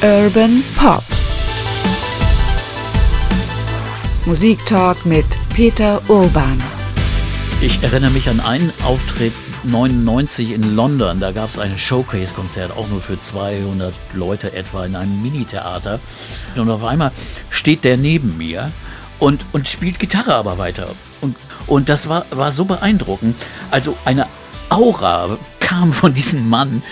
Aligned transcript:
Urban 0.00 0.62
Pop. 0.76 1.02
Musiktalk 4.26 5.04
mit 5.04 5.26
Peter 5.52 6.00
Urban. 6.06 6.62
Ich 7.60 7.82
erinnere 7.82 8.12
mich 8.12 8.28
an 8.28 8.38
einen 8.38 8.72
Auftritt 8.84 9.32
99 9.64 10.52
in 10.52 10.76
London. 10.76 11.18
Da 11.18 11.32
gab 11.32 11.50
es 11.50 11.58
ein 11.58 11.76
Showcase-Konzert, 11.76 12.70
auch 12.76 12.86
nur 12.88 13.00
für 13.00 13.20
200 13.20 13.92
Leute 14.14 14.52
etwa 14.52 14.84
in 14.84 14.94
einem 14.94 15.20
Mini-Theater. 15.20 15.98
Und 16.54 16.70
auf 16.70 16.84
einmal 16.84 17.10
steht 17.50 17.82
der 17.82 17.96
neben 17.96 18.38
mir 18.38 18.70
und, 19.18 19.44
und 19.50 19.66
spielt 19.66 19.98
Gitarre 19.98 20.36
aber 20.36 20.58
weiter. 20.58 20.90
Und, 21.20 21.34
und 21.66 21.88
das 21.88 22.08
war, 22.08 22.24
war 22.30 22.52
so 22.52 22.66
beeindruckend. 22.66 23.34
Also 23.72 23.96
eine 24.04 24.26
Aura 24.68 25.38
kam 25.68 25.92
von 25.92 26.14
diesem 26.14 26.48
Mann. 26.48 26.82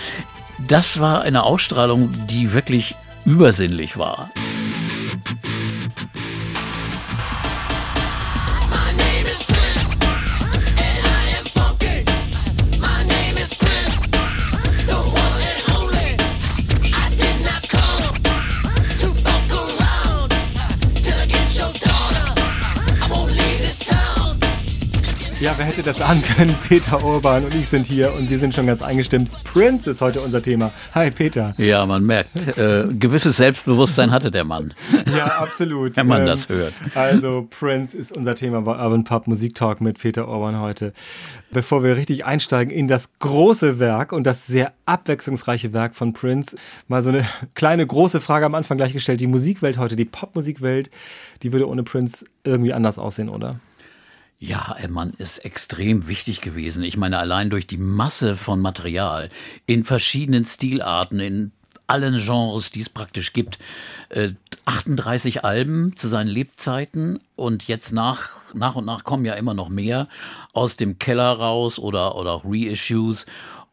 Das 0.59 0.99
war 0.99 1.21
eine 1.21 1.43
Ausstrahlung, 1.43 2.11
die 2.27 2.53
wirklich 2.53 2.95
übersinnlich 3.25 3.97
war. 3.97 4.31
Wer 25.57 25.65
hätte 25.65 25.81
das 25.81 26.01
ahnen 26.01 26.21
können? 26.21 26.55
Peter 26.67 27.03
Urban 27.03 27.43
und 27.43 27.55
ich 27.55 27.67
sind 27.67 27.85
hier 27.85 28.13
und 28.13 28.29
wir 28.29 28.37
sind 28.37 28.53
schon 28.53 28.67
ganz 28.67 28.83
eingestimmt. 28.83 29.31
Prince 29.43 29.89
ist 29.89 30.01
heute 30.01 30.21
unser 30.21 30.41
Thema. 30.41 30.71
Hi, 30.93 31.09
Peter. 31.09 31.55
Ja, 31.57 31.85
man 31.87 32.05
merkt, 32.05 32.35
äh, 32.57 32.85
gewisses 32.87 33.37
Selbstbewusstsein 33.37 34.11
hatte 34.11 34.29
der 34.31 34.43
Mann. 34.43 34.73
Ja, 35.17 35.39
absolut. 35.39 35.95
Wenn 35.97 36.07
man 36.07 36.21
ähm, 36.21 36.27
das 36.27 36.49
hört. 36.49 36.73
Also, 36.93 37.47
Prince 37.49 37.97
ist 37.97 38.15
unser 38.15 38.35
Thema 38.35 38.61
bei 38.61 38.73
Urban 38.73 39.03
Pub 39.03 39.25
Musik 39.25 39.55
Talk 39.55 39.81
mit 39.81 39.97
Peter 39.99 40.27
Urban 40.27 40.59
heute. 40.59 40.93
Bevor 41.51 41.83
wir 41.83 41.95
richtig 41.95 42.25
einsteigen 42.25 42.71
in 42.71 42.87
das 42.87 43.09
große 43.19 43.79
Werk 43.79 44.11
und 44.11 44.25
das 44.25 44.45
sehr 44.45 44.73
abwechslungsreiche 44.85 45.73
Werk 45.73 45.95
von 45.95 46.13
Prince, 46.13 46.57
mal 46.87 47.01
so 47.01 47.09
eine 47.09 47.25
kleine 47.55 47.87
große 47.87 48.19
Frage 48.19 48.45
am 48.45 48.53
Anfang 48.53 48.77
gleichgestellt. 48.77 49.21
Die 49.21 49.27
Musikwelt 49.27 49.77
heute, 49.77 49.95
die 49.95 50.05
Popmusikwelt, 50.05 50.89
die 51.41 51.51
würde 51.51 51.67
ohne 51.67 51.83
Prince 51.83 52.25
irgendwie 52.43 52.73
anders 52.73 52.99
aussehen, 52.99 53.29
oder? 53.29 53.59
Ja, 54.39 54.75
Mann 54.87 55.13
ist 55.17 55.39
extrem 55.39 56.07
wichtig 56.07 56.41
gewesen. 56.41 56.83
Ich 56.83 56.95
meine, 56.95 57.17
allein 57.17 57.49
durch 57.49 57.65
die 57.65 57.77
Masse 57.77 58.35
von 58.35 58.59
Material 58.59 59.29
in 59.65 59.83
verschiedenen 59.83 60.45
Stilarten, 60.45 61.19
in 61.19 61.51
allen 61.87 62.19
Genres, 62.19 62.69
die 62.69 62.81
es 62.81 62.89
praktisch 62.89 63.33
gibt. 63.33 63.57
Äh, 64.09 64.31
38 64.65 65.43
Alben 65.43 65.95
zu 65.95 66.07
seinen 66.07 66.27
Lebzeiten 66.27 67.19
und 67.35 67.67
jetzt 67.67 67.93
nach, 67.93 68.31
nach 68.53 68.75
und 68.75 68.85
nach 68.85 69.05
kommen 69.05 69.25
ja 69.25 69.33
immer 69.33 69.53
noch 69.53 69.69
mehr 69.69 70.07
aus 70.53 70.75
dem 70.75 70.99
Keller 70.99 71.31
raus 71.31 71.79
oder, 71.79 72.15
oder 72.15 72.41
Reissues. 72.43 73.25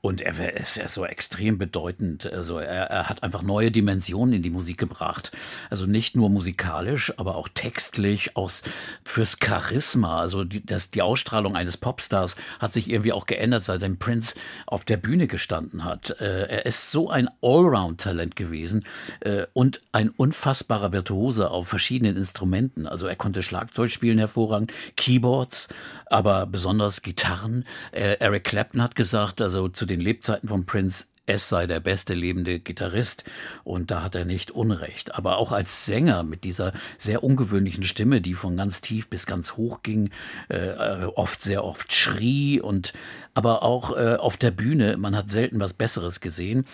Und 0.04 0.20
er 0.20 0.54
ist 0.54 0.78
so 0.88 1.06
extrem 1.06 1.56
bedeutend. 1.56 2.30
Also 2.30 2.58
er, 2.58 2.90
er, 2.90 3.08
hat 3.08 3.22
einfach 3.22 3.40
neue 3.40 3.70
Dimensionen 3.70 4.34
in 4.34 4.42
die 4.42 4.50
Musik 4.50 4.76
gebracht. 4.76 5.32
Also 5.70 5.86
nicht 5.86 6.14
nur 6.14 6.28
musikalisch, 6.28 7.14
aber 7.16 7.36
auch 7.36 7.48
textlich, 7.48 8.36
aus, 8.36 8.62
fürs 9.02 9.38
Charisma. 9.42 10.20
Also 10.20 10.44
die, 10.44 10.62
das, 10.62 10.90
die 10.90 11.00
Ausstrahlung 11.00 11.56
eines 11.56 11.78
Popstars 11.78 12.36
hat 12.58 12.74
sich 12.74 12.90
irgendwie 12.90 13.14
auch 13.14 13.24
geändert, 13.24 13.64
seitdem 13.64 13.98
Prince 13.98 14.34
auf 14.66 14.84
der 14.84 14.98
Bühne 14.98 15.26
gestanden 15.26 15.84
hat. 15.84 16.20
Äh, 16.20 16.48
er 16.48 16.66
ist 16.66 16.90
so 16.90 17.08
ein 17.08 17.30
Allround-Talent 17.40 18.36
gewesen 18.36 18.84
äh, 19.20 19.46
und 19.54 19.80
ein 19.92 20.10
unfassbarer 20.10 20.92
Virtuose 20.92 21.50
auf 21.50 21.68
verschiedenen 21.68 22.18
Instrumenten. 22.18 22.86
Also 22.86 23.06
er 23.06 23.16
konnte 23.16 23.42
Schlagzeug 23.42 23.90
spielen 23.90 24.18
hervorragend, 24.18 24.70
Keyboards, 24.96 25.68
aber 26.06 26.44
besonders 26.44 27.00
Gitarren. 27.00 27.64
Äh, 27.90 28.18
Eric 28.20 28.44
Clapton 28.44 28.82
hat 28.82 28.96
gesagt, 28.96 29.40
also 29.40 29.68
zu 29.68 29.86
den 29.94 30.00
Lebzeiten 30.00 30.48
von 30.48 30.66
Prince, 30.66 31.04
es 31.26 31.48
sei 31.48 31.66
der 31.66 31.80
beste 31.80 32.14
lebende 32.14 32.60
Gitarrist 32.60 33.24
und 33.64 33.90
da 33.90 34.02
hat 34.02 34.14
er 34.14 34.24
nicht 34.24 34.50
Unrecht. 34.50 35.14
Aber 35.14 35.38
auch 35.38 35.52
als 35.52 35.86
Sänger 35.86 36.22
mit 36.22 36.44
dieser 36.44 36.72
sehr 36.98 37.24
ungewöhnlichen 37.24 37.84
Stimme, 37.84 38.20
die 38.20 38.34
von 38.34 38.56
ganz 38.56 38.80
tief 38.80 39.08
bis 39.08 39.26
ganz 39.26 39.56
hoch 39.56 39.82
ging, 39.82 40.10
äh, 40.48 41.04
oft 41.14 41.42
sehr 41.42 41.64
oft 41.64 41.92
schrie 41.92 42.60
und 42.60 42.92
aber 43.34 43.62
auch 43.62 43.96
äh, 43.96 44.14
auf 44.14 44.36
der 44.36 44.52
Bühne, 44.52 44.96
man 44.96 45.16
hat 45.16 45.30
selten 45.30 45.58
was 45.58 45.72
Besseres 45.72 46.20
gesehen. 46.20 46.66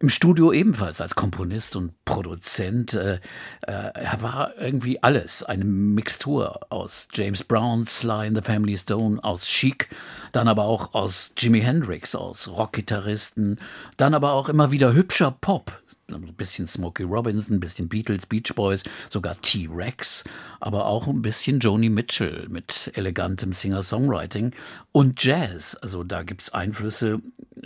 Im 0.00 0.08
Studio 0.08 0.52
ebenfalls 0.52 1.00
als 1.00 1.14
Komponist 1.14 1.76
und 1.76 1.92
Produzent. 2.04 2.94
Äh, 2.94 3.14
äh, 3.62 3.72
er 3.94 4.18
war 4.20 4.56
irgendwie 4.58 5.02
alles, 5.02 5.44
eine 5.44 5.64
Mixtur 5.64 6.60
aus 6.70 7.08
James 7.12 7.44
Brown, 7.44 7.86
Sly 7.86 8.26
and 8.28 8.36
the 8.36 8.42
Family 8.42 8.76
Stone, 8.76 9.22
aus 9.22 9.46
Chic, 9.46 9.88
dann 10.32 10.48
aber 10.48 10.64
auch 10.64 10.94
aus 10.94 11.32
Jimi 11.36 11.60
Hendrix, 11.60 12.14
aus 12.14 12.48
Rockgitarristen, 12.48 13.60
dann 13.98 14.14
aber 14.14 14.32
auch 14.32 14.48
immer 14.48 14.70
wieder 14.70 14.94
hübscher 14.94 15.30
Pop, 15.30 15.82
ein 16.10 16.34
bisschen 16.34 16.66
Smokey 16.66 17.02
Robinson, 17.02 17.56
ein 17.56 17.60
bisschen 17.60 17.88
Beatles, 17.88 18.24
Beach 18.26 18.54
Boys, 18.54 18.82
sogar 19.10 19.38
T-Rex, 19.40 20.24
aber 20.60 20.86
auch 20.86 21.06
ein 21.06 21.20
bisschen 21.20 21.58
Joni 21.58 21.90
Mitchell 21.90 22.46
mit 22.48 22.90
elegantem 22.94 23.52
Singer-Songwriting 23.52 24.54
und 24.92 25.22
Jazz. 25.22 25.74
Also 25.74 26.04
da 26.04 26.22
gibt's 26.22 26.50
Einflüsse 26.50 27.20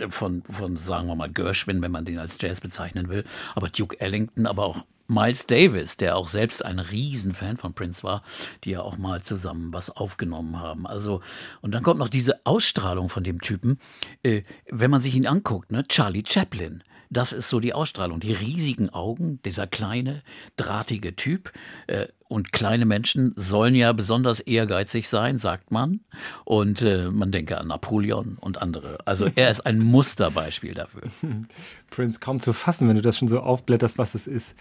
von, 0.09 0.43
von, 0.49 0.75
sagen 0.77 1.07
wir 1.07 1.15
mal, 1.15 1.29
Gershwin, 1.29 1.81
wenn 1.81 1.91
man 1.91 2.03
den 2.03 2.19
als 2.19 2.37
Jazz 2.41 2.59
bezeichnen 2.59 3.07
will, 3.07 3.23
aber 3.55 3.69
Duke 3.69 3.99
Ellington, 4.01 4.45
aber 4.45 4.65
auch 4.65 4.85
Miles 5.07 5.45
Davis, 5.45 5.97
der 5.97 6.15
auch 6.15 6.27
selbst 6.27 6.63
ein 6.63 6.79
Riesenfan 6.79 7.57
von 7.57 7.73
Prince 7.73 8.03
war, 8.03 8.23
die 8.63 8.71
ja 8.71 8.81
auch 8.81 8.97
mal 8.97 9.21
zusammen 9.21 9.73
was 9.73 9.89
aufgenommen 9.89 10.59
haben. 10.59 10.87
Also, 10.87 11.21
und 11.61 11.73
dann 11.73 11.83
kommt 11.83 11.99
noch 11.99 12.09
diese 12.09 12.45
Ausstrahlung 12.45 13.09
von 13.09 13.23
dem 13.23 13.41
Typen, 13.41 13.79
äh, 14.23 14.43
wenn 14.69 14.91
man 14.91 15.01
sich 15.01 15.15
ihn 15.15 15.27
anguckt, 15.27 15.71
ne? 15.71 15.85
Charlie 15.87 16.23
Chaplin. 16.25 16.83
Das 17.13 17.31
ist 17.31 17.49
so 17.49 17.59
die 17.59 17.73
Ausstrahlung. 17.73 18.19
Die 18.19 18.33
riesigen 18.33 18.89
Augen, 18.89 19.39
dieser 19.45 19.67
kleine, 19.67 20.23
drahtige 20.57 21.15
Typ. 21.15 21.51
Äh, 21.87 22.07
und 22.27 22.51
kleine 22.51 22.87
Menschen 22.87 23.33
sollen 23.35 23.75
ja 23.75 23.93
besonders 23.93 24.39
ehrgeizig 24.39 25.07
sein, 25.07 25.37
sagt 25.37 25.69
man. 25.69 25.99
Und 26.43 26.81
äh, 26.81 27.11
man 27.11 27.31
denke 27.31 27.59
an 27.59 27.67
Napoleon 27.67 28.37
und 28.39 28.59
andere. 28.59 28.97
Also 29.05 29.29
er 29.35 29.51
ist 29.51 29.61
ein 29.67 29.77
Musterbeispiel 29.79 30.73
dafür. 30.73 31.03
Prince, 31.91 32.19
kaum 32.19 32.39
zu 32.39 32.51
fassen, 32.51 32.89
wenn 32.89 32.95
du 32.95 33.03
das 33.03 33.19
schon 33.19 33.27
so 33.27 33.39
aufblätterst, 33.39 33.99
was 33.99 34.15
es 34.15 34.25
ist. 34.25 34.55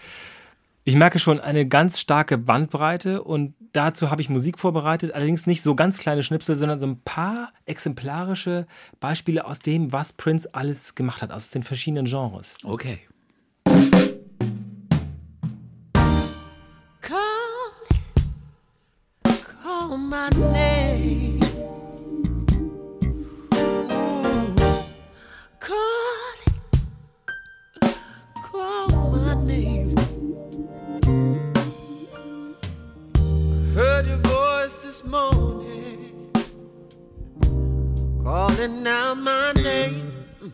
Ich 0.85 0.97
merke 0.97 1.21
schon 1.21 1.39
eine 1.39 1.65
ganz 1.65 2.01
starke 2.01 2.37
Bandbreite 2.37 3.23
und 3.23 3.55
dazu 3.73 4.11
habe 4.11 4.21
ich 4.21 4.29
Musik 4.29 4.59
vorbereitet, 4.59 5.15
allerdings 5.15 5.47
nicht 5.47 5.63
so 5.63 5.77
ganz 5.77 5.99
kleine 5.99 6.25
Schnipsel, 6.25 6.57
sondern 6.57 6.81
so 6.81 6.87
ein 6.87 7.01
paar 7.03 7.53
exemplarische 7.67 8.67
Beispiele 8.99 9.45
aus 9.45 9.61
dem, 9.61 9.93
was 9.93 10.13
Prince 10.13 10.49
alles 10.53 10.97
gemacht 10.97 11.23
hat, 11.23 11.31
aus 11.31 11.51
den 11.51 11.63
verschiedenen 11.63 12.07
Genres. 12.07 12.57
Okay. 12.65 12.99
Call, 17.01 17.21
call 19.63 19.99
my 19.99 20.29
name. 20.37 21.32
Calling 38.23 38.87
out 38.87 39.15
my 39.17 39.53
name. 39.53 40.11
Mm. 40.41 40.53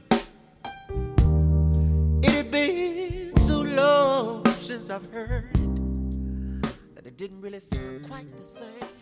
It 2.23 2.31
had 2.31 2.51
been 2.51 3.37
so 3.47 3.63
long 3.63 4.47
since 4.47 4.91
I've 4.91 5.07
heard 5.11 5.51
it 5.55 6.63
that 6.95 7.07
it 7.07 7.17
didn't 7.17 7.41
really 7.41 7.61
sound 7.61 8.07
quite 8.07 8.29
the 8.37 8.45
same. 8.45 8.98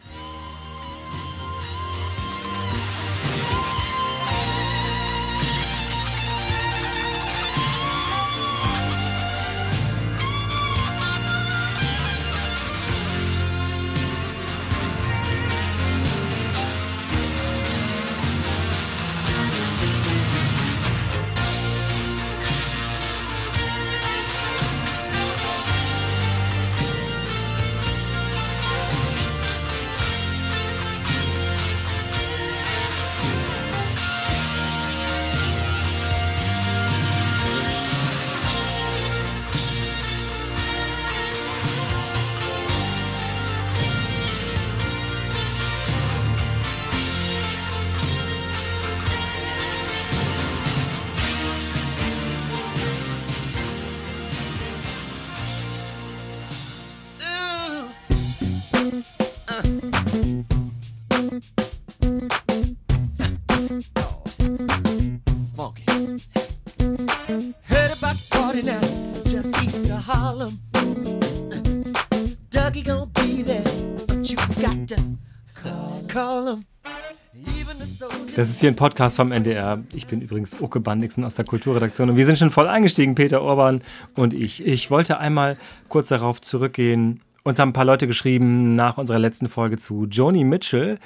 Das 78.36 78.50
ist 78.50 78.60
hier 78.60 78.70
ein 78.70 78.76
Podcast 78.76 79.16
vom 79.16 79.32
NDR. 79.32 79.82
Ich 79.94 80.06
bin 80.08 80.20
übrigens 80.20 80.60
Uke 80.60 80.78
Bandixen 80.78 81.24
aus 81.24 81.36
der 81.36 81.46
Kulturredaktion 81.46 82.10
und 82.10 82.16
wir 82.18 82.26
sind 82.26 82.36
schon 82.36 82.50
voll 82.50 82.68
eingestiegen, 82.68 83.14
Peter 83.14 83.40
Orban 83.40 83.80
und 84.14 84.34
ich. 84.34 84.62
Ich 84.62 84.90
wollte 84.90 85.18
einmal 85.18 85.56
kurz 85.88 86.08
darauf 86.08 86.42
zurückgehen. 86.42 87.22
Uns 87.46 87.60
haben 87.60 87.68
ein 87.68 87.74
paar 87.74 87.84
Leute 87.84 88.08
geschrieben 88.08 88.74
nach 88.74 88.98
unserer 88.98 89.20
letzten 89.20 89.48
Folge 89.48 89.78
zu 89.78 90.06
Joni 90.10 90.42
Mitchell, 90.42 90.98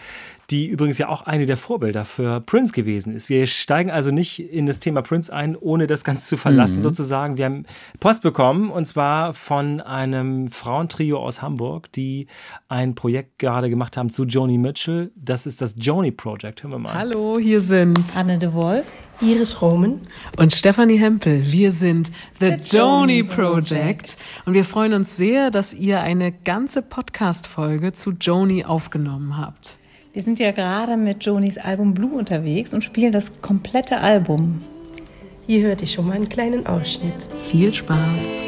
die 0.49 0.69
übrigens 0.69 0.97
ja 0.97 1.11
auch 1.11 1.27
eine 1.27 1.45
der 1.45 1.59
Vorbilder 1.59 2.07
für 2.07 2.41
Prince 2.41 2.73
gewesen 2.73 3.15
ist. 3.15 3.29
Wir 3.29 3.47
steigen 3.47 3.91
also 3.91 4.11
nicht 4.11 4.51
in 4.51 4.65
das 4.65 4.81
Thema 4.81 5.03
Prince 5.03 5.31
ein, 5.31 5.55
ohne 5.55 5.87
das 5.87 6.03
Ganze 6.03 6.27
zu 6.27 6.39
verlassen, 6.39 6.81
sozusagen. 6.81 7.37
Wir 7.37 7.45
haben 7.45 7.67
Post 8.01 8.23
bekommen 8.23 8.71
und 8.71 8.87
zwar 8.87 9.35
von 9.35 9.83
einem 9.83 10.49
Frauentrio 10.49 11.19
aus 11.19 11.43
Hamburg, 11.43 11.93
die 11.93 12.27
ein 12.69 12.95
Projekt 12.95 13.39
gerade 13.39 13.69
gemacht 13.69 13.99
haben 13.99 14.09
zu 14.09 14.25
Joni 14.25 14.57
Mitchell. 14.57 15.11
Das 15.17 15.45
ist 15.45 15.61
das 15.61 15.75
Joni 15.77 16.11
Project. 16.11 16.63
Hören 16.63 16.73
wir 16.73 16.79
mal. 16.79 16.95
Hallo, 16.95 17.37
hier 17.39 17.61
sind 17.61 18.17
Anne 18.17 18.39
de 18.39 18.55
Wolf. 18.55 19.10
Iris 19.23 19.61
Roman. 19.61 20.01
und 20.39 20.55
Stefanie 20.55 20.97
Hempel. 20.99 21.43
Wir 21.53 21.73
sind 21.73 22.11
The, 22.39 22.57
Joni 22.65 23.23
Project 23.23 24.17
und 24.47 24.55
wir 24.55 24.65
freuen 24.65 24.95
uns 24.95 25.17
sehr, 25.17 25.51
dass 25.51 25.75
ihr 25.75 26.01
eine 26.01 26.33
ganze 26.33 26.81
Podcast-Folge 26.81 27.93
zu 27.93 28.13
Joni 28.13 28.65
aufgenommen 28.65 29.37
habt. 29.37 29.79
Wir 30.15 30.23
sind 30.23 30.39
ja 30.39 30.53
gerade 30.53 30.97
mit 30.97 31.25
Jonis 31.25 31.59
Album 31.59 31.93
Blue 31.93 32.19
unterwegs 32.19 32.73
und 32.73 32.83
spielen 32.83 33.13
das 33.13 33.43
komplette 33.43 33.99
Album. 33.99 34.63
Hier 35.47 35.63
hört 35.63 35.83
ihr 35.83 35.87
schon 35.87 36.07
mal 36.07 36.15
einen 36.15 36.29
kleinen 36.29 36.67
Ausschnitt. 36.67 37.15
Viel 37.51 37.75
Spaß. 37.75 38.41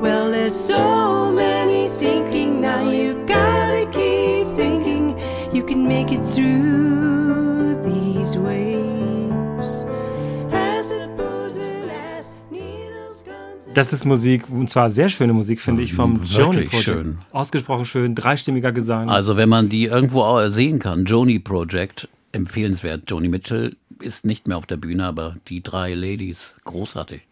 Well, 0.00 0.30
there's 0.30 0.54
so 0.54 1.32
many 1.32 1.43
can 5.84 5.88
make 5.88 6.12
it 6.12 6.20
through 6.32 7.76
these 7.84 8.38
waves. 8.38 9.84
Das 13.74 13.92
ist 13.92 14.04
Musik, 14.04 14.48
und 14.50 14.70
zwar 14.70 14.88
sehr 14.88 15.08
schöne 15.08 15.32
Musik, 15.32 15.60
finde 15.60 15.82
ich, 15.82 15.94
vom 15.94 16.14
Wirklich 16.14 16.36
Joni 16.36 16.62
Project. 16.66 16.84
schön. 16.84 17.18
Ausgesprochen 17.32 17.84
schön, 17.84 18.14
dreistimmiger 18.14 18.70
Gesang. 18.70 19.08
Also 19.10 19.36
wenn 19.36 19.48
man 19.48 19.68
die 19.68 19.86
irgendwo 19.86 20.22
auch 20.22 20.46
sehen 20.46 20.78
kann, 20.78 21.06
Joni 21.06 21.40
Project, 21.40 22.08
empfehlenswert. 22.30 23.10
Joni 23.10 23.28
Mitchell 23.28 23.74
ist 24.00 24.24
nicht 24.24 24.46
mehr 24.48 24.56
auf 24.56 24.66
der 24.66 24.76
Bühne, 24.76 25.04
aber 25.06 25.36
die 25.48 25.62
drei 25.62 25.94
Ladies, 25.94 26.54
großartig. 26.64 27.22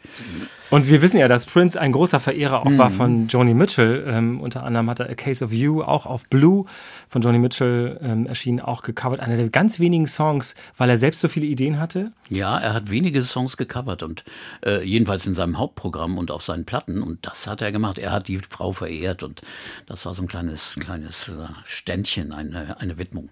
Und 0.70 0.88
wir 0.88 1.02
wissen 1.02 1.18
ja, 1.18 1.28
dass 1.28 1.44
Prince 1.44 1.80
ein 1.80 1.92
großer 1.92 2.20
Verehrer 2.20 2.60
auch 2.66 2.78
war 2.78 2.90
Mhm. 2.90 2.94
von 2.94 3.28
Joni 3.28 3.54
Mitchell. 3.54 4.04
Ähm, 4.08 4.40
unter 4.40 4.64
anderem 4.64 4.88
hat 4.90 5.00
er 5.00 5.10
A 5.10 5.14
Case 5.14 5.44
of 5.44 5.52
You 5.52 5.82
auch 5.82 6.06
auf 6.06 6.26
Blue 6.28 6.64
von 7.08 7.22
Joni 7.22 7.38
Mitchell 7.38 7.98
ähm, 8.02 8.26
erschienen, 8.26 8.60
auch 8.60 8.82
gecovert. 8.82 9.20
Einer 9.20 9.36
der 9.36 9.48
ganz 9.50 9.80
wenigen 9.80 10.06
Songs, 10.06 10.54
weil 10.76 10.88
er 10.90 10.96
selbst 10.98 11.20
so 11.20 11.28
viele 11.28 11.46
Ideen 11.46 11.78
hatte. 11.78 12.10
Ja, 12.28 12.58
er 12.58 12.74
hat 12.74 12.90
wenige 12.90 13.24
Songs 13.24 13.56
gecovert 13.56 14.02
und 14.02 14.24
äh, 14.64 14.82
jedenfalls 14.82 15.26
in 15.26 15.34
seinem 15.34 15.58
Hauptprogramm 15.58 16.18
und 16.18 16.30
auf 16.30 16.42
seinen 16.44 16.64
Platten 16.64 17.02
und 17.02 17.26
das 17.26 17.46
hat 17.46 17.62
er 17.62 17.72
gemacht. 17.72 17.98
Er 17.98 18.12
hat 18.12 18.28
die 18.28 18.38
Frau 18.48 18.72
verehrt 18.72 19.22
und 19.22 19.42
das 19.86 20.06
war 20.06 20.14
so 20.14 20.22
ein 20.22 20.28
kleines, 20.28 20.76
kleines 20.80 21.28
äh, 21.28 21.32
Ständchen, 21.64 22.32
eine, 22.32 22.80
eine 22.80 22.98
Widmung. 22.98 23.30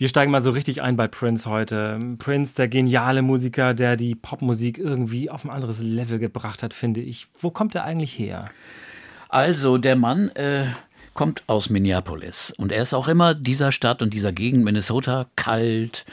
Wir 0.00 0.08
steigen 0.08 0.32
mal 0.32 0.40
so 0.40 0.48
richtig 0.48 0.80
ein 0.80 0.96
bei 0.96 1.08
Prince 1.08 1.44
heute. 1.50 2.00
Prince, 2.16 2.54
der 2.56 2.68
geniale 2.68 3.20
Musiker, 3.20 3.74
der 3.74 3.96
die 3.96 4.14
Popmusik 4.14 4.78
irgendwie 4.78 5.28
auf 5.28 5.44
ein 5.44 5.50
anderes 5.50 5.78
Level 5.80 6.18
gebracht 6.18 6.62
hat, 6.62 6.72
finde 6.72 7.02
ich. 7.02 7.26
Wo 7.38 7.50
kommt 7.50 7.74
er 7.74 7.84
eigentlich 7.84 8.18
her? 8.18 8.46
Also, 9.28 9.76
der 9.76 9.96
Mann 9.96 10.30
äh, 10.30 10.64
kommt 11.20 11.42
aus 11.48 11.68
Minneapolis 11.68 12.50
und 12.56 12.72
er 12.72 12.80
ist 12.80 12.94
auch 12.94 13.06
immer 13.06 13.34
dieser 13.34 13.72
Stadt 13.72 14.00
und 14.00 14.14
dieser 14.14 14.32
Gegend 14.32 14.64
Minnesota 14.64 15.26
kalt 15.36 16.06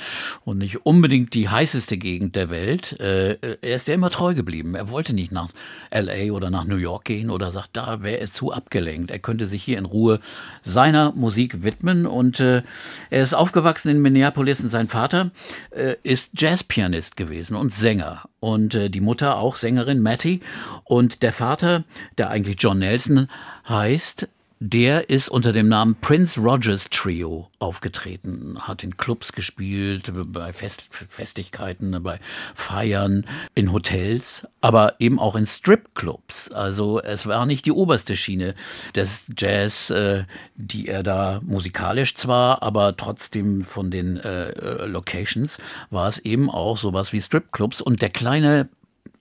und 0.44 0.58
nicht 0.58 0.86
unbedingt 0.86 1.34
die 1.34 1.48
heißeste 1.48 1.98
Gegend 1.98 2.36
der 2.36 2.50
Welt. 2.50 3.00
Äh, 3.00 3.38
er 3.62 3.76
ist 3.78 3.88
ja 3.88 3.94
immer 3.94 4.10
treu 4.10 4.34
geblieben. 4.34 4.76
Er 4.76 4.90
wollte 4.90 5.14
nicht 5.14 5.32
nach 5.32 5.48
LA 5.94 6.34
oder 6.34 6.50
nach 6.50 6.66
New 6.66 6.76
York 6.76 7.06
gehen 7.06 7.30
oder 7.30 7.52
sagt, 7.52 7.78
da 7.78 8.04
wäre 8.04 8.20
er 8.20 8.30
zu 8.30 8.52
abgelenkt. 8.52 9.10
Er 9.10 9.20
könnte 9.20 9.46
sich 9.46 9.64
hier 9.64 9.78
in 9.78 9.86
Ruhe 9.86 10.20
seiner 10.62 11.14
Musik 11.14 11.64
widmen 11.64 12.06
und 12.06 12.42
äh, 12.42 12.62
er 13.10 13.24
ist 13.24 13.34
aufgewachsen 13.34 13.88
in 13.88 14.02
Minneapolis 14.02 14.60
und 14.60 14.72
sein 14.72 14.90
Vater 14.90 15.32
äh, 15.72 15.96
ist 16.04 16.32
Jazzpianist 16.42 17.16
gewesen 17.16 17.56
und 17.56 17.74
Sänger 17.74 18.24
und 18.42 18.76
äh, 18.76 18.90
die 18.90 19.00
Mutter 19.00 19.38
auch 19.38 19.56
Sängerin 19.56 20.02
Matty 20.02 20.42
und 20.84 21.24
der 21.24 21.32
Vater, 21.32 21.86
der 22.18 22.30
eigentlich 22.30 22.58
John 22.60 22.80
Nelson 22.80 23.30
heißt, 23.70 24.28
der 24.60 25.10
ist 25.10 25.30
unter 25.30 25.54
dem 25.54 25.68
Namen 25.68 25.96
Prince 26.02 26.40
Rogers 26.40 26.90
Trio 26.90 27.50
aufgetreten, 27.60 28.58
hat 28.60 28.84
in 28.84 28.98
Clubs 28.98 29.34
gespielt, 29.34 30.12
bei 30.14 30.52
Fest 30.52 30.88
Festigkeiten, 30.90 32.02
bei 32.02 32.20
Feiern, 32.56 33.26
in 33.54 33.72
Hotels, 33.72 34.48
aber 34.62 34.96
eben 35.00 35.20
auch 35.20 35.36
in 35.36 35.46
Stripclubs. 35.46 36.52
Also 36.52 37.02
es 37.02 37.28
war 37.28 37.46
nicht 37.46 37.66
die 37.66 37.72
oberste 37.72 38.16
Schiene 38.16 38.56
des 38.96 39.28
Jazz, 39.38 39.92
äh, 39.92 40.24
die 40.56 40.88
er 40.88 41.04
da 41.04 41.40
musikalisch 41.44 42.16
zwar, 42.16 42.64
aber 42.64 42.98
trotzdem 42.98 43.62
von 43.62 43.92
den 43.92 44.18
äh, 44.18 44.86
Locations 44.86 45.60
war 45.92 46.08
es 46.08 46.18
eben 46.20 46.50
auch 46.50 46.78
sowas 46.78 47.14
wie 47.14 47.22
Stripclubs 47.22 47.82
und 47.82 48.02
der 48.02 48.10
kleine 48.10 48.70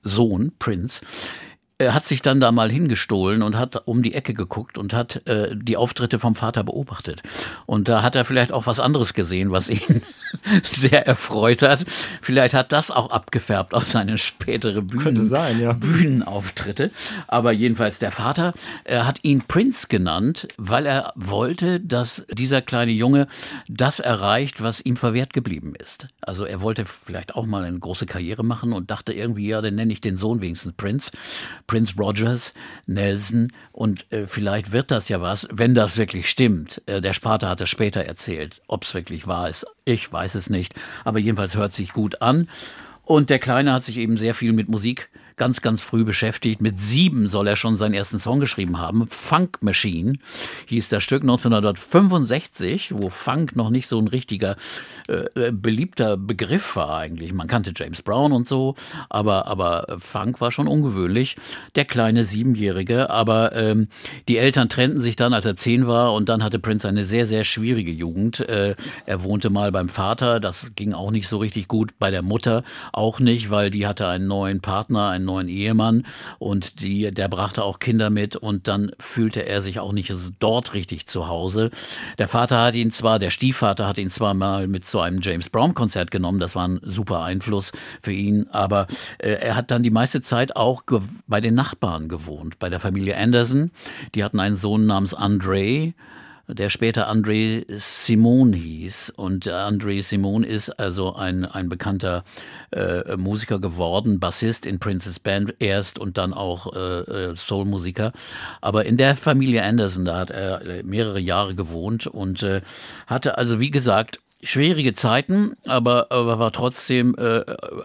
Sohn, 0.03 0.53
Prince, 0.59 1.05
er 1.79 1.93
hat 1.93 2.07
sich 2.07 2.23
dann 2.23 2.41
da 2.41 2.53
mal 2.53 2.71
hingestohlen 2.71 3.43
und 3.43 3.59
hat 3.59 3.87
um 3.87 4.03
die 4.03 4.15
Ecke 4.15 4.33
geguckt 4.33 4.79
und 4.79 4.95
hat 4.95 5.27
äh, 5.27 5.55
die 5.55 5.77
Auftritte 5.77 6.19
vom 6.19 6.35
Vater 6.35 6.65
beobachtet. 6.65 7.23
Und 7.67 7.89
da 7.89 8.03
hat 8.03 8.17
er 8.17 8.25
vielleicht 8.25 8.51
auch 8.51 8.67
was 8.67 8.81
anderes 8.81 9.13
gesehen, 9.13 9.51
was 9.51 9.69
ihn 9.69 10.03
sehr 10.63 11.07
erfreut 11.07 11.63
hat. 11.63 11.85
Vielleicht 12.21 12.55
hat 12.55 12.73
das 12.73 12.91
auch 12.91 13.11
abgefärbt 13.11 13.75
auf 13.75 13.89
seine 13.89 14.19
spätere 14.19 14.83
Bühnen, 14.83 15.03
Könnte 15.03 15.27
sein, 15.27 15.61
ja. 15.61 15.73
Bühnenauftritte. 15.73 16.91
Aber 17.27 17.53
jedenfalls 17.53 17.99
der 17.99 18.13
Vater 18.13 18.55
er 18.85 19.07
hat 19.07 19.21
ihn 19.23 19.43
Prince 19.43 19.89
genannt, 19.89 20.49
weil 20.57 20.87
er 20.87 21.13
wollte, 21.17 21.81
dass 21.81 22.25
dieser 22.31 22.63
kleine 22.63 22.93
Junge 22.93 23.29
das 23.69 24.01
erreicht, 24.01 24.63
was 24.63 24.81
ihm 24.81 24.97
verwehrt 24.97 25.33
geblieben 25.33 25.75
ist. 25.79 26.09
Also 26.21 26.45
er 26.45 26.61
wollte 26.61 26.85
vielleicht 26.85 27.35
auch 27.35 27.47
mal 27.47 27.65
eine 27.65 27.79
große 27.79 28.07
Karriere 28.07 28.45
machen 28.45 28.73
und 28.73 28.91
dachte 28.91 29.13
irgendwie, 29.13 29.49
ja, 29.49 29.61
dann 29.61 29.75
nenne 29.75 29.93
ich 29.93 30.01
den 30.01 30.19
Sohn 30.19 30.41
wenigstens 30.41 30.75
Prince. 30.75 31.11
Prince 31.67 31.95
Rogers, 31.99 32.55
Nelson 32.87 33.53
und 33.73 34.11
äh, 34.13 34.27
vielleicht 34.27 34.73
wird 34.73 34.91
das 34.91 35.09
ja 35.09 35.21
was, 35.21 35.49
wenn 35.53 35.75
das 35.75 35.97
wirklich 35.97 36.31
stimmt. 36.31 36.83
Äh, 36.87 37.01
der 37.01 37.15
Vater 37.15 37.49
hat 37.49 37.61
es 37.61 37.71
später 37.71 38.05
erzählt. 38.05 38.63
Ob 38.69 38.85
es 38.85 38.95
wirklich 38.95 39.27
wahr 39.27 39.49
ist, 39.49 39.67
ich 39.85 40.13
weiß 40.13 40.16
es 40.35 40.51
nicht. 40.51 40.75
Aber 41.05 41.19
jedenfalls 41.19 41.57
hört 41.57 41.75
sich 41.75 41.93
gut 41.93 42.23
an. 42.23 42.49
Und 43.05 43.31
der 43.31 43.39
Kleine 43.39 43.73
hat 43.73 43.85
sich 43.85 43.99
eben 43.99 44.19
sehr 44.19 44.35
viel 44.35 44.53
mit 44.53 44.69
Musik 44.69 45.09
ganz, 45.37 45.61
ganz 45.61 45.83
früh 45.83 46.05
beschäftigt. 46.05 46.63
Mit 46.63 46.79
sieben 46.79 47.29
soll 47.29 47.47
er 47.47 47.57
schon 47.57 47.77
seinen 47.77 47.95
ersten 47.95 48.19
Song 48.19 48.41
geschrieben 48.41 48.79
haben. 48.79 49.07
Funk 49.09 49.59
Machine 49.63 50.15
hieß 50.67 50.89
das 50.89 51.05
Stück 51.05 51.23
1965, 51.23 52.93
wo 52.97 53.11
Funk 53.11 53.55
noch 53.55 53.71
nicht 53.71 53.87
so 53.87 53.99
ein 53.99 54.09
richtiger 54.09 54.57
äh, 55.09 55.53
beliebter 55.53 56.17
Begriff 56.17 56.77
war 56.77 56.97
eigentlich. 56.97 57.33
Man 57.33 57.49
kannte 57.49 57.73
James 57.77 58.03
Brown 58.03 58.33
und 58.33 58.49
so, 58.49 58.75
aber, 59.11 59.47
aber 59.47 59.99
Funk 59.99 60.41
war 60.41 60.51
schon 60.53 60.69
ungewöhnlich. 60.69 61.37
Der 61.75 61.85
kleine 61.85 62.25
Siebenjährige, 62.25 63.11
aber 63.11 63.55
ähm, 63.55 63.89
die 64.29 64.39
Eltern 64.39 64.71
trennten 64.71 65.03
sich 65.03 65.17
dann, 65.17 65.35
als 65.35 65.45
er 65.45 65.57
zehn 65.57 65.87
war 65.87 66.15
und 66.15 66.29
dann 66.31 66.43
hatte 66.43 66.59
Prince 66.59 66.89
eine 66.89 67.05
sehr, 67.05 67.27
sehr 67.27 67.45
schwierige 67.45 67.93
Jugend. 67.93 68.41
Äh, 68.41 68.75
er 69.05 69.23
wohnte 69.23 69.51
mal 69.51 69.71
beim 69.71 69.91
Vater, 69.91 70.41
das 70.41 70.67
ging 70.75 70.95
auch 70.95 71.11
nicht 71.11 71.29
so 71.29 71.37
richtig 71.39 71.69
gut, 71.69 71.93
bei 71.99 72.11
der 72.11 72.23
Mutter 72.23 72.65
auch 72.93 73.21
nicht, 73.21 73.51
weil 73.51 73.71
die 73.71 73.87
hatte 73.87 74.09
einen 74.09 74.27
neuen 74.27 74.61
Partner, 74.61 75.11
einen 75.11 75.26
neuen 75.27 75.49
Ehemann 75.49 76.07
und 76.39 76.81
die, 76.81 77.13
der 77.13 77.29
brachte 77.29 77.63
auch 77.63 77.79
Kinder 77.79 78.11
mit 78.11 78.37
und 78.37 78.69
dann 78.69 78.93
fühlte 78.99 79.45
er 79.45 79.61
sich 79.61 79.79
auch 79.79 79.93
nicht 79.93 80.15
dort 80.39 80.75
richtig 80.75 81.07
zu 81.07 81.29
Hause. 81.29 81.71
Der 82.19 82.29
Vater 82.29 82.63
hat 82.63 82.75
ihn 82.75 82.91
zwar, 82.91 83.19
der 83.19 83.31
Stiefvater 83.31 83.87
hat 83.87 83.99
ihn 83.99 84.11
zwar 84.11 84.35
mal 84.35 84.67
mit 84.69 84.85
zu 84.85 85.01
einem 85.01 85.21
James 85.21 85.51
Brown 85.51 85.75
Konzert 85.75 86.11
genommen, 86.11 86.39
das 86.39 86.55
war 86.55 86.67
ein 86.67 86.81
super 86.83 87.23
Einfluss 87.23 87.73
für 88.01 88.13
ihn, 88.13 88.47
aber 88.51 88.87
äh, 89.19 89.33
er 89.33 89.57
hat 89.57 89.71
dann 89.71 89.83
die 89.83 89.91
meiste 89.91 90.23
Zeit 90.23 90.57
auch 90.57 90.83
bei 91.27 91.41
den 91.41 91.55
Nachbarn 91.55 92.09
gewohnt, 92.09 92.59
bei 92.59 92.71
der 92.71 92.81
Familie 92.81 93.17
Anderson. 93.17 93.71
Die 94.15 94.25
hatten 94.25 94.41
einen 94.41 94.57
Sohn 94.57 94.87
namens 94.87 95.13
Andre 95.13 95.95
der 96.49 96.71
später 96.71 97.11
André 97.11 97.65
Simon 97.69 98.53
hieß. 98.53 99.11
Und 99.11 99.47
André 99.47 100.03
Simon 100.03 100.45
ist 100.45 100.71
also 100.71 101.15
ein, 101.15 101.45
ein 101.45 101.69
bekannter 101.69 102.25
äh, 102.71 103.17
Musiker 103.17 103.59
geworden, 103.59 104.21
Bassist 104.21 104.67
in 104.67 104.79
Princess 104.79 105.19
Band 105.19 105.55
erst 105.59 105.99
und 105.99 106.19
dann 106.19 106.33
auch 106.33 106.75
äh, 106.75 107.31
äh 107.31 107.37
Soul-Musiker. 107.37 108.13
Aber 108.61 108.85
in 108.85 108.97
der 108.97 109.17
Familie 109.17 109.63
Anderson, 109.63 110.05
da 110.05 110.19
hat 110.19 110.31
er 110.31 110.83
mehrere 110.85 111.21
Jahre 111.21 111.55
gewohnt 111.55 112.07
und 112.07 112.43
äh, 112.43 112.61
hatte 113.07 113.39
also, 113.39 113.61
wie 113.61 113.71
gesagt, 113.71 114.21
schwierige 114.43 114.93
Zeiten, 114.93 115.57
aber, 115.67 116.11
aber 116.11 116.39
war 116.39 116.53
trotzdem 116.53 117.15
äh, 117.19 117.41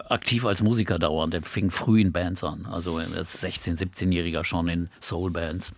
aktiv 0.08 0.44
als 0.44 0.62
Musiker 0.62 0.98
dauernd. 0.98 1.34
Er 1.34 1.42
fing 1.42 1.70
früh 1.70 2.00
in 2.00 2.12
Bands 2.12 2.44
an, 2.44 2.66
also 2.70 2.96
als 2.96 3.42
16-, 3.42 3.78
17-Jähriger 3.78 4.44
schon 4.44 4.68
in 4.68 4.88
Soul-Bands. 5.00 5.72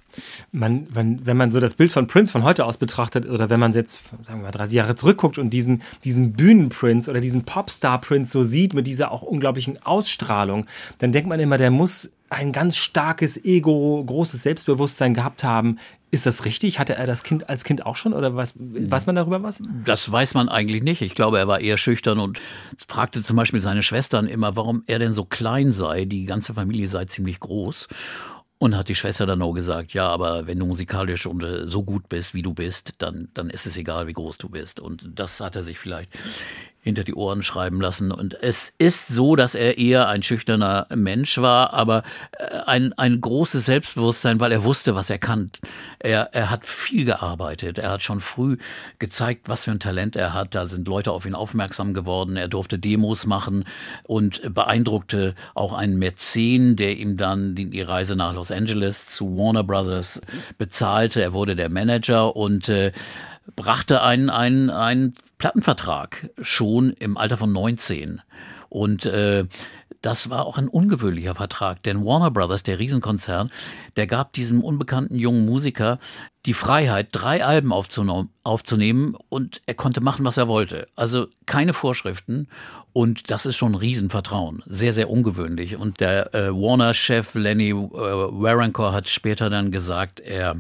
Man, 0.52 0.86
man, 0.92 1.24
wenn 1.26 1.36
man 1.36 1.50
so 1.50 1.60
das 1.60 1.74
Bild 1.74 1.92
von 1.92 2.06
Prince 2.06 2.32
von 2.32 2.44
heute 2.44 2.64
aus 2.64 2.76
betrachtet 2.76 3.28
oder 3.28 3.50
wenn 3.50 3.60
man 3.60 3.72
jetzt, 3.72 4.02
sagen 4.24 4.40
wir 4.40 4.46
mal, 4.46 4.50
30 4.50 4.74
Jahre 4.74 4.96
zurückguckt 4.96 5.38
und 5.38 5.50
diesen, 5.50 5.82
diesen 6.02 6.32
Bühnen-Prince 6.32 7.10
oder 7.10 7.20
diesen 7.20 7.44
Popstar-Prince 7.44 8.32
so 8.32 8.42
sieht 8.42 8.74
mit 8.74 8.86
dieser 8.86 9.12
auch 9.12 9.22
unglaublichen 9.22 9.80
Ausstrahlung, 9.84 10.66
dann 10.98 11.12
denkt 11.12 11.28
man 11.28 11.40
immer, 11.40 11.58
der 11.58 11.70
muss 11.70 12.10
ein 12.30 12.52
ganz 12.52 12.76
starkes 12.76 13.44
Ego, 13.44 14.02
großes 14.04 14.42
Selbstbewusstsein 14.42 15.14
gehabt 15.14 15.44
haben. 15.44 15.78
Ist 16.14 16.26
das 16.26 16.44
richtig? 16.44 16.78
Hatte 16.78 16.94
er 16.94 17.08
das 17.08 17.24
Kind 17.24 17.48
als 17.48 17.64
Kind 17.64 17.84
auch 17.86 17.96
schon 17.96 18.12
oder 18.12 18.36
weiß, 18.36 18.54
weiß 18.56 19.06
man 19.06 19.16
darüber 19.16 19.42
was? 19.42 19.60
Das 19.84 20.12
weiß 20.12 20.34
man 20.34 20.48
eigentlich 20.48 20.84
nicht. 20.84 21.02
Ich 21.02 21.16
glaube, 21.16 21.40
er 21.40 21.48
war 21.48 21.58
eher 21.58 21.76
schüchtern 21.76 22.20
und 22.20 22.40
fragte 22.86 23.20
zum 23.20 23.36
Beispiel 23.36 23.58
seine 23.58 23.82
Schwestern 23.82 24.28
immer, 24.28 24.54
warum 24.54 24.84
er 24.86 25.00
denn 25.00 25.12
so 25.12 25.24
klein 25.24 25.72
sei. 25.72 26.04
Die 26.04 26.24
ganze 26.24 26.54
Familie 26.54 26.86
sei 26.86 27.06
ziemlich 27.06 27.40
groß. 27.40 27.88
Und 28.58 28.76
hat 28.76 28.88
die 28.88 28.94
Schwester 28.94 29.26
dann 29.26 29.42
auch 29.42 29.54
gesagt, 29.54 29.92
ja, 29.92 30.06
aber 30.06 30.46
wenn 30.46 30.60
du 30.60 30.66
musikalisch 30.66 31.26
und 31.26 31.42
äh, 31.42 31.68
so 31.68 31.82
gut 31.82 32.08
bist, 32.08 32.32
wie 32.32 32.42
du 32.42 32.54
bist, 32.54 32.94
dann, 32.98 33.26
dann 33.34 33.50
ist 33.50 33.66
es 33.66 33.76
egal, 33.76 34.06
wie 34.06 34.12
groß 34.12 34.38
du 34.38 34.48
bist. 34.48 34.78
Und 34.78 35.02
das 35.16 35.40
hat 35.40 35.56
er 35.56 35.64
sich 35.64 35.80
vielleicht 35.80 36.16
hinter 36.84 37.02
die 37.02 37.14
Ohren 37.14 37.42
schreiben 37.42 37.80
lassen. 37.80 38.12
Und 38.12 38.34
es 38.42 38.74
ist 38.76 39.08
so, 39.08 39.36
dass 39.36 39.54
er 39.54 39.78
eher 39.78 40.06
ein 40.08 40.22
schüchterner 40.22 40.86
Mensch 40.94 41.38
war, 41.38 41.72
aber 41.72 42.02
äh, 42.32 42.44
ein, 42.66 42.92
ein 42.92 43.22
großes 43.22 43.64
Selbstbewusstsein, 43.64 44.38
weil 44.38 44.52
er 44.52 44.64
wusste, 44.64 44.94
was 44.94 45.08
er 45.08 45.18
kann. 45.18 45.50
Er, 45.98 46.34
er 46.34 46.50
hat 46.50 46.66
viel 46.66 47.06
gearbeitet. 47.06 47.78
Er 47.78 47.92
hat 47.92 48.02
schon 48.02 48.20
früh 48.20 48.58
gezeigt, 48.98 49.48
was 49.48 49.64
für 49.64 49.70
ein 49.70 49.80
Talent 49.80 50.14
er 50.14 50.34
hat. 50.34 50.54
Da 50.54 50.68
sind 50.68 50.86
Leute 50.86 51.10
auf 51.10 51.24
ihn 51.24 51.34
aufmerksam 51.34 51.94
geworden. 51.94 52.36
Er 52.36 52.48
durfte 52.48 52.78
Demos 52.78 53.24
machen 53.24 53.64
und 54.02 54.42
beeindruckte 54.52 55.34
auch 55.54 55.72
einen 55.72 55.98
Mäzen, 55.98 56.76
der 56.76 56.98
ihm 56.98 57.16
dann 57.16 57.54
die, 57.54 57.70
die 57.70 57.80
Reise 57.80 58.14
nach 58.14 58.34
Los 58.34 58.52
Angeles 58.52 59.06
zu 59.06 59.38
Warner 59.38 59.64
Brothers 59.64 60.20
bezahlte. 60.58 61.22
Er 61.22 61.32
wurde 61.32 61.56
der 61.56 61.70
Manager 61.70 62.36
und 62.36 62.68
äh, 62.68 62.92
brachte 63.56 64.02
einen, 64.02 64.28
einen, 64.28 64.68
einen 64.68 65.14
Plattenvertrag 65.44 66.30
schon 66.40 66.94
im 66.94 67.18
Alter 67.18 67.36
von 67.36 67.52
19. 67.52 68.22
Und 68.70 69.04
äh, 69.04 69.44
das 70.00 70.30
war 70.30 70.46
auch 70.46 70.56
ein 70.56 70.68
ungewöhnlicher 70.68 71.34
Vertrag, 71.34 71.82
denn 71.82 72.02
Warner 72.02 72.30
Brothers, 72.30 72.62
der 72.62 72.78
Riesenkonzern, 72.78 73.50
der 73.96 74.06
gab 74.06 74.32
diesem 74.32 74.64
unbekannten 74.64 75.18
jungen 75.18 75.44
Musiker 75.44 75.98
die 76.46 76.54
Freiheit, 76.54 77.08
drei 77.12 77.44
Alben 77.44 77.74
aufzunehmen 77.74 79.18
und 79.28 79.60
er 79.66 79.74
konnte 79.74 80.00
machen, 80.00 80.24
was 80.24 80.38
er 80.38 80.48
wollte. 80.48 80.88
Also 80.96 81.26
keine 81.44 81.74
Vorschriften 81.74 82.48
und 82.94 83.30
das 83.30 83.44
ist 83.44 83.56
schon 83.56 83.72
ein 83.72 83.78
Riesenvertrauen. 83.78 84.62
Sehr, 84.64 84.94
sehr 84.94 85.10
ungewöhnlich. 85.10 85.76
Und 85.76 86.00
der 86.00 86.34
äh, 86.34 86.48
Warner-Chef 86.48 87.34
Lenny 87.34 87.68
äh, 87.68 87.74
Waronker 87.74 88.94
hat 88.94 89.10
später 89.10 89.50
dann 89.50 89.70
gesagt, 89.70 90.20
er 90.20 90.56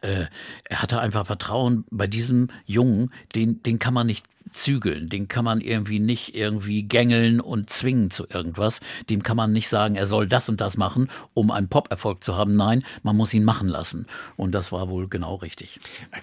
er 0.00 0.82
hatte 0.82 1.00
einfach 1.00 1.26
Vertrauen 1.26 1.84
bei 1.90 2.06
diesem 2.06 2.48
Jungen, 2.64 3.10
den, 3.34 3.62
den 3.62 3.78
kann 3.78 3.94
man 3.94 4.06
nicht 4.06 4.26
zügeln, 4.52 5.08
den 5.08 5.28
kann 5.28 5.44
man 5.44 5.60
irgendwie 5.60 5.98
nicht 5.98 6.34
irgendwie 6.34 6.82
gängeln 6.82 7.40
und 7.40 7.70
zwingen 7.70 8.10
zu 8.10 8.26
irgendwas. 8.32 8.80
Dem 9.10 9.22
kann 9.22 9.36
man 9.36 9.52
nicht 9.52 9.68
sagen, 9.68 9.96
er 9.96 10.06
soll 10.06 10.26
das 10.26 10.48
und 10.48 10.60
das 10.60 10.76
machen, 10.76 11.08
um 11.34 11.50
einen 11.50 11.68
Pop-Erfolg 11.68 12.22
zu 12.22 12.36
haben. 12.36 12.54
Nein, 12.56 12.84
man 13.02 13.16
muss 13.16 13.34
ihn 13.34 13.44
machen 13.44 13.68
lassen. 13.68 14.06
Und 14.36 14.52
das 14.52 14.72
war 14.72 14.88
wohl 14.88 15.08
genau 15.08 15.36
richtig. 15.36 15.80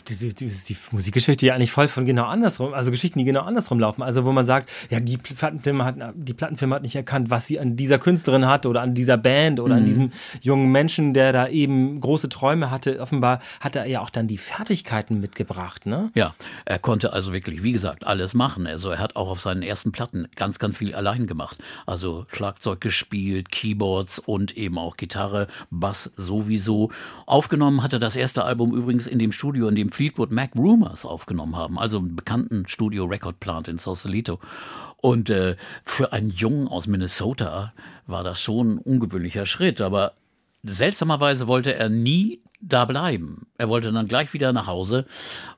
Die, 0.08 0.34
die, 0.34 0.48
die 0.48 0.78
Musikgeschichte 0.92 1.46
ja 1.46 1.56
eigentlich 1.56 1.72
voll 1.72 1.88
von 1.88 2.06
genau 2.06 2.26
andersrum, 2.26 2.74
also 2.74 2.92
Geschichten, 2.92 3.20
die 3.20 3.26
genau 3.26 3.42
andersrum 3.42 3.80
laufen. 3.80 4.04
Also 4.04 4.26
wo 4.26 4.32
man 4.32 4.46
sagt, 4.46 4.70
ja, 4.90 5.00
die 5.00 5.18
Plattenfirma 5.18 5.86
hat, 5.86 5.96
die 6.16 6.34
Plattenfirma 6.34 6.76
hat 6.76 6.84
nicht 6.84 6.96
erkannt, 6.96 7.30
was 7.30 7.48
sie 7.48 7.60
an 7.60 7.76
dieser 7.76 8.00
Künstlerin 8.00 8.46
hat 8.46 8.66
oder 8.66 8.82
an 8.82 8.94
dieser 8.94 9.18
Band 9.18 9.60
oder 9.60 9.76
mhm. 9.76 9.80
an 9.80 9.86
diesem 9.86 10.12
jungen 10.42 10.72
Menschen, 10.72 11.14
der 11.14 11.34
da 11.34 11.48
eben 11.48 12.00
große 12.00 12.30
Träume 12.30 12.72
hatte. 12.72 13.00
Offenbar 13.00 13.40
hat 13.60 13.76
er 13.76 13.86
ja 13.86 14.02
auch 14.02 14.10
dann 14.10 14.28
die 14.28 14.38
Fertigkeiten 14.38 15.20
mitgebracht, 15.20 15.86
ne? 15.86 16.12
Ja, 16.16 16.36
er 16.66 16.80
konnte 16.80 17.14
also 17.14 17.34
wirklich, 17.34 17.64
wie 17.64 17.72
gesagt, 17.72 18.06
alles 18.20 18.34
machen. 18.34 18.68
Also 18.68 18.90
er 18.90 19.00
hat 19.00 19.16
auch 19.16 19.30
auf 19.30 19.40
seinen 19.40 19.64
ersten 19.64 19.92
Platten 19.92 20.28
ganz, 20.36 20.60
ganz 20.60 20.78
viel 20.78 20.94
allein 20.94 21.26
gemacht. 21.26 21.58
Also 21.86 22.26
Schlagzeug 22.32 22.82
gespielt, 22.82 23.50
Keyboards 23.50 24.20
und 24.20 24.58
eben 24.58 24.78
auch 24.78 24.98
Gitarre, 24.98 25.48
Bass 25.70 26.12
sowieso. 26.18 26.92
Aufgenommen 27.26 27.82
hat 27.82 27.94
er 27.94 28.00
das 28.00 28.18
erste 28.18 28.44
Album 28.44 28.76
übrigens 28.76 29.08
in 29.08 29.20
dem 29.20 29.32
Studio, 29.32 29.70
in 29.70 29.76
dem 29.76 29.92
Fleetwood 29.92 30.32
Mac 30.32 30.52
Rumors 30.56 31.06
aufgenommen 31.06 31.56
haben, 31.56 31.80
also 31.80 32.00
einem 32.00 32.16
bekannten 32.16 32.68
Studio 32.68 33.06
Record 33.06 33.40
Plant 33.40 33.70
in 33.70 33.78
Sausalito. 33.78 34.40
Und 34.98 35.30
äh, 35.30 35.56
für 35.86 36.12
einen 36.12 36.30
Jungen 36.30 36.68
aus 36.68 36.88
Minnesota 36.88 37.74
war 38.06 38.24
das 38.24 38.42
schon 38.42 38.74
ein 38.74 38.78
ungewöhnlicher 38.80 39.46
Schritt, 39.46 39.80
aber 39.80 40.14
seltsamerweise 40.64 41.48
wollte 41.48 41.74
er 41.74 41.88
nie 41.88 42.42
da 42.62 42.86
bleiben. 42.86 43.48
Er 43.58 43.70
wollte 43.70 43.92
dann 43.92 44.08
gleich 44.08 44.34
wieder 44.34 44.54
nach 44.54 44.68
Hause 44.68 45.06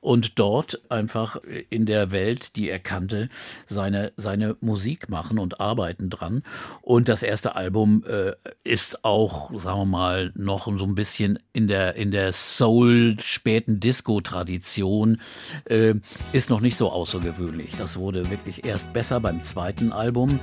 und 0.01 0.37
dort 0.39 0.81
einfach 0.89 1.37
in 1.69 1.85
der 1.85 2.11
Welt, 2.11 2.55
die 2.55 2.69
er 2.69 2.79
kannte, 2.79 3.29
seine, 3.67 4.11
seine 4.17 4.55
Musik 4.61 5.09
machen 5.09 5.39
und 5.39 5.59
arbeiten 5.59 6.09
dran. 6.09 6.43
Und 6.81 7.09
das 7.09 7.23
erste 7.23 7.55
Album 7.55 8.03
äh, 8.07 8.33
ist 8.63 9.03
auch, 9.03 9.51
sagen 9.59 9.79
wir 9.79 9.85
mal, 9.85 10.31
noch 10.35 10.65
so 10.65 10.85
ein 10.85 10.95
bisschen 10.95 11.39
in 11.53 11.67
der, 11.67 11.95
in 11.95 12.11
der 12.11 12.31
Soul-späten 12.31 13.79
Disco-Tradition, 13.79 15.21
äh, 15.65 15.95
ist 16.33 16.49
noch 16.49 16.61
nicht 16.61 16.77
so 16.77 16.91
außergewöhnlich. 16.91 17.71
Das 17.77 17.97
wurde 17.97 18.29
wirklich 18.29 18.63
erst 18.63 18.93
besser 18.93 19.19
beim 19.19 19.41
zweiten 19.41 19.91
Album. 19.91 20.39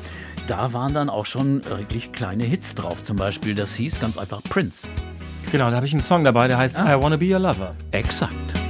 Da 0.49 0.73
waren 0.73 0.95
dann 0.95 1.09
auch 1.09 1.27
schon 1.27 1.65
wirklich 1.65 2.13
kleine 2.13 2.45
Hits 2.45 2.75
drauf. 2.75 3.03
Zum 3.03 3.17
Beispiel, 3.17 3.55
das 3.55 3.75
hieß 3.75 4.01
ganz 4.01 4.19
einfach 4.19 4.43
Prince. 4.43 4.87
Genau, 5.51 5.71
da 5.71 5.77
habe 5.77 5.87
ich 5.87 5.93
einen 5.93 6.03
Song 6.03 6.25
dabei, 6.25 6.47
der 6.49 6.59
heißt 6.59 6.79
ah. 6.79 6.95
I 6.95 7.03
Wanna 7.03 7.17
Be 7.17 7.27
Your 7.33 7.39
Lover. 7.39 7.75
Exakt. 7.93 8.68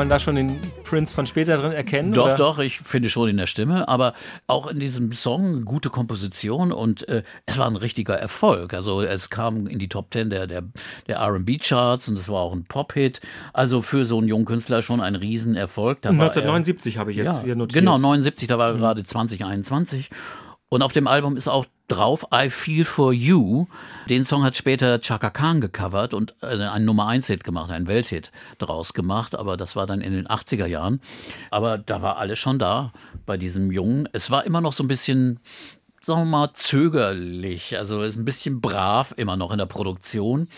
Man 0.00 0.08
da 0.08 0.18
schon 0.18 0.34
den 0.34 0.58
Prince 0.84 1.12
von 1.12 1.26
später 1.26 1.58
drin 1.58 1.72
erkennen? 1.72 2.14
Doch, 2.14 2.24
oder? 2.24 2.34
doch, 2.34 2.58
ich 2.58 2.78
finde 2.78 3.10
schon 3.10 3.28
in 3.28 3.36
der 3.36 3.46
Stimme, 3.46 3.86
aber 3.86 4.14
auch 4.46 4.66
in 4.66 4.80
diesem 4.80 5.12
Song 5.12 5.66
gute 5.66 5.90
Komposition 5.90 6.72
und 6.72 7.06
äh, 7.06 7.22
es 7.44 7.58
war 7.58 7.66
ein 7.66 7.76
richtiger 7.76 8.14
Erfolg. 8.14 8.72
Also 8.72 9.02
es 9.02 9.28
kam 9.28 9.66
in 9.66 9.78
die 9.78 9.90
Top 9.90 10.10
Ten 10.10 10.30
der, 10.30 10.46
der, 10.46 10.62
der 11.06 11.20
RB-Charts 11.20 12.08
und 12.08 12.18
es 12.18 12.30
war 12.30 12.40
auch 12.40 12.54
ein 12.54 12.64
Pop-Hit. 12.64 13.20
Also 13.52 13.82
für 13.82 14.06
so 14.06 14.16
einen 14.16 14.28
jungen 14.28 14.46
Künstler 14.46 14.80
schon 14.80 15.02
ein 15.02 15.16
Riesenerfolg. 15.16 15.98
1979 15.98 16.96
habe 16.96 17.10
ich 17.10 17.18
jetzt 17.18 17.40
ja, 17.40 17.44
hier 17.44 17.54
notiert. 17.54 17.80
Genau, 17.80 17.98
79, 17.98 18.48
da 18.48 18.56
war 18.56 18.72
mhm. 18.72 18.78
gerade 18.78 19.04
2021. 19.04 20.08
Und 20.70 20.82
auf 20.82 20.92
dem 20.92 21.08
Album 21.08 21.36
ist 21.36 21.48
auch 21.48 21.66
drauf 21.88 22.26
I 22.32 22.48
Feel 22.48 22.84
For 22.84 23.12
You. 23.12 23.66
Den 24.08 24.24
Song 24.24 24.44
hat 24.44 24.56
später 24.56 25.00
Chaka 25.00 25.30
Khan 25.30 25.60
gecovert 25.60 26.14
und 26.14 26.36
äh, 26.42 26.46
einen 26.46 26.84
Nummer 26.84 27.08
1 27.08 27.26
Hit 27.26 27.42
gemacht, 27.42 27.72
einen 27.72 27.88
Welthit 27.88 28.30
draus 28.58 28.94
gemacht, 28.94 29.34
aber 29.34 29.56
das 29.56 29.74
war 29.74 29.88
dann 29.88 30.00
in 30.00 30.12
den 30.12 30.28
80er 30.28 30.66
Jahren. 30.66 31.00
Aber 31.50 31.76
da 31.76 32.02
war 32.02 32.18
alles 32.18 32.38
schon 32.38 32.60
da 32.60 32.92
bei 33.26 33.36
diesem 33.36 33.72
Jungen. 33.72 34.08
Es 34.12 34.30
war 34.30 34.46
immer 34.46 34.60
noch 34.60 34.72
so 34.72 34.84
ein 34.84 34.88
bisschen 34.88 35.40
sagen 36.02 36.22
wir 36.22 36.26
mal, 36.26 36.52
zögerlich, 36.54 37.76
also 37.76 38.02
ist 38.02 38.16
ein 38.16 38.24
bisschen 38.24 38.60
brav 38.60 39.12
immer 39.16 39.36
noch 39.36 39.50
in 39.50 39.58
der 39.58 39.66
Produktion. 39.66 40.48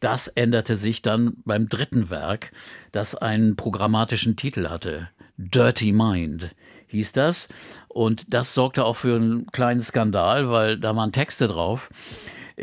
Das 0.00 0.28
änderte 0.28 0.76
sich 0.76 1.00
dann 1.00 1.36
beim 1.44 1.68
dritten 1.68 2.10
Werk, 2.10 2.52
das 2.90 3.14
einen 3.14 3.54
programmatischen 3.54 4.36
Titel 4.36 4.68
hatte. 4.68 5.08
Dirty 5.38 5.92
Mind 5.92 6.54
hieß 6.90 7.12
das. 7.12 7.48
Und 7.88 8.32
das 8.32 8.54
sorgte 8.54 8.84
auch 8.84 8.96
für 8.96 9.16
einen 9.16 9.46
kleinen 9.46 9.80
Skandal, 9.80 10.50
weil 10.50 10.78
da 10.78 10.94
waren 10.94 11.12
Texte 11.12 11.48
drauf 11.48 11.88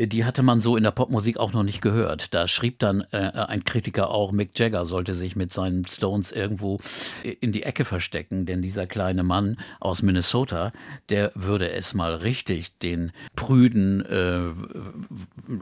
die 0.06 0.25
hatte 0.25 0.44
man 0.44 0.62
so 0.62 0.77
in 0.77 0.84
der 0.84 0.92
Popmusik 0.92 1.38
auch 1.38 1.54
noch 1.54 1.63
nicht 1.63 1.82
gehört. 1.82 2.34
Da 2.34 2.48
schrieb 2.48 2.77
dann 2.80 3.01
äh, 3.12 3.18
ein 3.18 3.63
Kritiker 3.63 4.12
auch, 4.12 4.32
Mick 4.32 4.58
Jagger 4.58 4.86
sollte 4.86 5.16
sich 5.16 5.36
mit 5.36 5.54
seinen 5.54 5.88
Stones 5.88 6.32
irgendwo 6.32 6.80
in 7.24 7.51
die 7.51 7.63
Ecke 7.63 7.84
verstecken, 7.84 8.46
denn 8.46 8.62
dieser 8.62 8.86
kleine 8.86 9.24
Mann 9.24 9.58
aus 9.80 10.04
Minnesota, 10.04 10.72
der 11.10 11.32
würde 11.34 11.72
es 11.72 11.96
mal 11.96 12.13
richtig 12.13 12.77
den 12.77 13.12
prüden 13.36 14.06
äh, 14.06 14.51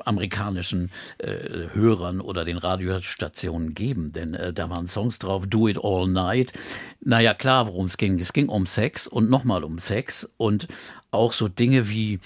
amerikanischen 0.04 0.92
äh, 1.20 1.70
Hörern 1.74 2.20
oder 2.20 2.44
den 2.44 2.58
Radiostationen 2.58 3.74
geben, 3.74 4.12
denn 4.12 4.34
äh, 4.34 4.52
da 4.52 4.70
waren 4.70 4.88
Songs 4.88 5.20
drauf, 5.20 5.48
Do 5.48 5.68
It 5.70 5.80
All 5.82 6.08
Night. 6.08 6.52
Naja, 7.00 7.34
klar, 7.34 7.68
worum 7.68 7.86
es 7.86 7.98
ging. 7.98 8.20
Es 8.20 8.34
ging 8.34 8.50
um 8.50 8.66
Sex 8.66 9.08
und 9.08 9.30
nochmal 9.30 9.64
um 9.64 9.80
Sex 9.80 10.30
und 10.38 10.68
auch 11.12 11.32
so 11.32 11.48
Dinge 11.48 11.88
wie 11.90 12.20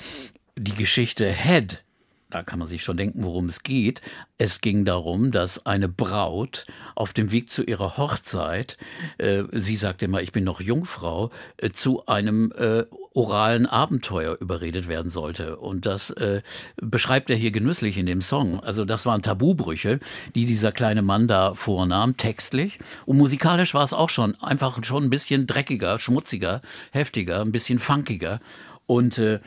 die 0.55 0.73
Geschichte 0.73 1.31
Head 1.31 1.83
da 2.29 2.43
kann 2.43 2.59
man 2.59 2.67
sich 2.67 2.83
schon 2.83 2.97
denken, 2.97 3.23
worum 3.23 3.47
es 3.47 3.63
geht. 3.63 4.01
Es 4.37 4.61
ging 4.61 4.85
darum, 4.85 5.31
dass 5.31 5.65
eine 5.65 5.89
Braut 5.89 6.67
auf 6.95 7.11
dem 7.13 7.31
Weg 7.31 7.49
zu 7.49 7.63
ihrer 7.63 7.97
Hochzeit, 7.97 8.77
äh, 9.17 9.43
sie 9.51 9.75
sagte 9.75 10.05
immer, 10.05 10.21
ich 10.21 10.31
bin 10.31 10.43
noch 10.43 10.61
Jungfrau, 10.61 11.31
äh, 11.57 11.71
zu 11.71 12.05
einem 12.05 12.51
äh, 12.51 12.85
oralen 13.13 13.65
Abenteuer 13.65 14.37
überredet 14.39 14.87
werden 14.87 15.09
sollte. 15.09 15.57
Und 15.57 15.87
das 15.87 16.11
äh, 16.11 16.41
beschreibt 16.77 17.31
er 17.31 17.35
hier 17.35 17.51
genüsslich 17.51 17.97
in 17.97 18.05
dem 18.05 18.21
Song. 18.21 18.59
Also 18.59 18.85
das 18.85 19.05
waren 19.05 19.23
Tabubrüche, 19.23 19.99
die 20.35 20.45
dieser 20.45 20.71
kleine 20.71 21.01
Mann 21.01 21.27
da 21.27 21.55
vornahm, 21.55 22.15
textlich. 22.15 22.77
Und 23.05 23.17
musikalisch 23.17 23.73
war 23.73 23.83
es 23.83 23.93
auch 23.93 24.09
schon 24.09 24.35
einfach 24.35 24.83
schon 24.83 25.05
ein 25.05 25.09
bisschen 25.09 25.47
dreckiger, 25.47 25.97
schmutziger, 25.97 26.61
heftiger, 26.91 27.41
ein 27.41 27.51
bisschen 27.51 27.79
funkiger. 27.79 28.39
Und 28.85 29.17
äh, 29.17 29.39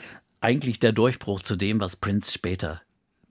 eigentlich 0.42 0.78
der 0.78 0.92
Durchbruch 0.92 1.40
zu 1.40 1.56
dem, 1.56 1.80
was 1.80 1.96
Prince 1.96 2.32
später 2.32 2.82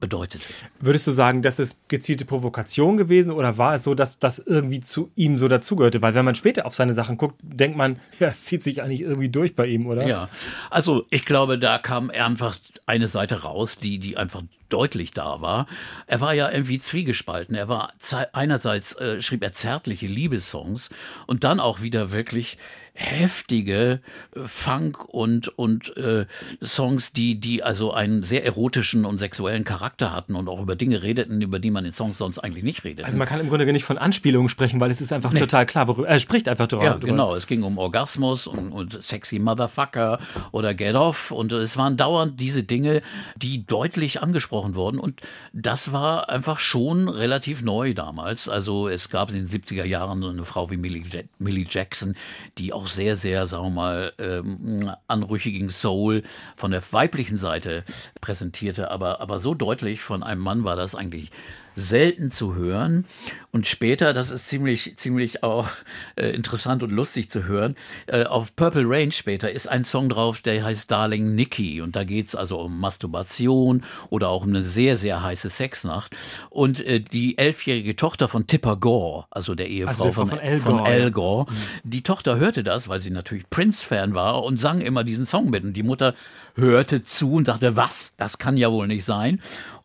bedeutete. 0.01 0.43
Würdest 0.79 1.07
du 1.07 1.11
sagen, 1.11 1.43
das 1.43 1.59
ist 1.59 1.87
gezielte 1.87 2.25
Provokation 2.25 2.97
gewesen 2.97 3.31
oder 3.31 3.57
war 3.57 3.75
es 3.75 3.83
so, 3.83 3.93
dass 3.93 4.19
das 4.19 4.39
irgendwie 4.39 4.81
zu 4.81 5.11
ihm 5.15 5.37
so 5.37 5.47
dazugehörte? 5.47 6.01
Weil 6.01 6.15
wenn 6.15 6.25
man 6.25 6.35
später 6.35 6.65
auf 6.65 6.75
seine 6.75 6.93
Sachen 6.93 7.17
guckt, 7.17 7.39
denkt 7.41 7.77
man, 7.77 7.99
ja, 8.19 8.27
es 8.27 8.43
zieht 8.43 8.63
sich 8.63 8.83
eigentlich 8.83 9.01
irgendwie 9.01 9.29
durch 9.29 9.55
bei 9.55 9.67
ihm, 9.67 9.85
oder? 9.85 10.05
Ja, 10.05 10.27
also 10.69 11.05
ich 11.11 11.23
glaube, 11.23 11.57
da 11.57 11.77
kam 11.77 12.09
einfach 12.09 12.57
eine 12.87 13.07
Seite 13.07 13.43
raus, 13.43 13.77
die, 13.77 13.99
die 13.99 14.17
einfach 14.17 14.41
deutlich 14.69 15.11
da 15.11 15.39
war. 15.39 15.67
Er 16.07 16.19
war 16.19 16.33
ja 16.33 16.49
irgendwie 16.49 16.79
zwiegespalten. 16.79 17.55
Er 17.55 17.69
war 17.69 17.93
einerseits 18.33 18.93
äh, 18.93 19.21
schrieb 19.21 19.43
er 19.43 19.51
zärtliche 19.53 20.07
Liebessongs 20.07 20.89
und 21.27 21.43
dann 21.43 21.59
auch 21.59 21.81
wieder 21.81 22.11
wirklich 22.11 22.57
heftige 22.93 24.01
äh, 24.35 24.39
Funk 24.47 25.05
und 25.07 25.47
und 25.47 25.95
äh, 25.97 26.25
Songs, 26.63 27.13
die 27.13 27.39
die 27.39 27.63
also 27.63 27.93
einen 27.93 28.23
sehr 28.23 28.45
erotischen 28.45 29.05
und 29.05 29.19
sexuellen 29.19 29.63
Charakter 29.63 30.13
hatten 30.13 30.35
und 30.35 30.47
auch 30.49 30.61
über 30.61 30.75
Dinge 30.75 31.01
redeten, 31.01 31.41
über 31.41 31.59
die 31.59 31.71
man 31.71 31.85
in 31.85 31.93
Songs 31.93 32.17
sonst 32.17 32.39
eigentlich 32.39 32.63
nicht 32.63 32.83
redet. 32.83 33.05
Also 33.05 33.17
man 33.17 33.27
kann 33.27 33.39
im 33.39 33.49
Grunde 33.49 33.71
nicht 33.71 33.85
von 33.85 33.97
Anspielungen 33.97 34.49
sprechen, 34.49 34.79
weil 34.79 34.91
es 34.91 35.01
ist 35.01 35.13
einfach 35.13 35.31
nee. 35.33 35.39
total 35.39 35.65
klar, 35.65 35.87
worüber 35.87 36.07
er 36.07 36.19
spricht 36.19 36.47
einfach 36.47 36.67
darüber. 36.67 36.85
Ja, 36.85 36.97
genau. 36.97 37.35
Es 37.35 37.47
ging 37.47 37.63
um 37.63 37.77
Orgasmus 37.77 38.47
und, 38.47 38.71
und 38.71 39.01
sexy 39.01 39.39
Motherfucker 39.39 40.19
oder 40.51 40.73
Get 40.73 40.95
Off 40.95 41.31
und 41.31 41.51
es 41.51 41.77
waren 41.77 41.97
dauernd 41.97 42.39
diese 42.39 42.63
Dinge, 42.63 43.01
die 43.37 43.65
deutlich 43.65 44.21
angesprochen 44.21 44.75
wurden 44.75 44.99
und 44.99 45.21
das 45.53 45.91
war 45.91 46.29
einfach 46.29 46.59
schon 46.59 47.07
relativ 47.07 47.61
neu 47.61 47.93
damals. 47.93 48.49
Also 48.49 48.87
es 48.87 49.09
gab 49.09 49.29
in 49.29 49.35
den 49.35 49.47
70er 49.47 49.85
Jahren 49.85 50.23
eine 50.23 50.45
Frau 50.45 50.69
wie 50.69 50.77
Millie 50.77 51.67
Jackson, 51.69 52.15
die 52.57 52.73
auch 52.73 52.87
sehr, 52.91 53.15
sehr, 53.15 53.45
sagen 53.45 53.65
wir 53.65 53.69
mal, 53.69 54.13
ähm, 54.19 54.91
anrüchigen 55.07 55.69
Soul 55.69 56.23
von 56.55 56.71
der 56.71 56.81
weiblichen 56.91 57.37
Seite 57.37 57.83
präsentierte. 58.19 58.91
Aber, 58.91 59.21
aber 59.21 59.39
so 59.39 59.53
deutlich 59.53 60.01
von 60.01 60.23
einem 60.23 60.41
Mann 60.41 60.63
war 60.63 60.75
das 60.75 60.95
eigentlich 60.95 61.31
selten 61.75 62.31
zu 62.31 62.55
hören. 62.55 63.05
Und 63.51 63.67
später, 63.67 64.13
das 64.13 64.31
ist 64.31 64.47
ziemlich, 64.47 64.95
ziemlich 64.95 65.43
auch 65.43 65.67
äh, 66.15 66.29
interessant 66.29 66.83
und 66.83 66.91
lustig 66.91 67.29
zu 67.29 67.43
hören, 67.43 67.75
äh, 68.07 68.23
auf 68.23 68.55
Purple 68.55 68.85
Rain 68.85 69.11
später 69.11 69.51
ist 69.51 69.67
ein 69.67 69.83
Song 69.83 70.07
drauf, 70.07 70.39
der 70.39 70.63
heißt 70.63 70.89
Darling 70.89 71.35
Nikki. 71.35 71.81
Und 71.81 71.95
da 71.95 72.05
geht's 72.05 72.33
also 72.33 72.59
um 72.61 72.79
Masturbation 72.79 73.83
oder 74.09 74.29
auch 74.29 74.43
um 74.43 74.49
eine 74.49 74.63
sehr, 74.63 74.95
sehr 74.95 75.21
heiße 75.21 75.49
Sexnacht. 75.49 76.15
Und 76.49 76.85
äh, 76.85 77.01
die 77.01 77.37
elfjährige 77.37 77.95
Tochter 77.95 78.29
von 78.29 78.47
Tipper 78.47 78.77
Gore, 78.77 79.25
also 79.31 79.53
der 79.53 79.67
Ehefrau 79.67 80.05
also 80.05 80.11
von, 80.11 80.27
von, 80.27 80.39
Al 80.39 80.59
Gore, 80.59 80.77
von 80.77 80.85
Al 80.85 81.11
Gore 81.11 81.45
ja. 81.49 81.55
die 81.83 82.03
Tochter 82.03 82.37
hörte 82.37 82.63
das, 82.63 82.87
weil 82.87 83.01
sie 83.01 83.11
natürlich 83.11 83.49
Prince-Fan 83.49 84.13
war 84.13 84.43
und 84.43 84.59
sang 84.59 84.79
immer 84.79 85.03
diesen 85.03 85.25
Song 85.25 85.49
mit. 85.49 85.63
Und 85.63 85.73
die 85.73 85.83
Mutter 85.83 86.15
hörte 86.55 87.03
zu 87.03 87.33
und 87.33 87.45
sagte, 87.45 87.75
was? 87.75 88.13
Das 88.17 88.37
kann 88.37 88.55
ja 88.55 88.71
wohl 88.71 88.87
nicht 88.87 89.03
sein. 89.03 89.41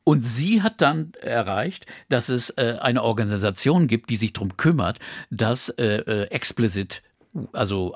Und 0.08 0.22
sie 0.22 0.62
hat 0.62 0.82
dann 0.82 1.10
erreicht, 1.20 1.84
dass 2.08 2.28
es 2.28 2.50
äh, 2.50 2.76
eine 2.80 3.02
Organisation 3.02 3.88
gibt, 3.88 4.08
die 4.08 4.14
sich 4.14 4.32
darum 4.32 4.56
kümmert, 4.56 5.00
dass 5.30 5.68
äh, 5.68 5.96
äh, 5.96 6.22
explicit, 6.30 7.02
also 7.52 7.92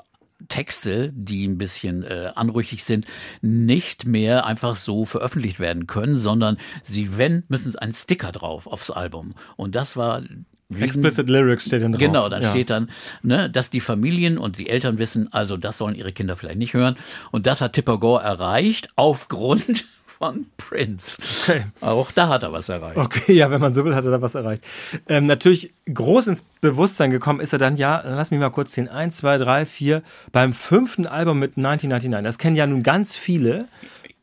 Texte, 0.49 1.13
die 1.15 1.47
ein 1.47 1.57
bisschen 1.57 2.03
äh, 2.03 2.33
anrüchig 2.35 2.83
sind, 2.83 3.05
nicht 3.41 4.05
mehr 4.05 4.45
einfach 4.45 4.75
so 4.75 5.05
veröffentlicht 5.05 5.61
werden 5.61 5.87
können, 5.87 6.17
sondern 6.17 6.57
sie, 6.83 7.17
wenn, 7.17 7.43
müssen 7.47 7.73
einen 7.77 7.93
Sticker 7.93 8.33
drauf 8.33 8.67
aufs 8.67 8.91
Album. 8.91 9.33
Und 9.55 9.75
das 9.75 9.95
war 9.95 10.21
Wegen, 10.67 10.83
Explicit 10.83 11.29
Lyrics 11.29 11.65
steht 11.65 11.81
dann 11.81 11.93
drauf. 11.93 11.99
Genau, 12.01 12.27
dann 12.27 12.41
ja. 12.41 12.49
steht 12.49 12.71
dann, 12.71 12.89
ne, 13.23 13.49
dass 13.49 13.69
die 13.69 13.79
Familien 13.79 14.37
und 14.37 14.57
die 14.57 14.69
Eltern 14.69 14.97
wissen, 14.97 15.31
also 15.31 15.55
das 15.55 15.77
sollen 15.77 15.95
ihre 15.95 16.11
Kinder 16.11 16.35
vielleicht 16.35 16.57
nicht 16.57 16.73
hören. 16.73 16.97
Und 17.31 17.47
das 17.47 17.61
hat 17.61 17.71
Tipper 17.71 17.99
Gore 17.99 18.21
erreicht 18.21 18.89
aufgrund 18.97 19.85
von 20.21 20.45
Prince. 20.55 21.17
Okay. 21.41 21.63
Auch 21.81 22.11
da 22.11 22.27
hat 22.27 22.43
er 22.43 22.53
was 22.53 22.69
erreicht. 22.69 22.95
Okay, 22.95 23.33
ja, 23.33 23.49
wenn 23.49 23.59
man 23.59 23.73
so 23.73 23.83
will, 23.83 23.95
hat 23.95 24.05
er 24.05 24.11
da 24.11 24.21
was 24.21 24.35
erreicht. 24.35 24.63
Ähm, 25.09 25.25
natürlich 25.25 25.73
groß 25.91 26.27
ins 26.27 26.43
Bewusstsein 26.61 27.09
gekommen 27.09 27.39
ist 27.39 27.53
er 27.53 27.59
dann, 27.59 27.75
ja, 27.75 28.03
lass 28.05 28.29
mich 28.29 28.39
mal 28.39 28.51
kurz 28.51 28.73
sehen, 28.73 28.87
eins, 28.87 29.17
zwei, 29.17 29.39
drei, 29.39 29.65
vier, 29.65 30.03
beim 30.31 30.53
fünften 30.53 31.07
Album 31.07 31.39
mit 31.39 31.57
1999. 31.57 32.23
Das 32.23 32.37
kennen 32.37 32.55
ja 32.55 32.67
nun 32.67 32.83
ganz 32.83 33.15
viele. 33.15 33.67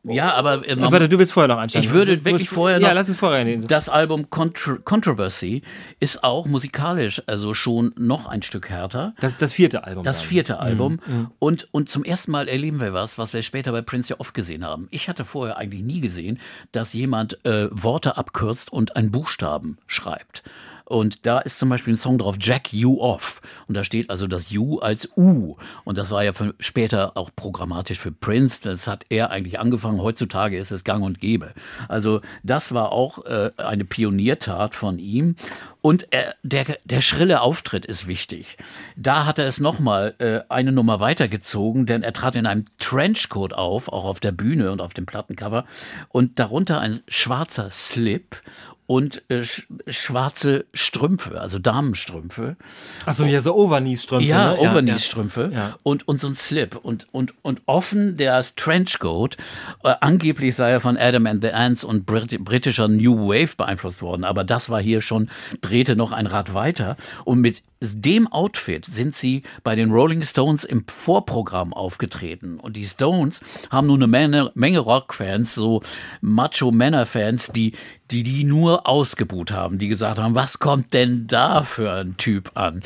Ja, 0.05 0.35
aber. 0.35 0.67
Äh, 0.67 0.81
aber 0.81 1.09
du 1.09 1.19
willst 1.19 1.33
vorher 1.33 1.49
noch 1.49 1.59
einsteigen. 1.59 1.89
Ich 1.89 1.93
würde 1.93 2.25
wirklich 2.25 2.49
vorher 2.49 2.79
noch. 2.79 2.87
Ja, 2.87 2.95
lass 2.95 3.09
uns 3.09 3.19
vorher 3.19 3.45
reden. 3.45 3.67
Das 3.67 3.89
Album 3.89 4.31
Contro 4.31 4.77
Controversy 4.85 5.63
ist 6.01 6.25
auch 6.25 6.47
musikalisch 6.47 7.23
also 7.27 7.55
schon 7.55 7.93
noch 7.97 8.27
ein 8.27 8.43
Stück 8.43 8.71
härter. 8.71 9.15
Das 9.21 9.33
ist 9.33 9.43
das 9.43 9.53
vierte 9.53 9.85
Album. 9.85 10.05
Das 10.05 10.21
vierte 10.21 10.55
dann. 10.55 10.63
Album. 10.63 11.01
Mhm, 11.07 11.15
mhm. 11.15 11.31
Und, 11.39 11.69
und 11.73 11.91
zum 11.91 12.05
ersten 12.05 12.31
Mal 12.31 12.49
erleben 12.49 12.81
wir 12.81 12.93
was, 12.93 13.19
was 13.19 13.33
wir 13.33 13.43
später 13.43 13.73
bei 13.73 13.83
Prince 13.83 14.11
ja 14.11 14.21
oft 14.21 14.35
gesehen 14.35 14.65
haben. 14.65 14.89
Ich 14.91 15.09
hatte 15.09 15.25
vorher 15.25 15.57
eigentlich 15.57 15.83
nie 15.83 16.01
gesehen, 16.01 16.39
dass 16.73 16.93
jemand 16.93 17.45
äh, 17.45 17.69
Worte 17.71 18.17
abkürzt 18.17 18.73
und 18.73 18.97
einen 18.97 19.11
Buchstaben 19.11 19.79
schreibt. 19.87 20.43
Und 20.89 21.27
da 21.27 21.39
ist 21.41 21.59
zum 21.59 21.69
Beispiel 21.69 21.95
ein 21.95 21.99
Song 21.99 22.17
drauf, 22.17 22.37
Jack 22.41 22.73
You 22.73 22.99
Off. 23.01 23.43
Und 23.67 23.77
da 23.77 23.85
steht 23.85 24.09
also 24.09 24.27
das 24.27 24.51
You 24.51 24.79
als 24.79 25.11
U. 25.17 25.57
Und 25.85 25.99
das 25.99 26.11
war 26.11 26.25
ja 26.25 26.33
für, 26.33 26.55
später 26.61 27.15
auch 27.15 27.31
programmatisch 27.37 27.99
für 27.99 28.11
Prince. 28.11 28.61
Das 28.63 28.87
hat 28.87 29.05
er 29.11 29.31
eigentlich 29.31 29.61
angefangen. 29.61 30.01
Heutzutage 30.01 30.57
ist 30.57 30.71
es 30.71 30.85
gang 30.85 31.05
und 31.05 31.21
gäbe. 31.21 31.53
Also 31.89 32.23
das 32.43 32.73
war 32.73 32.93
auch 32.93 33.27
äh, 33.27 33.51
eine 33.59 33.85
Pioniertat 33.85 34.75
von 34.75 34.99
ihm. 34.99 35.37
Und 35.83 36.09
er, 36.11 36.35
der, 36.43 36.65
der 36.85 37.03
schrille 37.03 37.43
Auftritt 37.43 37.85
ist 37.85 38.07
wichtig. 38.07 38.57
Da 38.97 39.27
hat 39.27 39.39
er 39.39 39.47
es 39.47 39.61
nochmal 39.61 40.15
äh, 40.19 40.41
eine 40.49 40.73
Nummer 40.73 41.01
weitergezogen, 41.01 41.85
denn 41.85 42.03
er 42.03 42.15
trat 42.15 42.35
in 42.35 42.47
einem 42.47 42.65
Trenchcoat 42.79 43.53
auf, 43.53 43.89
auch 43.89 44.07
auf 44.07 44.21
der 44.21 44.33
Bühne 44.33 44.73
und 44.73 44.81
auf 44.81 44.95
dem 44.95 45.05
Plattencover. 45.05 45.67
Und 46.09 46.39
darunter 46.39 46.81
ein 46.81 47.01
schwarzer 47.09 47.71
Slip 47.71 48.43
und 48.89 49.23
äh, 49.29 49.45
sch 49.45 49.67
schwarze 49.87 50.65
Strümpfe, 50.73 51.39
also 51.39 51.59
Damenstrümpfe. 51.59 52.57
Achso, 53.05 53.25
ja, 53.25 53.43
so 53.43 53.55
Overknee-Strümpfe. 53.55 54.27
Ja, 54.27 54.53
ne? 54.53 54.61
Overknee-Strümpfe 54.61 55.51
ja, 55.53 55.59
ja. 55.59 55.79
und, 55.83 56.09
und 56.09 56.23
so 56.23 56.27
ein 56.27 56.35
Slip. 56.35 56.75
Und, 56.75 57.07
und, 57.13 57.35
und 57.43 57.61
offen 57.67 58.17
der 58.17 58.43
Trenchcoat. 58.57 59.37
Äh, 59.85 59.95
angeblich 60.01 60.57
sei 60.57 60.71
er 60.71 60.81
von 60.81 60.97
Adam 60.97 61.27
and 61.27 61.45
the 61.45 61.51
Ants 61.51 61.85
und 61.85 62.07
Brit 62.07 62.43
britischer 62.43 62.89
New 62.89 63.29
Wave 63.29 63.57
beeinflusst 63.59 64.01
worden. 64.01 64.25
Aber 64.25 64.43
das 64.43 64.71
war 64.71 64.81
hier 64.81 65.03
schon, 65.03 65.29
drehte 65.61 65.95
noch 65.95 66.13
ein 66.13 66.27
Rad 66.27 66.55
weiter. 66.55 66.97
Und 67.27 67.43
mit 67.43 67.63
dem 67.81 68.27
Outfit 68.27 68.85
sind 68.87 69.15
sie 69.15 69.43
bei 69.63 69.77
den 69.77 69.93
Rolling 69.93 70.23
Stones 70.23 70.65
im 70.65 70.85
Vorprogramm 70.87 71.73
aufgetreten. 71.73 72.59
Und 72.59 72.77
die 72.77 72.85
Stones 72.85 73.41
haben 73.71 73.87
nun 73.87 74.03
eine 74.03 74.09
Menge, 74.09 74.51
Menge 74.55 74.81
Rockfans, 74.81 75.55
so 75.55 75.83
Macho-Männer-Fans, 76.21 77.53
die, 77.53 77.73
die 78.11 78.23
die 78.25 78.45
nur 78.45 78.89
ausgebuht 78.89 79.53
haben, 79.53 79.79
die 79.79 79.89
gesagt 79.89 80.19
haben, 80.19 80.35
was 80.35 80.59
kommt 80.59 80.93
denn 80.93 81.27
da 81.29 81.63
für 81.63 81.93
ein 81.93 82.17
Typ 82.17 82.51
an? 82.55 82.83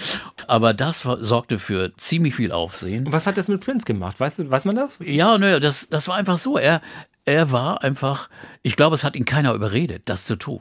Aber 0.46 0.74
das 0.74 1.00
sorgte 1.00 1.58
für 1.58 1.96
ziemlich 1.96 2.34
viel 2.34 2.52
Aufsehen. 2.52 3.06
Und 3.06 3.12
was 3.12 3.26
hat 3.26 3.38
das 3.38 3.48
mit 3.48 3.60
Prince 3.62 3.86
gemacht? 3.86 4.20
Weißt 4.20 4.40
du, 4.40 4.50
weiß 4.50 4.66
man 4.66 4.76
das? 4.76 4.98
Ja, 5.02 5.38
nö, 5.38 5.58
das, 5.58 5.88
das 5.88 6.08
war 6.08 6.16
einfach 6.16 6.38
so. 6.38 6.58
Er, 6.58 6.82
er 7.24 7.52
war 7.52 7.84
einfach, 7.84 8.28
ich 8.62 8.74
glaube, 8.74 8.94
es 8.94 9.04
hat 9.04 9.14
ihn 9.14 9.24
keiner 9.24 9.54
überredet, 9.54 10.02
das 10.06 10.24
zu 10.24 10.36
tun. 10.36 10.60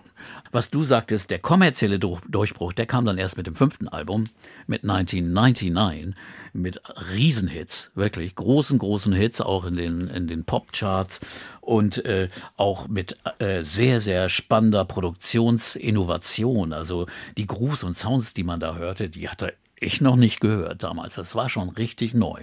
Was 0.52 0.69
du 0.69 0.84
sagtest, 0.84 1.32
der 1.32 1.39
kommerzielle 1.39 1.97
Durchbruch, 1.97 2.74
der 2.74 2.86
kam 2.86 3.06
dann 3.06 3.17
erst 3.17 3.38
mit 3.38 3.47
dem 3.47 3.56
fünften 3.56 3.88
Album, 3.88 4.26
mit 4.67 4.84
1999, 4.84 6.13
mit 6.54 6.82
Riesenhits, 7.13 7.91
wirklich 7.95 8.36
großen, 8.36 8.78
großen 8.78 9.13
Hits, 9.13 9.41
auch 9.41 9.65
in 9.65 9.76
den, 9.76 10.08
in 10.08 10.28
den 10.28 10.43
Popcharts 10.43 11.21
und 11.62 12.04
äh, 12.06 12.30
auch 12.58 12.88
mit 12.88 13.17
äh, 13.39 13.63
sehr, 13.63 14.02
sehr 14.02 14.30
spannender 14.30 14.86
Produktionsinnovation. 14.86 16.74
Also 16.74 17.08
die 17.38 17.47
Grooves 17.47 17.84
und 17.84 17.97
Sounds, 17.97 18.34
die 18.34 18.43
man 18.43 18.60
da 18.60 18.76
hörte, 18.76 19.10
die 19.10 19.30
hatte 19.30 19.54
ich 19.80 20.00
noch 20.00 20.15
nicht 20.15 20.41
gehört 20.41 20.84
damals. 20.84 21.15
Das 21.15 21.34
war 21.34 21.50
schon 21.50 21.69
richtig 21.69 22.13
neu. 22.13 22.41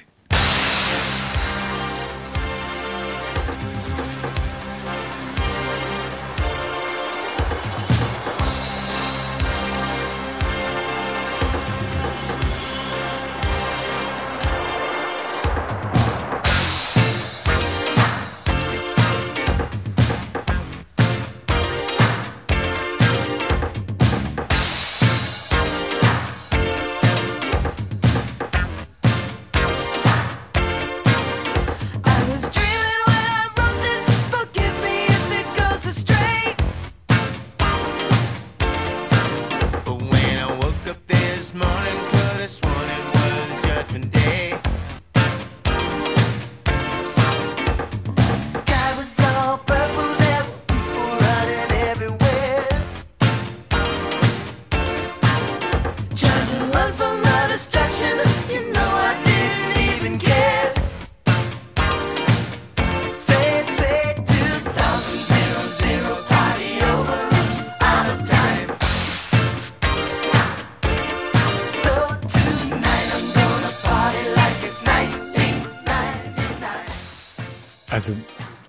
Also, 77.99 78.15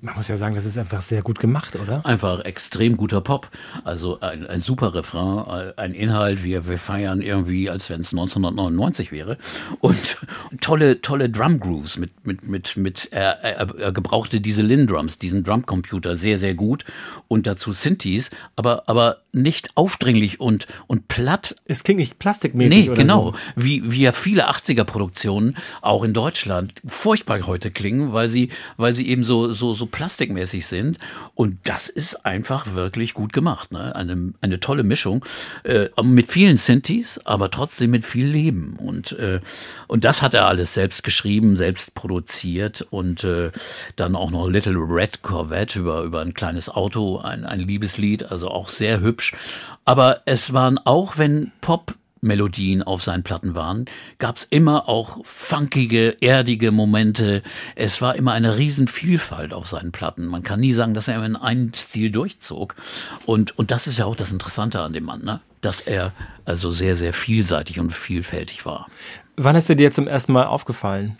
man 0.02 0.16
muss 0.16 0.28
ja 0.28 0.38
sagen, 0.38 0.56
das 0.56 0.66
ist 0.66 0.78
einfach 0.78 1.02
sehr 1.02 1.22
gut 1.22 1.40
gemacht, 1.40 1.76
oder? 1.76 2.06
Einfach 2.06 2.46
extrem 2.46 2.96
guter 2.98 3.22
Pop. 3.22 3.50
Also 3.84 4.20
ein, 4.22 4.48
ein 4.48 4.62
super 4.62 4.94
Refrain, 4.94 5.74
ein 5.78 5.94
Inhalt, 5.94 6.44
wir, 6.44 6.68
wir 6.68 6.78
feiern 6.78 7.22
irgendwie, 7.22 7.70
als 7.70 7.90
wenn 7.90 8.02
es 8.02 8.12
1999 8.12 9.12
wäre. 9.12 9.38
Und 9.82 10.18
tolle, 10.62 11.02
tolle 11.02 11.30
Drum 11.30 11.60
Grooves 11.60 11.98
mit, 11.98 12.26
mit, 12.26 12.48
mit, 12.48 12.78
mit 12.78 13.10
er, 13.12 13.44
er, 13.44 13.76
er 13.78 13.92
gebrauchte 13.92 14.40
diese 14.42 14.62
Lin 14.62 14.88
Drums, 14.88 15.20
diesen 15.20 15.44
Drumcomputer 15.44 16.16
sehr, 16.16 16.38
sehr 16.38 16.54
gut. 16.54 16.86
Und 17.28 17.46
dazu 17.46 17.74
Synthes, 17.74 18.30
aber, 18.56 18.84
aber 18.88 19.18
nicht 19.32 19.76
aufdringlich 19.76 20.40
und, 20.40 20.66
und 20.88 21.08
platt, 21.08 21.56
Es 21.66 21.84
klingt 21.84 22.00
nicht 22.00 22.20
plastikmäßig 22.20 22.86
Nee, 22.86 22.90
oder 22.90 23.02
genau. 23.02 23.24
so. 23.24 23.34
Wie, 23.56 23.92
wie 23.92 24.02
ja 24.02 24.12
viele 24.12 24.50
80er-Produktionen 24.50 25.56
auch 25.82 26.04
in 26.04 26.14
Deutschland 26.14 26.74
furchtbar 26.86 27.46
heute 27.46 27.70
klingen, 27.70 28.14
weil 28.14 28.30
sie, 28.30 28.50
weil 28.78 28.96
sie 28.96 29.08
eben 29.08 29.24
so, 29.24 29.54
so, 29.54 29.74
so 29.74 29.88
plastikmäßig 29.91 30.65
sind. 30.65 30.97
Und 31.36 31.60
das 31.63 31.89
ist 31.89 32.25
einfach 32.25 32.73
wirklich 32.73 33.13
gut 33.13 33.34
gemacht. 33.34 33.71
Ne? 33.71 33.95
Eine, 33.95 34.34
eine 34.41 34.60
tolle 34.60 34.84
Mischung 34.84 35.25
äh, 35.63 35.89
mit 36.04 36.30
vielen 36.30 36.58
Synthes, 36.58 37.25
aber 37.25 37.52
trotzdem 37.52 37.91
mit 37.91 38.06
viel 38.06 38.28
Leben. 38.28 38.78
Und, 38.78 39.13
äh, 39.13 39.39
und 39.88 40.04
das 40.06 40.21
hat 40.21 40.34
er 40.34 40.47
alles 40.47 40.73
selbst 40.73 41.04
geschrieben, 41.04 41.58
selbst 41.58 41.95
produziert 41.95 42.86
und 42.89 43.23
äh, 43.23 43.52
dann 43.95 44.15
auch 44.15 44.32
noch 44.32 44.47
Little 44.47 44.78
Red 44.78 45.21
Corvette 45.21 45.80
über, 45.80 46.04
über 46.04 46.21
ein 46.21 46.34
kleines 46.34 46.69
Auto, 46.69 47.17
ein, 47.17 47.45
ein 47.45 47.60
Liebeslied, 47.60 48.32
also 48.32 48.49
auch 48.49 48.67
sehr 48.67 49.02
hübsch. 49.02 49.34
Aber 49.86 50.21
es 50.25 50.54
waren 50.54 50.78
auch, 50.78 51.17
wenn 51.17 51.52
Pop 51.62 51.95
Melodien 52.22 52.84
auf 52.84 53.04
seinen 53.04 53.24
Platten 53.24 53.56
waren, 53.56 53.86
gab's 54.18 54.44
immer 54.50 54.90
auch 54.90 55.20
funkige, 55.26 56.18
erdige 56.22 56.72
Momente. 56.72 57.42
Es 57.76 58.02
war 58.02 58.16
immer 58.16 58.34
eine 58.34 58.58
Riesenvielfalt 58.58 59.54
auf 59.54 59.68
seinen 59.68 59.92
Platten. 59.92 60.26
Man 60.26 60.44
kann 60.44 60.60
nie 60.60 60.74
sagen, 60.74 60.94
dass 60.94 61.08
er 61.08 61.24
in 61.26 61.36
einen 61.36 61.74
Stil 61.74 62.12
durchzog. 62.12 62.76
Und, 63.26 63.58
und 63.58 63.72
das 63.72 63.88
ist 63.88 64.00
ja 64.00 64.06
auch 64.06 64.16
das 64.16 64.32
Interessante 64.32 64.82
an 64.82 64.94
dem 64.94 65.06
Mann, 65.06 65.24
ne? 65.24 65.42
dass 65.62 65.82
er 65.82 66.14
also 66.46 66.72
sehr, 66.72 66.96
sehr 66.96 67.14
vielseitig 67.14 67.80
und 67.80 67.92
vielfältig 67.92 68.66
war. 68.66 68.88
Wann 69.36 69.56
ist 69.56 69.70
er 69.70 69.76
dir 69.76 69.92
zum 69.92 70.08
ersten 70.08 70.34
Mal 70.34 70.46
aufgefallen? 70.46 71.18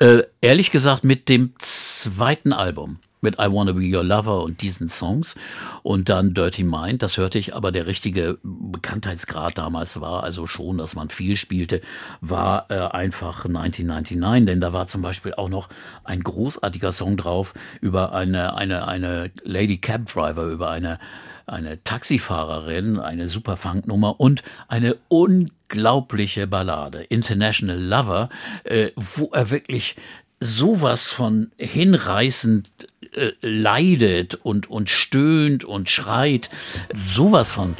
Äh, 0.00 0.22
ehrlich 0.40 0.70
gesagt, 0.70 1.04
mit 1.04 1.28
dem 1.28 1.54
zweiten 1.58 2.52
Album. 2.52 2.98
Mit 3.22 3.36
I 3.36 3.46
Wanna 3.50 3.72
Be 3.72 3.84
Your 3.84 4.04
Lover 4.04 4.42
und 4.42 4.60
diesen 4.60 4.88
Songs. 4.88 5.36
Und 5.82 6.08
dann 6.08 6.34
Dirty 6.34 6.64
Mind, 6.64 7.02
das 7.02 7.16
hörte 7.16 7.38
ich, 7.38 7.54
aber 7.54 7.72
der 7.72 7.86
richtige 7.86 8.38
Bekanntheitsgrad 8.42 9.56
damals 9.56 10.00
war 10.00 10.24
also 10.24 10.46
schon, 10.46 10.78
dass 10.78 10.94
man 10.94 11.08
viel 11.08 11.36
spielte, 11.36 11.80
war 12.20 12.66
äh, 12.68 12.74
einfach 12.74 13.44
1999, 13.44 14.46
denn 14.46 14.60
da 14.60 14.72
war 14.72 14.88
zum 14.88 15.02
Beispiel 15.02 15.34
auch 15.34 15.48
noch 15.48 15.68
ein 16.04 16.22
großartiger 16.22 16.92
Song 16.92 17.16
drauf 17.16 17.54
über 17.80 18.12
eine, 18.12 18.56
eine, 18.56 18.86
eine 18.88 19.30
Lady 19.44 19.78
Cab 19.78 20.06
Driver, 20.08 20.44
über 20.44 20.70
eine 20.70 20.98
eine 21.46 21.82
Taxifahrerin, 21.82 22.98
eine 22.98 23.28
super 23.28 23.56
Funknummer 23.56 24.20
und 24.20 24.42
eine 24.68 24.96
unglaubliche 25.08 26.46
Ballade, 26.46 27.02
International 27.04 27.78
Lover, 27.78 28.28
äh, 28.64 28.90
wo 28.96 29.30
er 29.32 29.50
wirklich 29.50 29.96
sowas 30.42 31.08
von 31.08 31.50
hinreißend 31.56 32.70
äh, 33.12 33.32
leidet 33.40 34.34
und, 34.42 34.68
und 34.70 34.90
stöhnt 34.90 35.64
und 35.64 35.88
schreit, 35.88 36.50
sowas 36.94 37.52
von 37.52 37.76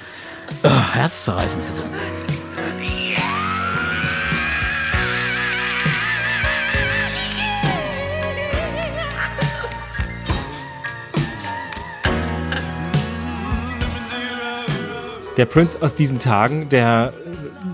äh, 0.62 0.68
herzzerreißend. 0.68 1.62
Der 15.38 15.46
Prince 15.46 15.78
aus 15.80 15.94
diesen 15.94 16.18
Tagen, 16.18 16.68
der 16.68 17.14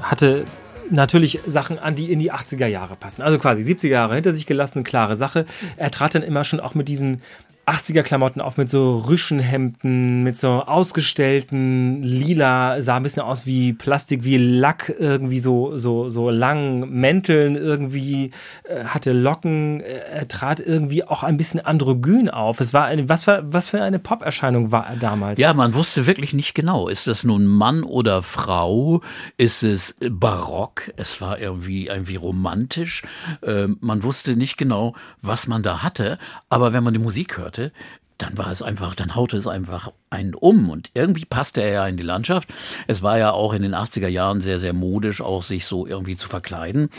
hatte 0.00 0.44
natürlich 0.90 1.40
Sachen 1.46 1.78
an, 1.78 1.94
die 1.94 2.12
in 2.12 2.18
die 2.18 2.32
80er 2.32 2.66
Jahre 2.66 2.96
passen. 2.96 3.22
Also 3.22 3.38
quasi 3.38 3.62
70er 3.62 3.88
Jahre 3.88 4.14
hinter 4.14 4.32
sich 4.32 4.46
gelassen, 4.46 4.84
klare 4.84 5.16
Sache. 5.16 5.46
Er 5.76 5.90
trat 5.90 6.14
dann 6.14 6.22
immer 6.22 6.44
schon 6.44 6.60
auch 6.60 6.74
mit 6.74 6.88
diesen 6.88 7.20
80er 7.68 8.02
Klamotten 8.02 8.40
auf 8.40 8.56
mit 8.56 8.70
so 8.70 8.98
Rüschenhemden, 8.98 10.22
mit 10.22 10.38
so 10.38 10.48
ausgestellten 10.48 12.02
lila, 12.02 12.80
sah 12.80 12.96
ein 12.96 13.02
bisschen 13.02 13.22
aus 13.22 13.46
wie 13.46 13.72
Plastik, 13.72 14.24
wie 14.24 14.38
Lack, 14.38 14.94
irgendwie 14.98 15.40
so, 15.40 15.76
so, 15.76 16.08
so 16.08 16.30
langen 16.30 16.88
Mänteln 17.00 17.56
irgendwie, 17.56 18.30
äh, 18.64 18.84
hatte 18.84 19.12
Locken, 19.12 19.80
äh, 19.80 19.98
er 20.12 20.28
trat 20.28 20.60
irgendwie 20.60 21.04
auch 21.04 21.22
ein 21.22 21.36
bisschen 21.36 21.60
androgyn 21.60 22.30
auf. 22.30 22.60
Es 22.60 22.72
war 22.72 22.86
eine, 22.86 23.08
was 23.08 23.24
für, 23.24 23.44
was 23.46 23.68
für 23.68 23.82
eine 23.82 23.98
Pop-Erscheinung 23.98 24.72
war 24.72 24.86
er 24.86 24.96
damals? 24.96 25.38
Ja, 25.38 25.52
man 25.52 25.74
wusste 25.74 26.06
wirklich 26.06 26.32
nicht 26.32 26.54
genau, 26.54 26.88
ist 26.88 27.06
das 27.06 27.24
nun 27.24 27.46
Mann 27.46 27.82
oder 27.82 28.22
Frau? 28.22 29.02
Ist 29.36 29.62
es 29.62 29.96
barock? 30.10 30.92
Es 30.96 31.20
war 31.20 31.38
irgendwie 31.38 31.88
irgendwie 31.88 32.16
romantisch. 32.16 33.02
Ähm, 33.42 33.76
man 33.80 34.02
wusste 34.02 34.36
nicht 34.36 34.56
genau, 34.56 34.94
was 35.22 35.46
man 35.46 35.62
da 35.62 35.82
hatte, 35.82 36.18
aber 36.48 36.72
wenn 36.72 36.84
man 36.84 36.94
die 36.94 36.98
Musik 36.98 37.38
hörte, 37.58 37.72
dann 38.18 38.36
war 38.36 38.50
es 38.50 38.62
einfach, 38.62 38.96
dann 38.96 39.14
haute 39.14 39.36
es 39.36 39.46
einfach 39.46 39.92
einen 40.10 40.34
um 40.34 40.70
und 40.70 40.90
irgendwie 40.94 41.24
passte 41.24 41.62
er 41.62 41.70
ja 41.70 41.86
in 41.86 41.96
die 41.96 42.02
Landschaft. 42.02 42.48
Es 42.88 43.00
war 43.00 43.16
ja 43.16 43.30
auch 43.30 43.52
in 43.52 43.62
den 43.62 43.76
80er 43.76 44.08
Jahren 44.08 44.40
sehr, 44.40 44.58
sehr 44.58 44.72
modisch, 44.72 45.20
auch 45.20 45.44
sich 45.44 45.66
so 45.66 45.86
irgendwie 45.86 46.16
zu 46.16 46.28
verkleiden. 46.28 46.90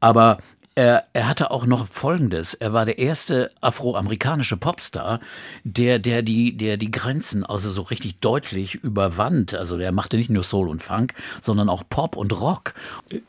Aber 0.00 0.38
Er, 0.78 1.04
er 1.14 1.26
hatte 1.26 1.50
auch 1.50 1.64
noch 1.64 1.88
Folgendes. 1.88 2.52
Er 2.52 2.74
war 2.74 2.84
der 2.84 2.98
erste 2.98 3.50
afroamerikanische 3.62 4.58
Popstar, 4.58 5.20
der, 5.64 5.98
der, 5.98 6.20
die, 6.20 6.54
der 6.54 6.76
die 6.76 6.90
Grenzen 6.90 7.46
also 7.46 7.70
so 7.70 7.80
richtig 7.80 8.20
deutlich 8.20 8.74
überwand. 8.74 9.54
Also 9.54 9.78
der 9.78 9.90
machte 9.90 10.18
nicht 10.18 10.28
nur 10.28 10.42
Soul 10.42 10.68
und 10.68 10.82
Funk, 10.82 11.14
sondern 11.40 11.70
auch 11.70 11.82
Pop 11.88 12.14
und 12.14 12.38
Rock. 12.38 12.74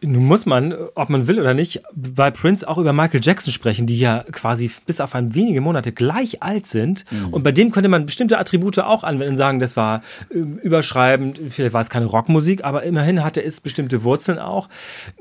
Nun 0.01 0.25
muss 0.25 0.45
man, 0.45 0.75
ob 0.95 1.09
man 1.09 1.27
will 1.27 1.39
oder 1.39 1.53
nicht, 1.53 1.81
bei 1.95 2.31
Prince 2.31 2.67
auch 2.67 2.77
über 2.77 2.91
Michael 2.91 3.21
Jackson 3.23 3.53
sprechen, 3.53 3.87
die 3.87 3.97
ja 3.97 4.25
quasi 4.29 4.69
bis 4.85 4.99
auf 4.99 5.15
ein 5.15 5.33
wenige 5.33 5.61
Monate 5.61 5.93
gleich 5.93 6.43
alt 6.43 6.67
sind. 6.67 7.05
Und 7.31 7.43
bei 7.43 7.53
dem 7.53 7.71
könnte 7.71 7.87
man 7.87 8.05
bestimmte 8.05 8.39
Attribute 8.39 8.79
auch 8.79 9.05
anwenden 9.05 9.35
und 9.35 9.37
sagen, 9.37 9.59
das 9.59 9.77
war 9.77 10.01
äh, 10.31 10.37
überschreibend, 10.37 11.39
vielleicht 11.49 11.71
war 11.71 11.79
es 11.79 11.89
keine 11.89 12.07
Rockmusik, 12.07 12.65
aber 12.65 12.83
immerhin 12.83 13.23
hatte 13.23 13.41
es 13.41 13.61
bestimmte 13.61 14.03
Wurzeln 14.03 14.37
auch. 14.37 14.67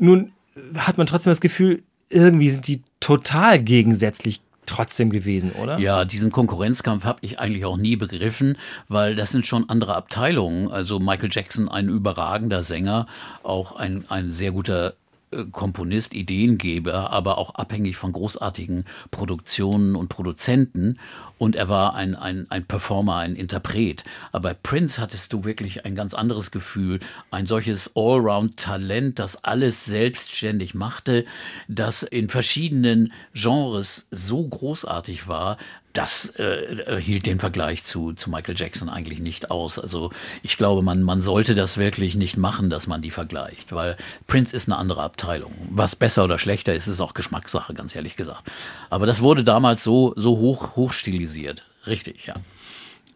Nun 0.01 0.33
hat 0.77 0.99
man 0.99 1.07
trotzdem 1.07 1.31
das 1.31 1.41
Gefühl, 1.41 1.85
irgendwie 2.09 2.51
sind 2.51 2.69
die 2.69 2.83
total 3.01 3.61
gegensätzlich 3.61 4.41
trotzdem 4.67 5.11
gewesen, 5.11 5.53
oder? 5.53 5.79
Ja, 5.79 6.05
diesen 6.05 6.31
Konkurrenzkampf 6.31 7.05
habe 7.05 7.19
ich 7.23 7.39
eigentlich 7.39 7.65
auch 7.65 7.77
nie 7.77 7.97
begriffen, 7.97 8.59
weil 8.89 9.15
das 9.15 9.31
sind 9.31 9.47
schon 9.47 9.69
andere 9.69 9.95
Abteilungen. 9.95 10.71
Also 10.71 10.99
Michael 10.99 11.31
Jackson, 11.33 11.69
ein 11.69 11.89
überragender 11.89 12.63
Sänger, 12.63 13.07
auch 13.43 13.77
ein, 13.77 14.05
ein 14.09 14.33
sehr 14.33 14.53
guter 14.53 14.95
äh, 15.31 15.45
Komponist, 15.51 16.15
Ideengeber, 16.15 17.11
aber 17.11 17.39
auch 17.39 17.55
abhängig 17.55 17.97
von 17.97 18.13
großartigen 18.13 18.85
Produktionen 19.11 19.97
und 19.97 20.09
Produzenten. 20.09 20.99
Und 21.39 21.55
er 21.55 21.69
war 21.69 21.95
ein, 21.95 22.15
ein, 22.15 22.47
ein 22.51 22.65
Performer, 22.65 23.17
ein 23.17 23.37
Interpret. 23.37 24.05
Aber 24.33 24.51
bei 24.51 24.55
Prince 24.55 25.01
hattest 25.01 25.33
du 25.33 25.45
wirklich 25.45 25.85
ein 25.85 25.95
ganz 25.95 26.15
anderes 26.15 26.51
Gefühl. 26.51 27.01
Ein 27.31 27.47
solches 27.47 27.93
Allround-Talent, 27.95 29.19
das 29.19 29.45
alles 29.45 29.85
selbstständig 29.85 30.75
machte, 30.75 31.27
das 31.69 32.03
in 32.03 32.29
verschiedenen 32.29 33.13
Genres 33.35 34.09
so 34.11 34.47
großartig 34.47 35.29
war, 35.29 35.59
das 35.97 36.31
äh, 36.39 37.01
hielt 37.01 37.27
den 37.27 37.39
Vergleich 37.39 37.85
zu, 37.85 38.13
zu 38.13 38.31
Michael 38.31 38.57
Jackson 38.57 38.89
eigentlich 38.89 39.21
nicht 39.21 39.51
aus. 39.51 39.79
Also 39.79 40.11
ich 40.43 40.57
glaube, 40.57 40.83
man, 40.83 41.03
man 41.03 41.23
sollte 41.23 41.55
das 41.55 41.79
wirklich 41.79 42.17
nicht 42.17 42.37
machen, 42.37 42.69
dass 42.71 42.87
man 42.87 43.01
die 43.01 43.11
vergleicht, 43.11 43.73
weil 43.73 43.97
Prince 44.27 44.55
ist 44.55 44.69
eine 44.69 44.77
andere 44.77 45.03
Abteilung. 45.03 45.53
Was 45.71 45.97
besser 45.97 46.25
oder 46.25 46.39
schlechter 46.39 46.75
ist, 46.75 46.87
ist 46.87 47.01
auch 47.01 47.15
Geschmackssache, 47.15 47.73
ganz 47.75 47.95
ehrlich 47.97 48.17
gesagt. 48.17 48.43
Aber 48.91 49.07
das 49.07 49.23
wurde 49.23 49.45
damals 49.45 49.83
so, 49.83 50.13
so 50.17 50.39
hoch, 50.39 50.77
hochstilisiert. 50.77 51.67
Richtig, 51.87 52.27
ja. 52.27 52.35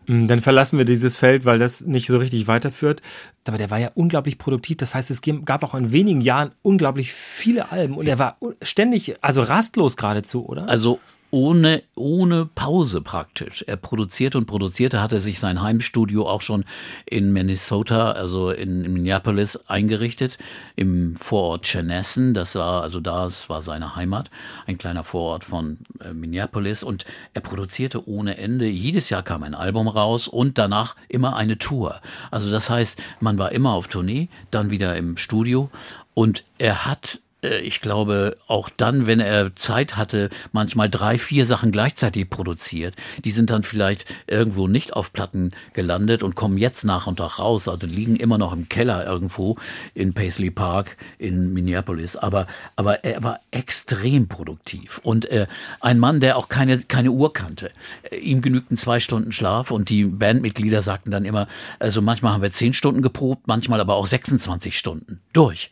Mm, 0.07 0.27
Dann 0.27 0.41
verlassen 0.41 0.79
wir 0.79 0.85
dieses 0.85 1.17
Feld, 1.17 1.45
weil 1.45 1.59
das 1.59 1.83
nicht 1.83 2.07
so 2.07 2.19
richtig 2.19 2.47
weiterführt. 2.47 3.03
Aber 3.47 3.59
der 3.59 3.71
war 3.71 3.79
ja 3.79 3.91
unglaublich 3.95 4.39
produktiv. 4.39 4.79
Das 4.79 4.95
heißt, 4.95 5.11
es 5.11 5.21
gab 5.45 5.65
auch 5.65 5.75
in 5.75 5.93
wenigen 5.93 6.21
Jahren 6.21 6.51
unglaublich 6.63 7.13
viele 7.13 7.73
Alben 7.73 7.97
und 7.97 8.07
er 8.07 8.19
war 8.19 8.39
ständig, 8.63 9.17
also 9.23 9.43
rastlos 9.43 9.97
geradezu, 9.97 10.47
oder? 10.47 10.69
Also 10.69 11.01
ohne, 11.31 11.83
ohne 11.95 12.47
Pause 12.47 13.01
praktisch. 13.01 13.65
Er 13.67 13.77
produzierte 13.77 14.39
und 14.39 14.47
produzierte, 14.47 15.01
hatte 15.01 15.21
sich 15.21 15.39
sein 15.39 15.63
Heimstudio 15.63 16.29
auch 16.29 16.43
schon 16.43 16.65
in 17.07 17.33
Minnesota, 17.33 18.13
also 18.13 18.51
in, 18.51 18.85
in 18.85 18.93
Minneapolis 18.93 19.57
eingerichtet, 19.69 20.39
im 20.77 21.17
Vorort 21.17 21.65
Chenessen. 21.65 22.35
Das 22.35 22.55
war, 22.55 22.83
also 22.83 23.01
das 23.01 23.49
war 23.49 23.61
seine 23.61 23.97
Heimat, 23.97 24.31
ein 24.67 24.79
kleiner 24.79 25.05
Vorort 25.05 25.45
von 25.45 25.79
äh, 26.01 26.13
Minneapolis. 26.13 26.83
Und 26.83 27.05
er 27.35 27.41
produzierte 27.41 28.09
ohne 28.09 28.37
Ende. 28.37 28.67
Jedes 28.67 29.11
Jahr 29.11 29.23
kam 29.23 29.43
ein 29.43 29.55
Album 29.55 29.89
raus 29.89 30.29
und 30.29 30.59
danach 30.59 30.97
immer 31.09 31.37
eine 31.37 31.59
Tour. 31.59 32.01
Also 32.31 32.51
das 32.51 32.71
heißt, 32.71 33.01
man 33.21 33.39
war 33.39 33.53
immer 33.53 33.73
auf 33.73 33.89
Tournee, 33.89 34.29
dann 34.51 34.71
wieder 34.71 34.97
im 34.97 35.17
Studio. 35.17 35.71
Und 36.15 36.45
er 36.59 36.87
hat 36.87 37.21
ich 37.43 37.81
glaube, 37.81 38.37
auch 38.47 38.69
dann, 38.69 39.07
wenn 39.07 39.21
er 39.21 39.57
Zeit 39.57 39.97
hatte, 39.97 40.31
manchmal 40.53 40.91
drei, 40.91 41.19
vier 41.19 41.47
Sachen 41.47 41.73
gleichzeitig 41.73 42.29
produziert. 42.29 42.95
Die 43.25 43.31
sind 43.31 43.51
dann 43.51 43.63
vielleicht 43.63 44.05
irgendwo 44.27 44.69
nicht 44.69 44.95
auf 44.95 45.13
Platten 45.13 45.53
gelandet 45.73 46.23
und 46.23 46.35
kommen 46.35 46.59
jetzt 46.59 46.85
nach 46.85 47.07
und 47.07 47.19
nach 47.19 47.39
raus. 47.39 47.69
Also 47.69 47.87
liegen 47.87 48.17
immer 48.17 48.39
noch 48.39 48.53
im 48.53 48.69
Keller 48.69 49.07
irgendwo 49.07 49.57
in 49.95 50.13
Paisley 50.13 50.51
Park 50.51 50.97
in 51.19 51.53
Minneapolis. 51.53 52.17
Aber, 52.17 52.47
aber 52.77 53.05
er 53.05 53.23
war 53.23 53.41
extrem 53.51 54.29
produktiv 54.29 55.01
und 55.03 55.27
äh, 55.27 55.47
ein 55.81 55.99
Mann, 55.99 56.21
der 56.21 56.37
auch 56.37 56.49
keine, 56.49 56.79
keine 56.81 57.11
Uhr 57.11 57.33
kannte. 57.33 57.71
Äh, 58.03 58.17
Ihm 58.17 58.43
genügten 58.43 58.77
zwei 58.77 59.01
Stunden 59.01 59.33
Schlaf 59.33 59.71
und 59.71 59.89
die 59.89 60.05
Bandmitglieder 60.05 60.83
sagten 60.83 61.11
dann 61.11 61.25
immer, 61.25 61.49
also 61.79 62.03
manchmal 62.03 62.35
haben 62.35 62.43
wir 62.43 62.53
zehn 62.53 62.75
Stunden 62.75 63.03
geprobt, 63.03 63.47
manchmal 63.47 63.81
aber 63.81 63.95
auch 63.95 64.07
26 64.07 64.77
Stunden 64.77 65.21
durch 65.33 65.71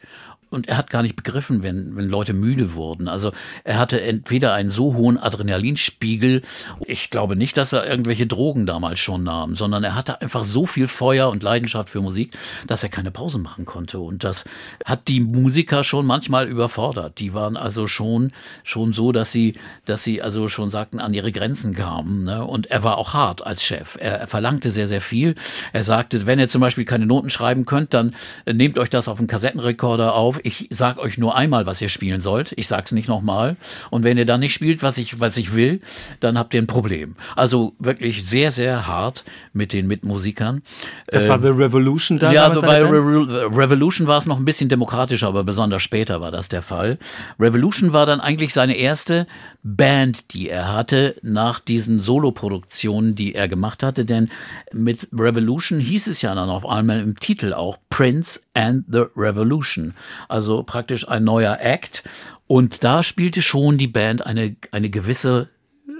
und 0.50 0.68
er 0.68 0.76
hat 0.76 0.90
gar 0.90 1.02
nicht 1.02 1.16
begriffen, 1.16 1.62
wenn, 1.62 1.96
wenn 1.96 2.08
Leute 2.08 2.32
müde 2.32 2.74
wurden. 2.74 3.08
Also 3.08 3.32
er 3.64 3.78
hatte 3.78 4.00
entweder 4.00 4.54
einen 4.54 4.70
so 4.70 4.94
hohen 4.94 5.18
Adrenalinspiegel, 5.18 6.42
ich 6.86 7.10
glaube 7.10 7.36
nicht, 7.36 7.56
dass 7.56 7.72
er 7.72 7.86
irgendwelche 7.86 8.26
Drogen 8.26 8.66
damals 8.66 8.98
schon 8.98 9.24
nahm, 9.24 9.56
sondern 9.56 9.84
er 9.84 9.94
hatte 9.94 10.20
einfach 10.20 10.44
so 10.44 10.66
viel 10.66 10.88
Feuer 10.88 11.28
und 11.28 11.42
Leidenschaft 11.42 11.90
für 11.90 12.00
Musik, 12.00 12.32
dass 12.66 12.82
er 12.82 12.88
keine 12.88 13.10
Pause 13.10 13.38
machen 13.38 13.64
konnte. 13.64 13.98
Und 13.98 14.24
das 14.24 14.44
hat 14.84 15.08
die 15.08 15.20
Musiker 15.20 15.84
schon 15.84 16.06
manchmal 16.06 16.48
überfordert. 16.48 17.18
Die 17.18 17.34
waren 17.34 17.56
also 17.56 17.86
schon, 17.86 18.32
schon 18.64 18.92
so, 18.92 19.12
dass 19.12 19.32
sie, 19.32 19.54
dass 19.84 20.02
sie 20.02 20.22
also 20.22 20.48
schon 20.48 20.70
sagten, 20.70 20.98
an 20.98 21.14
ihre 21.14 21.32
Grenzen 21.32 21.74
kamen. 21.74 22.24
Ne? 22.24 22.44
Und 22.44 22.70
er 22.70 22.82
war 22.82 22.98
auch 22.98 23.12
hart 23.14 23.46
als 23.46 23.62
Chef. 23.62 23.96
Er, 24.00 24.20
er 24.20 24.26
verlangte 24.28 24.70
sehr, 24.70 24.88
sehr 24.88 25.00
viel. 25.00 25.34
Er 25.72 25.84
sagte, 25.84 26.26
wenn 26.26 26.38
ihr 26.38 26.48
zum 26.48 26.60
Beispiel 26.60 26.84
keine 26.84 27.06
Noten 27.06 27.30
schreiben 27.30 27.66
könnt, 27.66 27.94
dann 27.94 28.14
äh, 28.46 28.54
nehmt 28.54 28.78
euch 28.78 28.90
das 28.90 29.08
auf 29.08 29.18
einen 29.18 29.28
Kassettenrekorder 29.28 30.14
auf. 30.14 30.37
Ich 30.42 30.68
sag 30.70 30.98
euch 30.98 31.18
nur 31.18 31.36
einmal, 31.36 31.66
was 31.66 31.80
ihr 31.80 31.88
spielen 31.88 32.20
sollt. 32.20 32.52
Ich 32.56 32.66
sag's 32.68 32.92
nicht 32.92 33.08
nochmal. 33.08 33.56
Und 33.90 34.04
wenn 34.04 34.18
ihr 34.18 34.26
dann 34.26 34.40
nicht 34.40 34.54
spielt, 34.54 34.82
was 34.82 34.98
ich, 34.98 35.20
was 35.20 35.36
ich 35.36 35.54
will, 35.54 35.80
dann 36.20 36.38
habt 36.38 36.54
ihr 36.54 36.62
ein 36.62 36.66
Problem. 36.66 37.14
Also 37.36 37.74
wirklich 37.78 38.28
sehr, 38.28 38.52
sehr 38.52 38.86
hart 38.86 39.24
mit 39.52 39.72
den 39.72 39.86
Mitmusikern. 39.86 40.62
das 41.08 41.28
war 41.28 41.40
The 41.40 41.48
Revolution 41.48 42.18
dann. 42.18 42.32
Ja, 42.34 42.46
also 42.48 42.60
bei? 42.60 42.82
Revo- 42.82 43.56
Revolution 43.56 44.06
war 44.06 44.18
es 44.18 44.26
noch 44.26 44.38
ein 44.38 44.44
bisschen 44.44 44.68
demokratischer, 44.68 45.28
aber 45.28 45.44
besonders 45.44 45.82
später 45.82 46.20
war 46.20 46.30
das 46.30 46.48
der 46.48 46.62
Fall. 46.62 46.98
Revolution 47.38 47.92
war 47.92 48.06
dann 48.06 48.20
eigentlich 48.20 48.52
seine 48.54 48.74
erste 48.76 49.26
Band, 49.62 50.32
die 50.34 50.48
er 50.48 50.72
hatte 50.72 51.16
nach 51.22 51.60
diesen 51.60 52.00
Soloproduktionen, 52.00 53.14
die 53.14 53.34
er 53.34 53.48
gemacht 53.48 53.82
hatte, 53.82 54.04
denn 54.04 54.30
mit 54.72 55.08
Revolution 55.12 55.80
hieß 55.80 56.06
es 56.06 56.22
ja 56.22 56.34
dann 56.34 56.48
auf 56.48 56.66
einmal 56.66 57.00
im 57.00 57.18
Titel 57.18 57.52
auch 57.52 57.78
Prince 57.90 58.40
and 58.58 58.84
the 58.88 59.04
Revolution, 59.16 59.94
also 60.28 60.64
praktisch 60.64 61.08
ein 61.08 61.24
neuer 61.24 61.58
Act 61.60 62.02
und 62.46 62.82
da 62.82 63.02
spielte 63.02 63.40
schon 63.40 63.78
die 63.78 63.86
Band 63.86 64.26
eine 64.26 64.56
eine 64.72 64.90
gewisse 64.90 65.48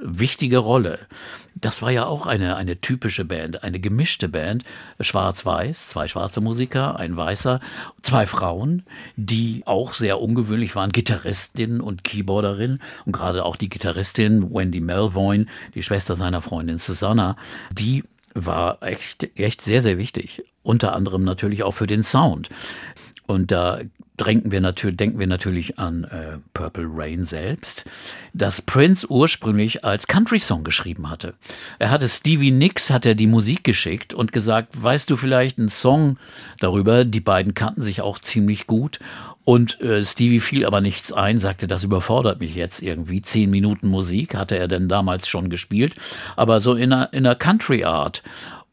wichtige 0.03 0.59
Rolle. 0.59 0.99
Das 1.55 1.83
war 1.83 1.91
ja 1.91 2.07
auch 2.07 2.27
eine, 2.27 2.57
eine 2.57 2.81
typische 2.81 3.25
Band, 3.25 3.65
eine 3.65 3.81
gemischte 3.81 4.29
Band. 4.29 4.65
Schwarz-Weiß, 5.01 5.89
zwei 5.89 6.07
schwarze 6.07 6.41
Musiker, 6.41 6.99
ein 6.99 7.17
weißer, 7.17 7.61
zwei 8.03 8.27
Frauen, 8.27 8.85
die 9.17 9.63
auch 9.67 9.93
sehr 9.93 10.21
ungewöhnlich 10.21 10.77
waren, 10.77 10.93
Gitarristin 10.93 11.81
und 11.81 12.05
Keyboarderin. 12.05 12.79
Und 13.07 13.13
gerade 13.13 13.45
auch 13.45 13.57
die 13.57 13.69
Gitarristin 13.69 14.55
Wendy 14.55 14.81
Melvoin, 14.81 15.49
die 15.75 15.83
Schwester 15.83 16.15
seiner 16.15 16.43
Freundin 16.43 16.79
Susanna, 16.79 17.37
die 17.73 18.05
war 18.35 18.83
echt, 18.83 19.37
echt 19.37 19.63
sehr, 19.63 19.83
sehr 19.83 19.99
wichtig. 19.99 20.45
Unter 20.69 20.95
anderem 20.95 21.23
natürlich 21.23 21.63
auch 21.63 21.73
für 21.73 21.87
den 21.87 22.03
Sound. 22.03 22.51
Und 23.27 23.51
da 23.51 23.81
denken 24.21 24.51
wir 24.51 24.61
natürlich, 24.61 24.97
denken 24.97 25.19
wir 25.19 25.27
natürlich 25.27 25.79
an 25.79 26.05
äh, 26.05 26.39
Purple 26.53 26.89
Rain 26.93 27.25
selbst, 27.25 27.85
das 28.35 28.61
Prince 28.61 29.07
ursprünglich 29.11 29.85
als 29.85 30.07
Country-Song 30.07 30.65
geschrieben 30.65 31.09
hatte. 31.09 31.35
Er 31.79 31.91
hatte 31.91 32.09
Stevie 32.09 32.51
Nicks, 32.51 32.91
hat 32.91 33.07
er 33.07 33.15
die 33.15 33.27
Musik 33.27 33.65
geschickt 33.65 34.13
und 34.13 34.33
gesagt, 34.33 34.83
weißt 34.83 35.09
du 35.09 35.17
vielleicht 35.17 35.59
einen 35.59 35.69
Song 35.69 36.19
darüber? 36.61 37.05
Die 37.05 37.21
beiden 37.21 37.55
kannten 37.55 37.81
sich 37.81 38.01
auch 38.01 38.19
ziemlich 38.19 38.67
gut. 38.67 38.99
Und 39.45 39.81
äh, 39.81 40.05
Stevie 40.05 40.41
fiel 40.41 40.67
aber 40.67 40.83
nichts 40.83 41.11
ein, 41.11 41.39
sagte, 41.39 41.67
das 41.67 41.83
überfordert 41.83 42.41
mich 42.41 42.55
jetzt 42.55 42.83
irgendwie. 42.83 43.23
Zehn 43.23 43.49
Minuten 43.49 43.89
Musik 43.89 44.35
hatte 44.35 44.59
er 44.59 44.69
denn 44.69 44.91
damals 44.91 45.27
schon 45.27 45.49
gespielt, 45.49 45.97
aber 46.37 46.61
so 46.61 46.75
in 46.75 46.93
einer, 46.93 47.13
in 47.15 47.25
einer 47.25 47.35
Country-Art. 47.35 48.23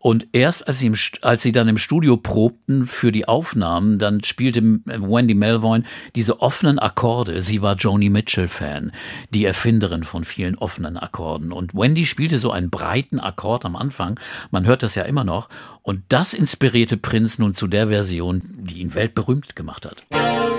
Und 0.05 0.27
erst 0.33 0.67
als 0.67 0.77
sie, 0.77 0.85
im, 0.85 0.95
als 1.23 1.41
sie 1.41 1.51
dann 1.51 1.67
im 1.67 1.79
Studio 1.79 2.15
probten 2.15 2.85
für 2.85 3.11
die 3.11 3.27
Aufnahmen, 3.27 3.97
dann 3.97 4.23
spielte 4.23 4.61
Wendy 4.61 5.33
Melvoin 5.33 5.83
diese 6.13 6.41
offenen 6.41 6.77
Akkorde. 6.77 7.41
Sie 7.41 7.63
war 7.63 7.75
Joni 7.75 8.11
Mitchell-Fan, 8.11 8.91
die 9.31 9.45
Erfinderin 9.45 10.03
von 10.03 10.23
vielen 10.23 10.59
offenen 10.59 10.97
Akkorden. 10.97 11.51
Und 11.51 11.73
Wendy 11.73 12.05
spielte 12.05 12.37
so 12.37 12.51
einen 12.51 12.69
breiten 12.69 13.19
Akkord 13.19 13.65
am 13.65 13.75
Anfang. 13.75 14.19
Man 14.51 14.67
hört 14.67 14.83
das 14.83 14.93
ja 14.93 15.01
immer 15.01 15.23
noch. 15.23 15.49
Und 15.81 16.03
das 16.09 16.35
inspirierte 16.35 16.97
Prince 16.97 17.41
nun 17.41 17.55
zu 17.55 17.65
der 17.65 17.87
Version, 17.87 18.43
die 18.59 18.81
ihn 18.81 18.93
weltberühmt 18.93 19.55
gemacht 19.55 19.87
hat. 19.87 20.54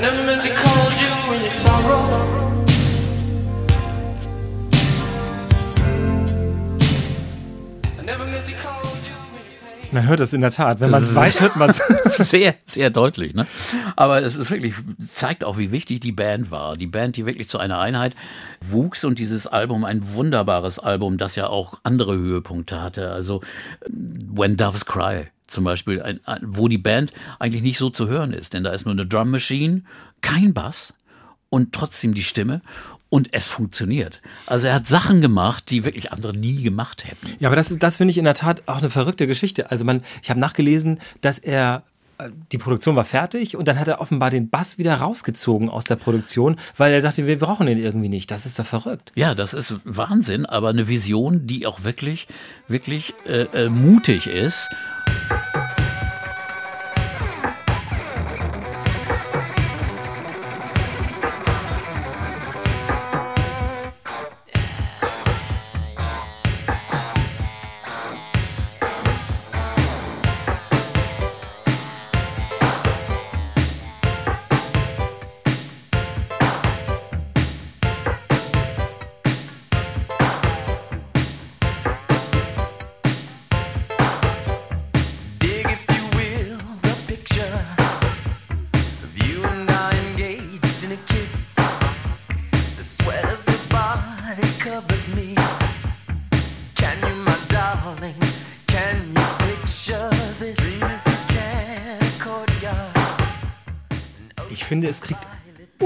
Never 0.00 0.22
meant 0.24 0.42
to 0.44 0.54
call 0.54 0.92
you 0.92 1.34
in 1.34 1.40
your 1.40 1.50
sorrow. 1.50 2.37
Man 9.92 10.06
hört 10.06 10.20
es 10.20 10.32
in 10.32 10.40
der 10.40 10.50
Tat. 10.50 10.80
Wenn 10.80 10.90
man 10.90 11.02
es 11.02 11.14
weiß, 11.14 11.40
hört 11.40 11.56
man 11.56 11.70
es. 11.70 11.80
sehr, 12.18 12.54
sehr 12.66 12.90
deutlich. 12.90 13.34
Ne? 13.34 13.46
Aber 13.96 14.22
es 14.22 14.36
ist 14.36 14.50
wirklich, 14.50 14.74
zeigt 15.14 15.44
auch, 15.44 15.56
wie 15.58 15.72
wichtig 15.72 16.00
die 16.00 16.12
Band 16.12 16.50
war. 16.50 16.76
Die 16.76 16.86
Band, 16.86 17.16
die 17.16 17.26
wirklich 17.26 17.48
zu 17.48 17.58
einer 17.58 17.78
Einheit 17.78 18.14
wuchs 18.60 19.04
und 19.04 19.18
dieses 19.18 19.46
Album, 19.46 19.84
ein 19.84 20.14
wunderbares 20.14 20.78
Album, 20.78 21.16
das 21.16 21.36
ja 21.36 21.46
auch 21.46 21.74
andere 21.82 22.16
Höhepunkte 22.16 22.82
hatte. 22.82 23.10
Also 23.12 23.40
When 23.88 24.56
Doves 24.56 24.84
Cry 24.84 25.28
zum 25.46 25.64
Beispiel, 25.64 26.02
ein, 26.02 26.20
ein, 26.24 26.40
wo 26.44 26.68
die 26.68 26.78
Band 26.78 27.12
eigentlich 27.38 27.62
nicht 27.62 27.78
so 27.78 27.90
zu 27.90 28.08
hören 28.08 28.32
ist. 28.32 28.52
Denn 28.52 28.64
da 28.64 28.70
ist 28.70 28.84
nur 28.84 28.92
eine 28.92 29.06
Drum 29.06 29.30
Machine, 29.30 29.82
kein 30.20 30.52
Bass 30.52 30.94
und 31.48 31.72
trotzdem 31.72 32.14
die 32.14 32.22
Stimme. 32.22 32.60
Und 33.10 33.32
es 33.32 33.46
funktioniert. 33.46 34.20
Also 34.46 34.66
er 34.66 34.74
hat 34.74 34.86
Sachen 34.86 35.22
gemacht, 35.22 35.70
die 35.70 35.84
wirklich 35.84 36.12
andere 36.12 36.36
nie 36.36 36.62
gemacht 36.62 37.06
hätten. 37.06 37.34
Ja, 37.40 37.48
aber 37.48 37.56
das, 37.56 37.74
das 37.78 37.96
finde 37.96 38.12
ich 38.12 38.18
in 38.18 38.24
der 38.24 38.34
Tat 38.34 38.62
auch 38.66 38.78
eine 38.78 38.90
verrückte 38.90 39.26
Geschichte. 39.26 39.70
Also 39.70 39.84
man, 39.84 40.02
ich 40.22 40.28
habe 40.28 40.38
nachgelesen, 40.38 41.00
dass 41.22 41.38
er 41.38 41.84
äh, 42.18 42.30
die 42.52 42.58
Produktion 42.58 42.96
war 42.96 43.04
fertig 43.04 43.56
und 43.56 43.66
dann 43.66 43.78
hat 43.78 43.88
er 43.88 44.00
offenbar 44.00 44.30
den 44.30 44.50
Bass 44.50 44.76
wieder 44.76 44.94
rausgezogen 44.96 45.70
aus 45.70 45.84
der 45.84 45.96
Produktion, 45.96 46.56
weil 46.76 46.92
er 46.92 47.00
dachte, 47.00 47.26
wir 47.26 47.38
brauchen 47.38 47.66
den 47.66 47.78
irgendwie 47.78 48.08
nicht. 48.08 48.30
Das 48.30 48.44
ist 48.44 48.58
doch 48.58 48.66
verrückt. 48.66 49.12
Ja, 49.14 49.34
das 49.34 49.54
ist 49.54 49.76
Wahnsinn, 49.84 50.44
aber 50.44 50.68
eine 50.68 50.88
Vision, 50.88 51.46
die 51.46 51.66
auch 51.66 51.84
wirklich, 51.84 52.28
wirklich 52.66 53.14
äh, 53.26 53.46
äh, 53.54 53.68
mutig 53.70 54.26
ist. 54.26 54.68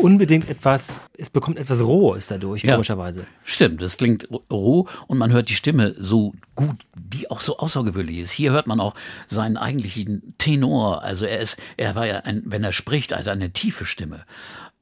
Unbedingt 0.03 0.49
etwas, 0.49 1.01
es 1.17 1.31
bekommt 1.31 1.59
etwas 1.59 1.83
Rohes 1.83 2.27
dadurch, 2.27 2.63
Ja. 2.63 2.73
komischerweise. 2.75 3.25
Stimmt, 3.45 3.81
es 3.83 3.97
klingt 3.97 4.29
roh 4.51 4.89
und 5.07 5.19
man 5.19 5.33
hört 5.33 5.49
die 5.49 5.55
Stimme 5.55 5.95
so 5.99 6.35
gut, 6.55 6.77
die 6.97 7.31
auch 7.31 7.41
so 7.41 7.59
außergewöhnlich 7.59 8.19
ist. 8.19 8.31
Hier 8.33 8.53
hört 8.53 8.67
man 8.67 8.81
auch 8.81 8.95
seinen 9.27 9.57
eigentlichen 9.57 10.35
Tenor. 10.39 11.03
Also 11.03 11.25
er 11.25 11.41
ist, 11.41 11.57
er 11.77 11.95
war 11.95 12.07
ja 12.07 12.19
ein, 12.19 12.43
wenn 12.45 12.65
er 12.65 12.73
spricht, 12.73 13.15
hat 13.17 13.27
er 13.27 13.33
eine 13.33 13.51
tiefe 13.51 13.85
Stimme. 13.85 14.25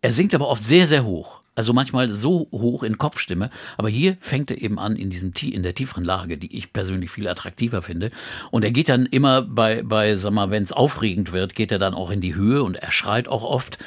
Er 0.03 0.13
singt 0.13 0.35
aber 0.35 0.49
oft 0.49 0.65
sehr, 0.65 0.87
sehr 0.87 1.05
hoch. 1.05 1.41
Also 1.57 1.75
manchmal 1.75 2.11
so 2.11 2.49
hoch 2.53 2.83
in 2.85 2.97
Kopfstimme, 2.97 3.51
aber 3.77 3.91
hier 3.91 4.17
fängt 4.21 4.51
er 4.51 4.63
eben 4.63 4.79
an 4.79 4.97
in 4.97 5.11
diesem 5.11 5.33
in 5.43 5.63
der 5.63 5.75
tieferen 5.75 6.05
Lage, 6.05 6.39
die 6.39 6.57
ich 6.57 6.73
persönlich 6.73 7.11
viel 7.11 7.29
attraktiver 7.29 7.83
finde. 7.83 8.13
Und 8.51 8.65
er 8.65 8.71
geht 8.71 8.89
dann 8.89 9.05
immer 9.05 9.43
bei 9.43 9.83
bei 9.83 10.17
sag 10.17 10.33
mal, 10.33 10.51
wenn 10.51 10.63
es 10.63 10.73
aufregend 10.73 11.33
wird, 11.33 11.55
geht 11.55 11.71
er 11.71 11.79
dann 11.79 11.93
auch 11.93 12.11
in 12.11 12.23
die 12.23 12.35
Höhe 12.35 12.63
und 12.63 12.77
er 12.77 12.93
schreit 12.93 13.29
auch 13.29 13.43
oft. 13.43 13.79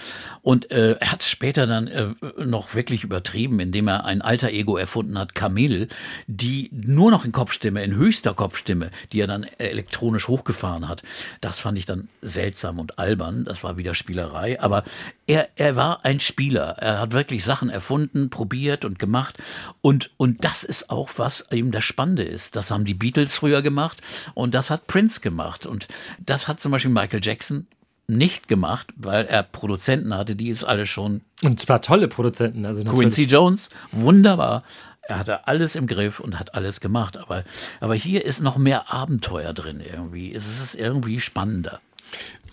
Und 0.43 0.71
äh, 0.71 0.97
er 0.99 1.11
hat 1.11 1.21
es 1.21 1.29
später 1.29 1.65
dann 1.65 1.87
äh, 1.87 2.09
noch 2.37 2.75
wirklich 2.75 3.03
übertrieben, 3.03 3.59
indem 3.61 3.87
er 3.87 4.05
ein 4.05 4.21
alter 4.21 4.49
Ego 4.51 4.75
erfunden 4.75 5.17
hat, 5.17 5.33
Camille, 5.33 5.87
die 6.27 6.69
nur 6.73 7.11
noch 7.11 7.23
in 7.23 7.31
Kopfstimme, 7.31 7.81
in 7.81 7.95
höchster 7.95 8.33
Kopfstimme, 8.33 8.91
die 9.13 9.21
er 9.21 9.27
dann 9.27 9.45
elektronisch 9.57 10.27
hochgefahren 10.27 10.89
hat. 10.89 11.01
Das 11.39 11.59
fand 11.59 11.79
ich 11.79 11.85
dann 11.85 12.09
seltsam 12.21 12.77
und 12.79 12.99
albern. 12.99 13.45
Das 13.45 13.63
war 13.63 13.77
wieder 13.77 13.95
Spielerei. 13.95 14.59
Aber 14.59 14.83
er, 15.27 15.47
er 15.55 15.77
war 15.77 16.03
ein 16.03 16.19
Spieler. 16.19 16.75
Er 16.77 16.99
hat 16.99 17.13
wirklich 17.13 17.45
Sachen 17.45 17.69
erfunden, 17.69 18.29
probiert 18.29 18.83
und 18.83 18.99
gemacht. 18.99 19.37
Und, 19.81 20.11
und 20.17 20.43
das 20.43 20.65
ist 20.65 20.89
auch, 20.89 21.11
was 21.15 21.51
eben 21.51 21.71
das 21.71 21.85
Spannende 21.85 22.23
ist. 22.23 22.57
Das 22.57 22.69
haben 22.69 22.83
die 22.83 22.93
Beatles 22.93 23.33
früher 23.33 23.61
gemacht 23.61 24.01
und 24.33 24.53
das 24.53 24.69
hat 24.69 24.87
Prince 24.87 25.21
gemacht. 25.21 25.65
Und 25.65 25.87
das 26.19 26.49
hat 26.49 26.59
zum 26.59 26.73
Beispiel 26.73 26.91
Michael 26.91 27.21
Jackson 27.23 27.67
nicht 28.13 28.47
gemacht, 28.47 28.87
weil 28.95 29.25
er 29.25 29.43
Produzenten 29.43 30.15
hatte, 30.15 30.35
die 30.35 30.49
es 30.49 30.63
alle 30.63 30.85
schon. 30.85 31.21
Und 31.41 31.59
zwar 31.59 31.81
tolle 31.81 32.07
Produzenten. 32.07 32.65
Also. 32.65 32.83
Quincy 32.83 33.23
Jones, 33.23 33.69
wunderbar. 33.91 34.63
Er 35.05 35.19
hatte 35.19 35.47
alles 35.47 35.75
im 35.75 35.85
Griff 35.85 36.19
und 36.19 36.39
hat 36.39 36.55
alles 36.55 36.79
gemacht. 36.79 37.17
Aber, 37.17 37.43
aber 37.81 37.95
hier 37.95 38.23
ist 38.25 38.41
noch 38.41 38.57
mehr 38.57 38.93
Abenteuer 38.93 39.53
drin 39.53 39.81
irgendwie. 39.81 40.33
Es 40.33 40.47
ist 40.47 40.75
irgendwie 40.75 41.19
spannender. 41.19 41.81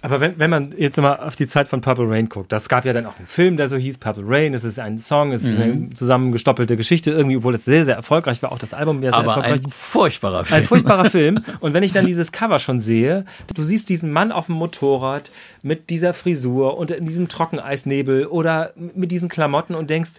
Aber 0.02 0.20
wenn, 0.20 0.38
wenn 0.38 0.48
man 0.50 0.72
jetzt 0.78 0.96
mal 0.98 1.16
auf 1.16 1.36
die 1.36 1.46
Zeit 1.46 1.68
von 1.68 1.80
Purple 1.82 2.08
Rain 2.08 2.28
guckt, 2.28 2.50
das 2.52 2.68
gab 2.68 2.84
ja 2.86 2.92
dann 2.94 3.04
auch 3.06 3.16
einen 3.18 3.26
Film, 3.26 3.56
der 3.58 3.68
so 3.68 3.76
hieß 3.76 3.98
Purple 3.98 4.24
Rain. 4.26 4.54
Es 4.54 4.64
ist 4.64 4.78
ein 4.78 4.98
Song, 4.98 5.32
es 5.32 5.42
ist 5.44 5.56
Mhm. 5.58 5.62
eine 5.62 5.90
zusammengestoppelte 5.94 6.76
Geschichte 6.76 7.10
irgendwie, 7.10 7.36
obwohl 7.36 7.54
es 7.54 7.64
sehr, 7.66 7.84
sehr 7.84 7.96
erfolgreich 7.96 8.42
war. 8.42 8.50
Auch 8.52 8.58
das 8.58 8.72
Album 8.72 9.02
wäre 9.02 9.12
sehr 9.12 9.18
Aber 9.20 9.34
erfolgreich. 9.36 9.64
ein 9.66 9.70
furchtbarer 9.72 10.44
Film. 10.46 10.60
Ein 10.60 10.66
furchtbarer 10.66 11.10
Film. 11.10 11.40
Und 11.60 11.74
wenn 11.74 11.82
ich 11.82 11.92
dann 11.92 12.06
dieses 12.06 12.32
Cover 12.32 12.58
schon 12.58 12.80
sehe, 12.80 13.24
du 13.54 13.62
siehst 13.62 13.88
diesen 13.90 14.10
Mann 14.10 14.32
auf 14.32 14.46
dem 14.46 14.54
Motorrad 14.54 15.30
mit 15.62 15.90
dieser 15.90 16.14
Frisur 16.14 16.78
und 16.78 16.90
in 16.90 17.04
diesem 17.06 17.28
Trockeneisnebel 17.28 18.26
oder 18.26 18.72
mit 18.94 19.10
diesen 19.10 19.28
Klamotten 19.28 19.74
und 19.74 19.90
denkst, 19.90 20.12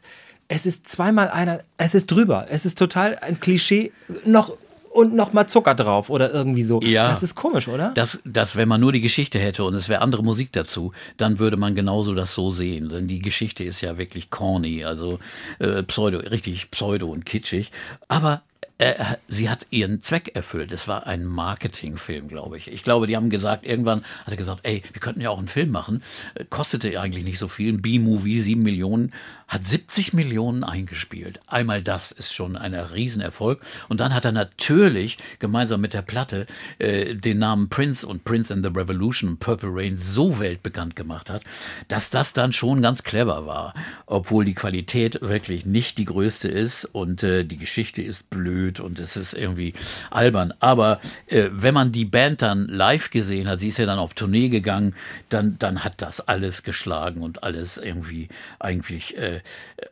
es 0.47 0.65
ist 0.65 0.87
zweimal 0.87 1.29
einer, 1.29 1.61
es 1.77 1.95
ist 1.95 2.07
drüber. 2.11 2.45
Es 2.49 2.65
ist 2.65 2.77
total 2.77 3.17
ein 3.21 3.39
Klischee, 3.39 3.91
noch 4.25 4.55
und 4.91 5.15
noch 5.15 5.33
mal 5.33 5.47
Zucker 5.47 5.73
drauf 5.73 6.09
oder 6.09 6.33
irgendwie 6.33 6.63
so. 6.63 6.81
Ja. 6.81 7.07
Das 7.07 7.23
ist 7.23 7.35
komisch, 7.35 7.67
oder? 7.67 7.91
Das, 7.95 8.19
das, 8.25 8.55
wenn 8.55 8.67
man 8.67 8.81
nur 8.81 8.91
die 8.91 9.01
Geschichte 9.01 9.39
hätte 9.39 9.63
und 9.63 9.73
es 9.73 9.89
wäre 9.89 10.01
andere 10.01 10.23
Musik 10.23 10.51
dazu, 10.51 10.91
dann 11.17 11.39
würde 11.39 11.57
man 11.57 11.75
genauso 11.75 12.13
das 12.13 12.33
so 12.33 12.51
sehen. 12.51 12.89
Denn 12.89 13.07
die 13.07 13.19
Geschichte 13.19 13.63
ist 13.63 13.81
ja 13.81 13.97
wirklich 13.97 14.29
corny, 14.29 14.83
also 14.83 15.19
äh, 15.59 15.83
pseudo, 15.83 16.19
richtig 16.19 16.71
pseudo 16.71 17.07
und 17.07 17.25
kitschig. 17.25 17.71
Aber 18.07 18.41
äh, 18.81 18.95
sie 19.27 19.47
hat 19.47 19.67
ihren 19.69 20.01
Zweck 20.01 20.31
erfüllt. 20.33 20.71
Es 20.71 20.87
war 20.87 21.05
ein 21.05 21.23
Marketingfilm, 21.23 22.27
glaube 22.27 22.57
ich. 22.57 22.67
Ich 22.67 22.83
glaube, 22.83 23.05
die 23.05 23.15
haben 23.15 23.29
gesagt, 23.29 23.63
irgendwann 23.63 24.03
hat 24.25 24.31
er 24.31 24.37
gesagt, 24.37 24.61
ey, 24.63 24.81
wir 24.91 24.99
könnten 24.99 25.21
ja 25.21 25.29
auch 25.29 25.37
einen 25.37 25.47
Film 25.47 25.69
machen. 25.69 26.01
Äh, 26.33 26.45
Kostete 26.49 26.99
eigentlich 26.99 27.23
nicht 27.23 27.37
so 27.37 27.47
viel. 27.47 27.71
Ein 27.71 27.83
B-Movie, 27.83 28.39
sieben 28.39 28.63
Millionen, 28.63 29.13
hat 29.51 29.65
70 29.65 30.13
Millionen 30.13 30.63
eingespielt. 30.63 31.41
Einmal 31.45 31.83
das 31.83 32.13
ist 32.13 32.33
schon 32.33 32.55
ein 32.55 32.73
Riesenerfolg. 32.73 33.59
Und 33.89 33.99
dann 33.99 34.13
hat 34.13 34.23
er 34.23 34.31
natürlich 34.31 35.17
gemeinsam 35.39 35.81
mit 35.81 35.93
der 35.93 36.03
Platte 36.03 36.47
äh, 36.79 37.15
den 37.15 37.39
Namen 37.39 37.67
Prince 37.67 38.07
und 38.07 38.23
Prince 38.23 38.53
and 38.53 38.65
the 38.65 38.71
Revolution 38.73 39.35
Purple 39.35 39.69
Rain 39.73 39.97
so 39.97 40.39
weltbekannt 40.39 40.95
gemacht 40.95 41.29
hat, 41.29 41.43
dass 41.89 42.09
das 42.09 42.31
dann 42.31 42.53
schon 42.53 42.81
ganz 42.81 43.03
clever 43.03 43.45
war. 43.45 43.73
Obwohl 44.05 44.45
die 44.45 44.53
Qualität 44.53 45.19
wirklich 45.19 45.65
nicht 45.65 45.97
die 45.97 46.05
größte 46.05 46.47
ist 46.47 46.85
und 46.85 47.21
äh, 47.21 47.43
die 47.43 47.57
Geschichte 47.57 48.01
ist 48.01 48.29
blöd 48.29 48.79
und 48.79 48.99
es 48.99 49.17
ist 49.17 49.33
irgendwie 49.33 49.73
albern. 50.11 50.53
Aber 50.61 51.01
äh, 51.27 51.49
wenn 51.51 51.73
man 51.73 51.91
die 51.91 52.05
Band 52.05 52.41
dann 52.41 52.69
live 52.69 53.09
gesehen 53.09 53.49
hat, 53.49 53.59
sie 53.59 53.67
ist 53.67 53.79
ja 53.79 53.85
dann 53.85 53.99
auf 53.99 54.13
Tournee 54.13 54.47
gegangen, 54.47 54.95
dann, 55.27 55.59
dann 55.59 55.83
hat 55.83 56.01
das 56.01 56.21
alles 56.21 56.63
geschlagen 56.63 57.21
und 57.21 57.43
alles 57.43 57.75
irgendwie 57.75 58.29
eigentlich 58.57 59.17
äh, 59.17 59.40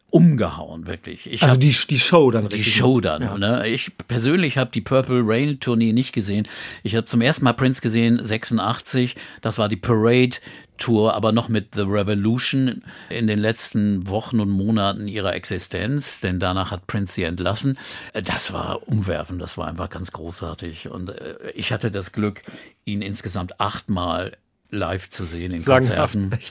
umgehauen, 0.09 0.87
wirklich. 0.87 1.27
Ich 1.31 1.43
also 1.43 1.53
hab- 1.53 1.61
die, 1.61 1.75
die 1.89 1.99
Show 1.99 2.31
dann 2.31 2.49
die 2.49 2.55
richtig. 2.55 2.75
Show 2.75 2.99
dann. 2.99 3.21
Ja. 3.21 3.37
Ne? 3.37 3.67
Ich 3.67 3.91
persönlich 4.07 4.57
habe 4.57 4.71
die 4.71 4.81
Purple 4.81 5.21
Rain 5.23 5.59
Tournee 5.59 5.93
nicht 5.93 6.13
gesehen. 6.13 6.47
Ich 6.83 6.95
habe 6.95 7.05
zum 7.05 7.21
ersten 7.21 7.43
Mal 7.43 7.53
Prince 7.53 7.81
gesehen, 7.81 8.19
86. 8.23 9.15
Das 9.41 9.57
war 9.57 9.69
die 9.69 9.75
Parade 9.75 10.37
Tour, 10.77 11.13
aber 11.13 11.33
noch 11.33 11.49
mit 11.49 11.75
The 11.75 11.81
Revolution 11.81 12.83
in 13.09 13.27
den 13.27 13.37
letzten 13.37 14.07
Wochen 14.07 14.39
und 14.39 14.49
Monaten 14.49 15.09
ihrer 15.09 15.35
Existenz, 15.35 16.21
denn 16.21 16.39
danach 16.39 16.71
hat 16.71 16.87
Prince 16.87 17.13
sie 17.15 17.23
entlassen. 17.23 17.77
Äh, 18.13 18.21
Das 18.23 18.53
war 18.53 18.87
umwerfend, 18.87 19.41
das 19.41 19.57
war 19.57 19.67
einfach 19.67 19.89
ganz 19.89 20.11
großartig. 20.13 20.87
Und 20.89 21.09
äh, 21.09 21.35
ich 21.53 21.73
hatte 21.73 21.91
das 21.91 22.13
Glück, 22.13 22.41
ihn 22.85 23.01
insgesamt 23.01 23.59
achtmal 23.59 24.37
live 24.71 25.09
zu 25.09 25.25
sehen 25.25 25.51
in 25.51 25.61
Sagenhaft, 25.61 26.13
Konzerten. 26.13 26.43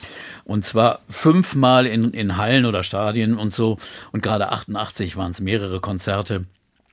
Und 0.43 0.65
zwar 0.65 0.99
fünfmal 1.09 1.85
in, 1.85 2.11
in 2.11 2.37
Hallen 2.37 2.65
oder 2.65 2.83
Stadien 2.83 3.37
und 3.37 3.53
so. 3.53 3.77
Und 4.11 4.21
gerade 4.21 4.51
88 4.51 5.15
waren 5.15 5.31
es 5.31 5.39
mehrere 5.39 5.79
Konzerte. 5.79 6.45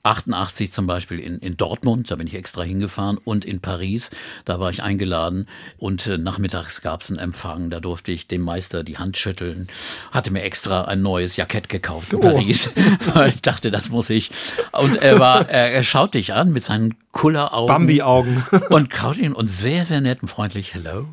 88 0.06 0.72
zum 0.72 0.86
Beispiel 0.86 1.18
in, 1.18 1.38
in 1.40 1.56
Dortmund, 1.56 2.10
da 2.10 2.16
bin 2.16 2.26
ich 2.26 2.34
extra 2.34 2.62
hingefahren, 2.62 3.18
und 3.18 3.44
in 3.44 3.60
Paris, 3.60 4.10
da 4.44 4.60
war 4.60 4.70
ich 4.70 4.82
eingeladen 4.82 5.48
und 5.78 6.06
äh, 6.06 6.16
nachmittags 6.16 6.80
gab 6.80 7.02
es 7.02 7.10
einen 7.10 7.18
Empfang, 7.18 7.70
da 7.70 7.80
durfte 7.80 8.12
ich 8.12 8.28
dem 8.28 8.42
Meister 8.42 8.84
die 8.84 8.98
Hand 8.98 9.16
schütteln, 9.16 9.66
hatte 10.12 10.30
mir 10.30 10.42
extra 10.42 10.84
ein 10.84 11.02
neues 11.02 11.36
Jackett 11.36 11.68
gekauft 11.68 12.12
in 12.12 12.20
Paris, 12.20 12.70
weil 13.14 13.30
ich 13.30 13.40
dachte, 13.40 13.70
das 13.70 13.90
muss 13.90 14.08
ich. 14.08 14.30
Und 14.72 14.96
er 14.96 15.18
war, 15.18 15.48
er, 15.48 15.72
er 15.72 15.82
schaut 15.82 16.14
dich 16.14 16.32
an 16.32 16.52
mit 16.52 16.62
seinen 16.62 16.94
Kulleraugen. 17.16 17.66
Bambi-Augen. 17.66 18.44
Und 18.68 18.90
kaut 18.90 19.16
ihn 19.16 19.32
und 19.32 19.46
sehr, 19.46 19.86
sehr 19.86 20.02
nett 20.02 20.20
und 20.20 20.28
freundlich, 20.28 20.74
hello. 20.74 21.06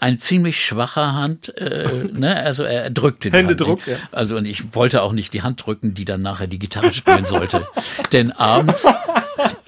Ein 0.00 0.18
ziemlich 0.18 0.60
schwacher 0.62 1.14
Hand, 1.14 1.56
äh, 1.56 2.08
ne? 2.12 2.36
also 2.36 2.64
er 2.64 2.90
drückte 2.90 3.30
die 3.30 3.36
Händedruck, 3.36 3.86
Hand. 3.86 3.86
ja. 3.86 3.96
Also 4.10 4.36
und 4.36 4.44
ich 4.44 4.74
wollte 4.74 5.02
auch 5.02 5.12
nicht 5.12 5.32
die 5.32 5.42
Hand 5.42 5.64
drücken, 5.64 5.94
die 5.94 6.04
dann 6.04 6.20
nachher 6.20 6.48
die 6.48 6.58
Gitarre 6.58 6.92
spielen 6.92 7.26
sollte. 7.26 7.66
denn 8.12 8.32
abends, 8.32 8.84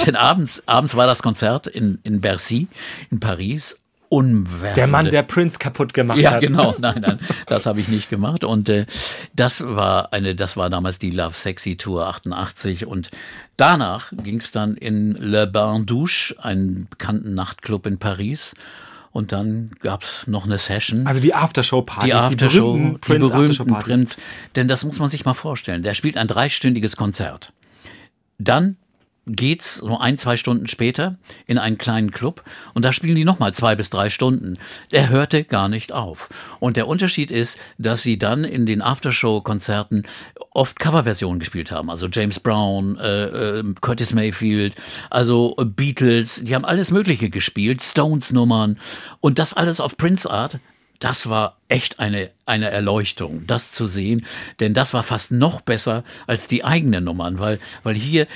denn 0.04 0.16
abends, 0.16 0.64
abends 0.66 0.96
war 0.96 1.06
das 1.06 1.22
Konzert 1.22 1.68
in, 1.68 2.00
in 2.02 2.20
Bercy, 2.20 2.66
in 3.12 3.20
Paris. 3.20 3.78
Unwerfende. 4.08 4.72
Der 4.74 4.86
Mann, 4.86 5.10
der 5.10 5.22
Prince 5.22 5.58
kaputt 5.58 5.92
gemacht 5.92 6.18
Ja, 6.18 6.32
hat. 6.32 6.40
genau. 6.40 6.74
Nein, 6.80 7.00
nein, 7.00 7.18
das 7.46 7.66
habe 7.66 7.80
ich 7.80 7.88
nicht 7.88 8.08
gemacht. 8.08 8.42
Und 8.44 8.68
äh, 8.68 8.86
das 9.34 9.64
war 9.66 10.12
eine, 10.12 10.34
das 10.34 10.56
war 10.56 10.70
damals 10.70 10.98
die 10.98 11.10
Love 11.10 11.34
Sexy 11.34 11.76
Tour 11.76 12.06
88. 12.06 12.86
Und 12.86 13.10
danach 13.56 14.10
ging 14.12 14.38
es 14.38 14.50
dann 14.50 14.76
in 14.76 15.12
Le 15.12 15.46
Bain 15.46 15.84
Douche, 15.86 16.34
einen 16.40 16.86
bekannten 16.88 17.34
Nachtclub 17.34 17.86
in 17.86 17.98
Paris. 17.98 18.54
Und 19.10 19.32
dann 19.32 19.72
gab's 19.80 20.26
noch 20.26 20.44
eine 20.44 20.58
Session. 20.58 21.06
Also 21.06 21.20
die 21.20 21.34
Aftershow-Partys, 21.34 22.04
die 22.04 22.14
Aftershow, 22.14 22.72
berühmten 22.72 22.92
die 22.94 22.98
Prince 22.98 23.28
berühmten 23.28 23.50
Aftershow-Partys. 23.50 23.84
Prince. 23.84 24.16
Denn 24.56 24.68
das 24.68 24.84
muss 24.84 24.98
man 25.00 25.10
sich 25.10 25.24
mal 25.24 25.34
vorstellen. 25.34 25.82
Der 25.82 25.94
spielt 25.94 26.16
ein 26.16 26.28
dreistündiges 26.28 26.96
Konzert. 26.96 27.52
Dann 28.38 28.76
geht's 29.28 29.76
so 29.76 29.98
ein, 29.98 30.18
zwei 30.18 30.36
Stunden 30.36 30.66
später 30.66 31.16
in 31.46 31.58
einen 31.58 31.78
kleinen 31.78 32.10
Club 32.10 32.42
und 32.74 32.84
da 32.84 32.92
spielen 32.92 33.14
die 33.14 33.24
nochmal 33.24 33.54
zwei 33.54 33.74
bis 33.74 33.90
drei 33.90 34.10
Stunden. 34.10 34.58
Der 34.90 35.08
hörte 35.08 35.44
gar 35.44 35.68
nicht 35.68 35.92
auf. 35.92 36.28
Und 36.60 36.76
der 36.76 36.88
Unterschied 36.88 37.30
ist, 37.30 37.58
dass 37.76 38.02
sie 38.02 38.18
dann 38.18 38.44
in 38.44 38.66
den 38.66 38.82
Aftershow-Konzerten 38.82 40.04
oft 40.50 40.80
Coverversionen 40.80 41.38
gespielt 41.38 41.70
haben. 41.70 41.90
Also 41.90 42.08
James 42.10 42.40
Brown, 42.40 42.98
äh, 42.98 43.58
äh, 43.58 43.74
Curtis 43.80 44.12
Mayfield, 44.12 44.74
also 45.10 45.54
Beatles, 45.56 46.42
die 46.44 46.54
haben 46.54 46.64
alles 46.64 46.90
Mögliche 46.90 47.30
gespielt, 47.30 47.82
Stones-Nummern 47.82 48.78
und 49.20 49.38
das 49.38 49.54
alles 49.54 49.80
auf 49.80 49.96
Prince-Art. 49.96 50.58
Das 50.98 51.28
war 51.28 51.58
echt 51.68 52.00
eine, 52.00 52.30
eine 52.48 52.70
Erleuchtung, 52.70 53.46
das 53.46 53.72
zu 53.72 53.86
sehen, 53.86 54.24
denn 54.60 54.74
das 54.74 54.94
war 54.94 55.02
fast 55.02 55.30
noch 55.32 55.60
besser 55.60 56.04
als 56.26 56.48
die 56.48 56.64
eigenen 56.64 57.04
Nummern, 57.04 57.38
weil, 57.38 57.60
weil 57.82 57.94
hier 57.94 58.26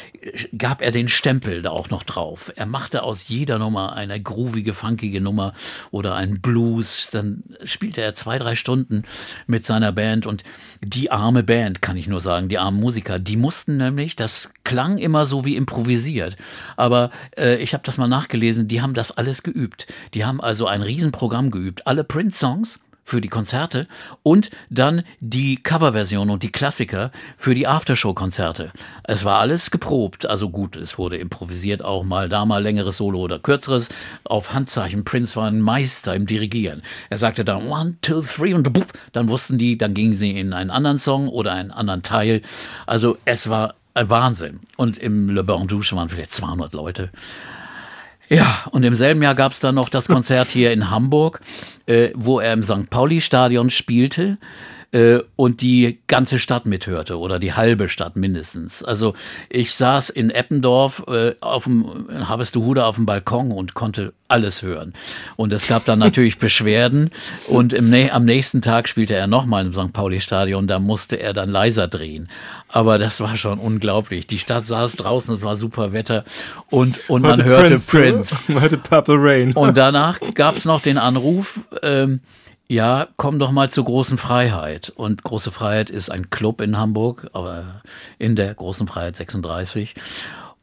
gab 0.57 0.83
er 0.83 0.91
den 0.91 1.09
Stempel 1.09 1.63
da 1.63 1.71
auch 1.71 1.91
noch 1.91 2.03
drauf. 2.03 2.53
Er 2.57 2.67
machte 2.67 3.03
aus 3.03 3.29
jeder 3.29 3.59
Nummer 3.59 3.95
eine 3.95 4.21
groovige, 4.21 4.75
funkige 4.75 5.21
Nummer 5.21 5.55
oder 5.91 6.15
einen 6.15 6.41
Blues, 6.41 7.09
dann 7.11 7.43
spielte 7.65 8.03
er 8.03 8.15
zwei, 8.15 8.39
drei 8.39 8.55
Stunden 8.55 9.05
mit 9.47 9.67
seiner 9.67 9.93
Band. 9.93 10.27
Und 10.27 10.45
die 10.85 11.11
arme 11.11 11.43
Band, 11.43 11.81
kann 11.81 11.97
ich 11.97 12.09
nur 12.09 12.21
sagen, 12.21 12.49
die 12.49 12.59
armen 12.59 12.81
Musiker, 12.81 13.19
die 13.19 13.37
mussten 13.37 13.77
nämlich, 13.77 14.17
das 14.17 14.51
klang 14.65 14.99
immer 14.99 15.27
so 15.27 15.45
wie 15.45 15.57
improvisiert, 15.57 16.37
aber 16.77 17.11
äh, 17.37 17.57
ich 17.57 17.75
habe 17.75 17.85
das 17.85 17.99
mal 17.99 18.09
nachgelesen, 18.09 18.69
die 18.69 18.83
haben 18.83 18.95
das 18.95 19.13
alles 19.13 19.43
geübt. 19.43 19.87
Die 20.15 20.25
haben 20.25 20.41
also 20.41 20.67
ein 20.67 20.83
Riesenprogramm 20.83 21.51
geübt, 21.51 21.87
alle 21.87 22.05
Prince-Songs, 22.05 22.81
für 23.05 23.21
die 23.21 23.29
Konzerte 23.29 23.89
und 24.23 24.51
dann 24.71 25.03
die 25.21 25.57
Coverversion 25.63 26.31
und 26.31 26.43
die 26.43 26.53
Klassiker 26.53 27.11
für 27.37 27.55
die 27.55 27.67
Aftershow-Konzerte. 27.67 28.73
Es 29.05 29.25
war 29.25 29.41
alles 29.41 29.71
geprobt, 29.71 30.27
also 30.27 30.51
gut, 30.51 30.77
es 30.77 30.99
wurde 30.99 31.17
improvisiert 31.17 31.85
auch 31.85 32.05
mal 32.05 32.29
da 32.29 32.45
mal 32.45 32.63
längeres 32.63 32.97
Solo 32.97 33.21
oder 33.21 33.39
kürzeres 33.39 33.89
auf 34.25 34.53
Handzeichen. 34.53 35.05
Prince 35.05 35.37
war 35.37 35.49
ein 35.49 35.61
Meister 35.61 36.15
im 36.15 36.27
Dirigieren. 36.27 36.83
Er 37.11 37.19
sagte 37.19 37.45
dann 37.45 37.69
one, 37.69 37.97
two, 38.03 38.23
three 38.23 38.55
und 38.55 38.73
bup, 38.73 38.93
dann 39.13 39.29
wussten 39.29 39.59
die, 39.59 39.77
dann 39.77 39.95
gingen 39.95 40.15
sie 40.15 40.39
in 40.39 40.53
einen 40.53 40.71
anderen 40.71 40.99
Song 40.99 41.29
oder 41.29 41.53
einen 41.53 41.71
anderen 41.71 42.03
Teil. 42.03 42.43
Also 42.87 43.19
es 43.25 43.49
war 43.49 43.75
ein 43.95 44.09
Wahnsinn. 44.09 44.61
Und 44.77 44.99
im 44.99 45.29
Le 45.29 45.45
Bain 45.45 45.67
Douche 45.67 45.95
waren 45.97 46.09
vielleicht 46.09 46.33
200 46.33 46.73
Leute. 46.73 47.11
Ja, 48.33 48.65
und 48.71 48.83
im 48.83 48.95
selben 48.95 49.21
Jahr 49.21 49.35
gab 49.35 49.53
es 49.53 49.61
dann 49.61 49.75
noch 49.75 49.91
das 49.91 50.09
Konzert 50.09 50.49
hier 50.49 50.73
in 50.73 50.89
Hamburg, 50.89 51.41
äh, 51.85 52.09
wo 52.15 52.41
er 52.41 52.55
im 52.55 52.63
St. 52.63 52.89
Pauli-Stadion 52.89 53.69
spielte 53.69 54.39
äh, 54.93 55.21
und 55.37 55.63
die 55.63 56.01
ganze 56.07 56.39
Stadt 56.39 56.67
mithörte 56.67 57.19
oder 57.19 57.39
die 57.39 57.55
halbe 57.55 57.89
Stadt 57.89 58.15
mindestens. 58.15 58.85
Also 58.85 59.15
ich 59.49 59.75
saß 59.75 60.11
in 60.11 60.31
Eppendorf 60.31 61.05
äh, 61.09 61.35
auf 61.41 61.65
dem 61.65 62.07
Harvestehude 62.29 62.85
auf 62.85 62.97
dem 62.97 63.07
Balkon 63.07 63.53
und 63.53 63.75
konnte 63.75 64.13
alles 64.29 64.63
hören. 64.63 64.93
Und 65.37 65.53
es 65.53 65.67
gab 65.67 65.85
dann 65.87 65.99
natürlich 65.99 66.39
Beschwerden 66.43 67.11
und 67.49 67.73
im, 67.73 67.93
am 68.11 68.25
nächsten 68.25 68.61
Tag 68.63 68.89
spielte 68.89 69.15
er 69.15 69.27
nochmal 69.27 69.67
im 69.67 69.73
St. 69.73 69.93
Pauli-Stadion, 69.93 70.67
da 70.67 70.79
musste 70.79 71.17
er 71.17 71.33
dann 71.33 71.51
leiser 71.51 71.89
drehen. 71.89 72.29
Aber 72.69 72.99
das 72.99 73.21
war 73.21 73.37
schon 73.37 73.59
unglaublich. 73.59 74.27
Die 74.27 74.39
Stadt 74.39 74.67
saß 74.67 74.97
draußen, 74.97 75.37
es 75.37 75.43
war 75.43 75.57
super 75.57 75.93
Wetter 75.93 76.25
und, 76.71 76.99
und 77.09 77.23
man 77.23 77.43
hörte 77.43 77.79
Prince. 77.79 78.39
Man 78.49 78.61
hörte 78.63 78.79
Purple 78.79 79.17
Rain. 79.19 79.53
Und 79.53 79.77
danach 79.77 80.19
gab 80.35 80.57
es 80.57 80.65
noch 80.65 80.83
den 80.83 80.99
Anruf, 80.99 81.61
ähm, 81.83 82.21
ja, 82.73 83.09
komm 83.19 83.39
doch 83.39 83.51
mal 83.51 83.71
zur 83.71 83.85
Großen 83.85 84.17
Freiheit. 84.17 84.91
Und 84.97 85.23
Große 85.25 85.53
Freiheit 85.53 85.91
ist 85.91 86.11
ein 86.11 86.31
Club 86.31 86.63
in 86.63 86.79
Hamburg, 86.79 87.29
aber 87.35 87.83
in 88.19 88.35
der 88.35 88.55
Großen 88.55 88.87
Freiheit 88.87 89.15
36. 89.15 89.95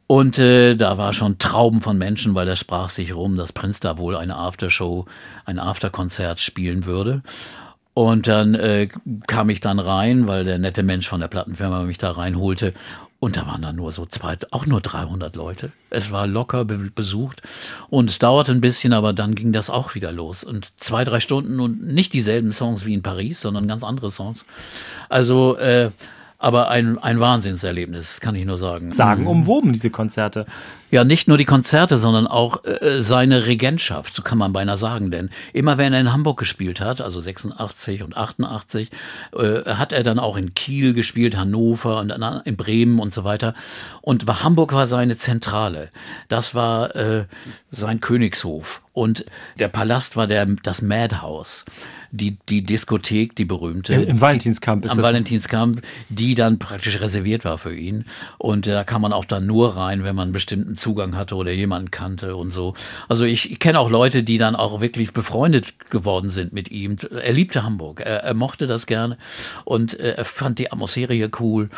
Und 0.08 0.36
äh, 0.40 0.74
da 0.74 0.98
war 0.98 1.12
schon 1.12 1.38
Trauben 1.38 1.80
von 1.80 1.96
Menschen, 1.98 2.34
weil 2.34 2.46
das 2.46 2.58
sprach 2.58 2.88
sich 2.88 3.14
rum, 3.14 3.36
dass 3.36 3.52
Prinz 3.52 3.78
da 3.78 3.96
wohl 3.96 4.16
eine 4.16 4.34
Aftershow, 4.34 5.04
ein 5.44 5.60
Afterkonzert 5.60 6.40
spielen 6.40 6.84
würde. 6.84 7.22
Und 7.94 8.26
dann 8.26 8.56
äh, 8.56 8.88
kam 9.28 9.48
ich 9.48 9.60
dann 9.60 9.78
rein, 9.78 10.26
weil 10.26 10.44
der 10.44 10.58
nette 10.58 10.82
Mensch 10.82 11.08
von 11.08 11.20
der 11.20 11.28
Plattenfirma 11.28 11.84
mich 11.84 11.98
da 11.98 12.10
reinholte. 12.10 12.74
Und 13.20 13.36
da 13.36 13.46
waren 13.46 13.60
dann 13.60 13.76
nur 13.76 13.92
so 13.92 14.06
zwei, 14.06 14.38
auch 14.50 14.64
nur 14.64 14.80
300 14.80 15.36
Leute. 15.36 15.72
Es 15.90 16.10
war 16.10 16.26
locker 16.26 16.64
be 16.64 16.78
besucht 16.78 17.42
und 17.90 18.08
es 18.08 18.18
dauerte 18.18 18.50
ein 18.50 18.62
bisschen, 18.62 18.94
aber 18.94 19.12
dann 19.12 19.34
ging 19.34 19.52
das 19.52 19.68
auch 19.68 19.94
wieder 19.94 20.10
los. 20.10 20.42
Und 20.42 20.72
zwei, 20.78 21.04
drei 21.04 21.20
Stunden 21.20 21.60
und 21.60 21.82
nicht 21.86 22.14
dieselben 22.14 22.50
Songs 22.52 22.86
wie 22.86 22.94
in 22.94 23.02
Paris, 23.02 23.42
sondern 23.42 23.68
ganz 23.68 23.84
andere 23.84 24.10
Songs. 24.10 24.46
Also, 25.10 25.58
äh, 25.58 25.90
aber 26.38 26.70
ein, 26.70 26.96
ein 26.96 27.20
Wahnsinnserlebnis, 27.20 28.20
kann 28.20 28.34
ich 28.34 28.46
nur 28.46 28.56
sagen. 28.56 28.90
Sagen 28.92 29.26
umwoben, 29.26 29.74
diese 29.74 29.90
Konzerte. 29.90 30.46
Ja, 30.90 31.04
nicht 31.04 31.28
nur 31.28 31.38
die 31.38 31.44
Konzerte, 31.44 31.98
sondern 31.98 32.26
auch 32.26 32.64
äh, 32.64 33.02
seine 33.02 33.46
Regentschaft, 33.46 34.14
so 34.14 34.22
kann 34.22 34.38
man 34.38 34.52
beinahe 34.52 34.76
sagen. 34.76 35.10
Denn 35.10 35.30
immer 35.52 35.78
wenn 35.78 35.92
er 35.92 36.00
in 36.00 36.12
Hamburg 36.12 36.38
gespielt 36.38 36.80
hat, 36.80 37.00
also 37.00 37.20
86 37.20 38.02
und 38.02 38.16
88, 38.16 38.90
äh, 39.32 39.74
hat 39.74 39.92
er 39.92 40.02
dann 40.02 40.18
auch 40.18 40.36
in 40.36 40.54
Kiel 40.54 40.92
gespielt, 40.92 41.36
Hannover 41.36 42.00
und 42.00 42.08
dann 42.08 42.42
in 42.44 42.56
Bremen 42.56 42.98
und 42.98 43.12
so 43.12 43.24
weiter. 43.24 43.54
Und 44.02 44.26
war, 44.26 44.42
Hamburg 44.42 44.72
war 44.72 44.86
seine 44.86 45.16
Zentrale. 45.16 45.90
Das 46.28 46.54
war 46.54 46.94
äh, 46.96 47.26
sein 47.70 48.00
Königshof. 48.00 48.82
Und 48.92 49.24
der 49.58 49.68
Palast 49.68 50.16
war 50.16 50.26
der, 50.26 50.46
das 50.46 50.82
Madhouse. 50.82 51.64
Die, 52.12 52.38
die 52.48 52.62
Diskothek, 52.64 53.36
die 53.36 53.44
berühmte. 53.44 53.94
Im, 53.94 54.08
im 54.08 54.20
Valentinskamp 54.20 54.84
ist 54.84 54.90
am 54.90 54.96
das. 54.96 55.06
Valentinskamp, 55.06 55.80
die 56.08 56.34
dann 56.34 56.58
praktisch 56.58 57.00
reserviert 57.00 57.44
war 57.44 57.56
für 57.56 57.74
ihn. 57.74 58.04
Und 58.36 58.66
da 58.66 58.82
kann 58.82 59.00
man 59.00 59.12
auch 59.12 59.24
dann 59.24 59.46
nur 59.46 59.76
rein, 59.76 60.02
wenn 60.02 60.16
man 60.16 60.24
einen 60.24 60.32
bestimmten 60.32 60.74
Zugang 60.80 61.16
hatte 61.16 61.36
oder 61.36 61.52
jemanden 61.52 61.90
kannte 61.90 62.36
und 62.36 62.50
so. 62.50 62.74
Also 63.08 63.24
ich, 63.24 63.50
ich 63.50 63.58
kenne 63.58 63.78
auch 63.78 63.90
Leute, 63.90 64.22
die 64.22 64.38
dann 64.38 64.56
auch 64.56 64.80
wirklich 64.80 65.12
befreundet 65.12 65.90
geworden 65.90 66.30
sind 66.30 66.52
mit 66.52 66.70
ihm. 66.70 66.96
Er 67.22 67.32
liebte 67.32 67.62
Hamburg, 67.62 68.00
er, 68.00 68.24
er 68.24 68.34
mochte 68.34 68.66
das 68.66 68.86
gerne 68.86 69.18
und 69.64 69.98
äh, 69.98 70.14
er 70.16 70.24
fand 70.24 70.58
die 70.58 70.72
Atmosphäre 70.72 71.14
hier 71.14 71.30
cool. 71.38 71.70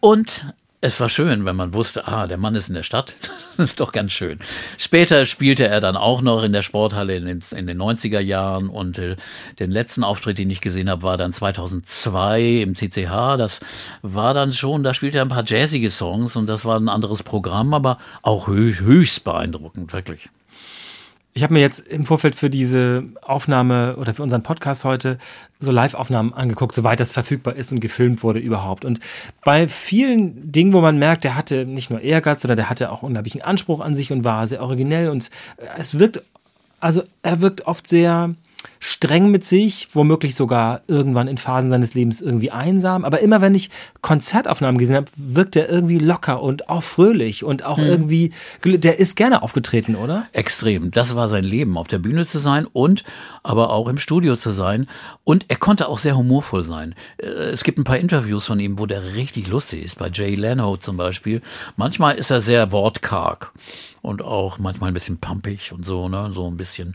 Und 0.00 0.46
es 0.84 1.00
war 1.00 1.08
schön, 1.08 1.46
wenn 1.46 1.56
man 1.56 1.72
wusste, 1.72 2.06
ah, 2.06 2.26
der 2.26 2.36
Mann 2.36 2.54
ist 2.54 2.68
in 2.68 2.74
der 2.74 2.82
Stadt. 2.82 3.14
Das 3.56 3.70
ist 3.70 3.78
doch 3.78 3.92
ganz 3.92 4.10
schön. 4.10 4.40
Später 4.78 5.26
spielte 5.26 5.68
er 5.68 5.80
dann 5.80 5.96
auch 5.96 6.22
noch 6.22 6.42
in 6.42 6.52
der 6.52 6.62
Sporthalle 6.62 7.14
in 7.14 7.24
den, 7.24 7.38
in 7.56 7.68
den 7.68 7.80
90er 7.80 8.18
Jahren 8.18 8.68
und 8.68 8.98
äh, 8.98 9.14
den 9.60 9.70
letzten 9.70 10.02
Auftritt, 10.02 10.38
den 10.38 10.50
ich 10.50 10.60
gesehen 10.60 10.90
habe, 10.90 11.04
war 11.04 11.16
dann 11.16 11.32
2002 11.32 12.62
im 12.62 12.74
CCH. 12.74 13.36
Das 13.38 13.60
war 14.02 14.34
dann 14.34 14.52
schon, 14.52 14.82
da 14.82 14.92
spielte 14.92 15.18
er 15.18 15.24
ein 15.24 15.28
paar 15.28 15.44
jazzige 15.46 15.92
Songs 15.92 16.34
und 16.34 16.48
das 16.48 16.64
war 16.64 16.80
ein 16.80 16.88
anderes 16.88 17.22
Programm, 17.22 17.74
aber 17.74 17.98
auch 18.22 18.48
höchst 18.48 19.22
beeindruckend, 19.22 19.92
wirklich. 19.92 20.28
Ich 21.36 21.42
habe 21.42 21.52
mir 21.52 21.60
jetzt 21.60 21.80
im 21.80 22.06
Vorfeld 22.06 22.36
für 22.36 22.48
diese 22.48 23.02
Aufnahme 23.20 23.96
oder 23.96 24.14
für 24.14 24.22
unseren 24.22 24.44
Podcast 24.44 24.84
heute 24.84 25.18
so 25.58 25.72
Live-Aufnahmen 25.72 26.32
angeguckt, 26.32 26.76
soweit 26.76 27.00
das 27.00 27.10
verfügbar 27.10 27.56
ist 27.56 27.72
und 27.72 27.80
gefilmt 27.80 28.22
wurde 28.22 28.38
überhaupt. 28.38 28.84
Und 28.84 29.00
bei 29.44 29.66
vielen 29.66 30.52
Dingen, 30.52 30.72
wo 30.72 30.80
man 30.80 30.96
merkt, 30.96 31.24
der 31.24 31.34
hatte 31.34 31.66
nicht 31.66 31.90
nur 31.90 32.00
Ehrgeiz, 32.00 32.42
sondern 32.42 32.58
der 32.58 32.70
hatte 32.70 32.92
auch 32.92 33.02
unglaublichen 33.02 33.42
Anspruch 33.42 33.80
an 33.80 33.96
sich 33.96 34.12
und 34.12 34.22
war 34.22 34.46
sehr 34.46 34.62
originell 34.62 35.08
und 35.08 35.28
es 35.76 35.98
wirkt, 35.98 36.22
also 36.78 37.02
er 37.22 37.40
wirkt 37.40 37.66
oft 37.66 37.88
sehr 37.88 38.36
streng 38.86 39.30
mit 39.30 39.46
sich, 39.46 39.88
womöglich 39.94 40.34
sogar 40.34 40.82
irgendwann 40.88 41.26
in 41.26 41.38
Phasen 41.38 41.70
seines 41.70 41.94
Lebens 41.94 42.20
irgendwie 42.20 42.50
einsam. 42.50 43.06
Aber 43.06 43.20
immer 43.20 43.40
wenn 43.40 43.54
ich 43.54 43.70
Konzertaufnahmen 44.02 44.76
gesehen 44.76 44.96
habe, 44.96 45.06
wirkt 45.16 45.56
er 45.56 45.70
irgendwie 45.70 45.98
locker 45.98 46.42
und 46.42 46.68
auch 46.68 46.82
fröhlich 46.82 47.44
und 47.44 47.64
auch 47.64 47.78
irgendwie, 47.78 48.34
gel- 48.60 48.76
der 48.76 48.98
ist 48.98 49.16
gerne 49.16 49.42
aufgetreten, 49.42 49.96
oder? 49.96 50.26
Extrem. 50.32 50.90
Das 50.90 51.16
war 51.16 51.30
sein 51.30 51.44
Leben, 51.44 51.78
auf 51.78 51.88
der 51.88 51.98
Bühne 51.98 52.26
zu 52.26 52.38
sein 52.38 52.66
und 52.70 53.04
aber 53.42 53.70
auch 53.70 53.88
im 53.88 53.96
Studio 53.96 54.36
zu 54.36 54.50
sein. 54.50 54.86
Und 55.24 55.46
er 55.48 55.56
konnte 55.56 55.88
auch 55.88 55.98
sehr 55.98 56.18
humorvoll 56.18 56.64
sein. 56.64 56.94
Äh, 57.16 57.26
Es 57.54 57.64
gibt 57.64 57.78
ein 57.78 57.84
paar 57.84 57.96
Interviews 57.98 58.44
von 58.44 58.60
ihm, 58.60 58.78
wo 58.78 58.84
der 58.84 59.14
richtig 59.14 59.48
lustig 59.48 59.82
ist. 59.82 59.98
Bei 59.98 60.10
Jay 60.12 60.34
Leno 60.34 60.76
zum 60.76 60.98
Beispiel. 60.98 61.40
Manchmal 61.78 62.16
ist 62.16 62.30
er 62.30 62.42
sehr 62.42 62.70
wortkarg 62.70 63.50
und 64.04 64.22
auch 64.22 64.58
manchmal 64.58 64.88
ein 64.88 64.94
bisschen 64.94 65.18
pumpig 65.18 65.72
und 65.72 65.86
so, 65.86 66.08
ne, 66.08 66.30
so 66.34 66.46
ein 66.50 66.56
bisschen 66.56 66.94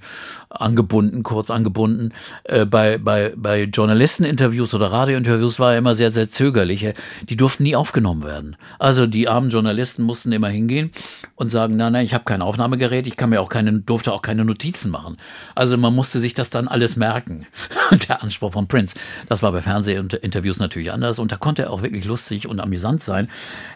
angebunden, 0.50 1.24
kurz 1.24 1.50
angebunden. 1.50 2.14
Äh, 2.44 2.66
bei, 2.66 2.98
bei, 2.98 3.34
bei 3.36 3.64
Journalisteninterviews 3.64 4.74
oder 4.74 4.92
Radiointerviews 4.92 5.60
war 5.60 5.72
er 5.74 5.80
immer 5.80 5.96
sehr, 5.96 6.12
sehr 6.12 6.30
zögerlich. 6.30 6.84
Er- 6.84 6.94
Die 7.28 7.36
durften 7.36 7.64
nie 7.64 7.76
aufgenommen 7.76 8.24
werden. 8.24 8.56
Also 8.78 9.08
die 9.08 9.28
armen 9.28 9.50
Journalisten 9.50 10.04
mussten 10.04 10.32
immer 10.32 10.50
hingehen 10.50 10.92
und 11.40 11.50
sagen, 11.50 11.78
nein, 11.78 11.94
nein, 11.94 12.04
ich 12.04 12.14
habe 12.14 12.26
kein 12.26 12.42
Aufnahmegerät, 12.42 13.08
ich 13.08 13.16
kann 13.16 13.30
mir 13.30 13.40
auch 13.40 13.48
keine, 13.48 13.72
durfte 13.72 14.12
auch 14.12 14.22
keine 14.22 14.44
Notizen 14.44 14.92
machen. 14.92 15.16
Also 15.56 15.78
man 15.78 15.96
musste 15.96 16.20
sich 16.20 16.34
das 16.34 16.50
dann 16.50 16.68
alles 16.68 16.98
merken. 16.98 17.48
Der 18.10 18.22
Anspruch 18.22 18.52
von 18.52 18.68
Prince. 18.68 18.98
Das 19.30 19.42
war 19.42 19.54
bei 19.54 19.62
Fernsehinterviews 19.62 20.60
natürlich 20.60 20.92
anders 20.92 21.18
und 21.18 21.32
da 21.32 21.38
konnte 21.38 21.64
er 21.64 21.72
auch 21.72 21.82
wirklich 21.82 22.04
lustig 22.04 22.46
und 22.46 22.60
amüsant 22.60 23.02
sein. 23.02 23.30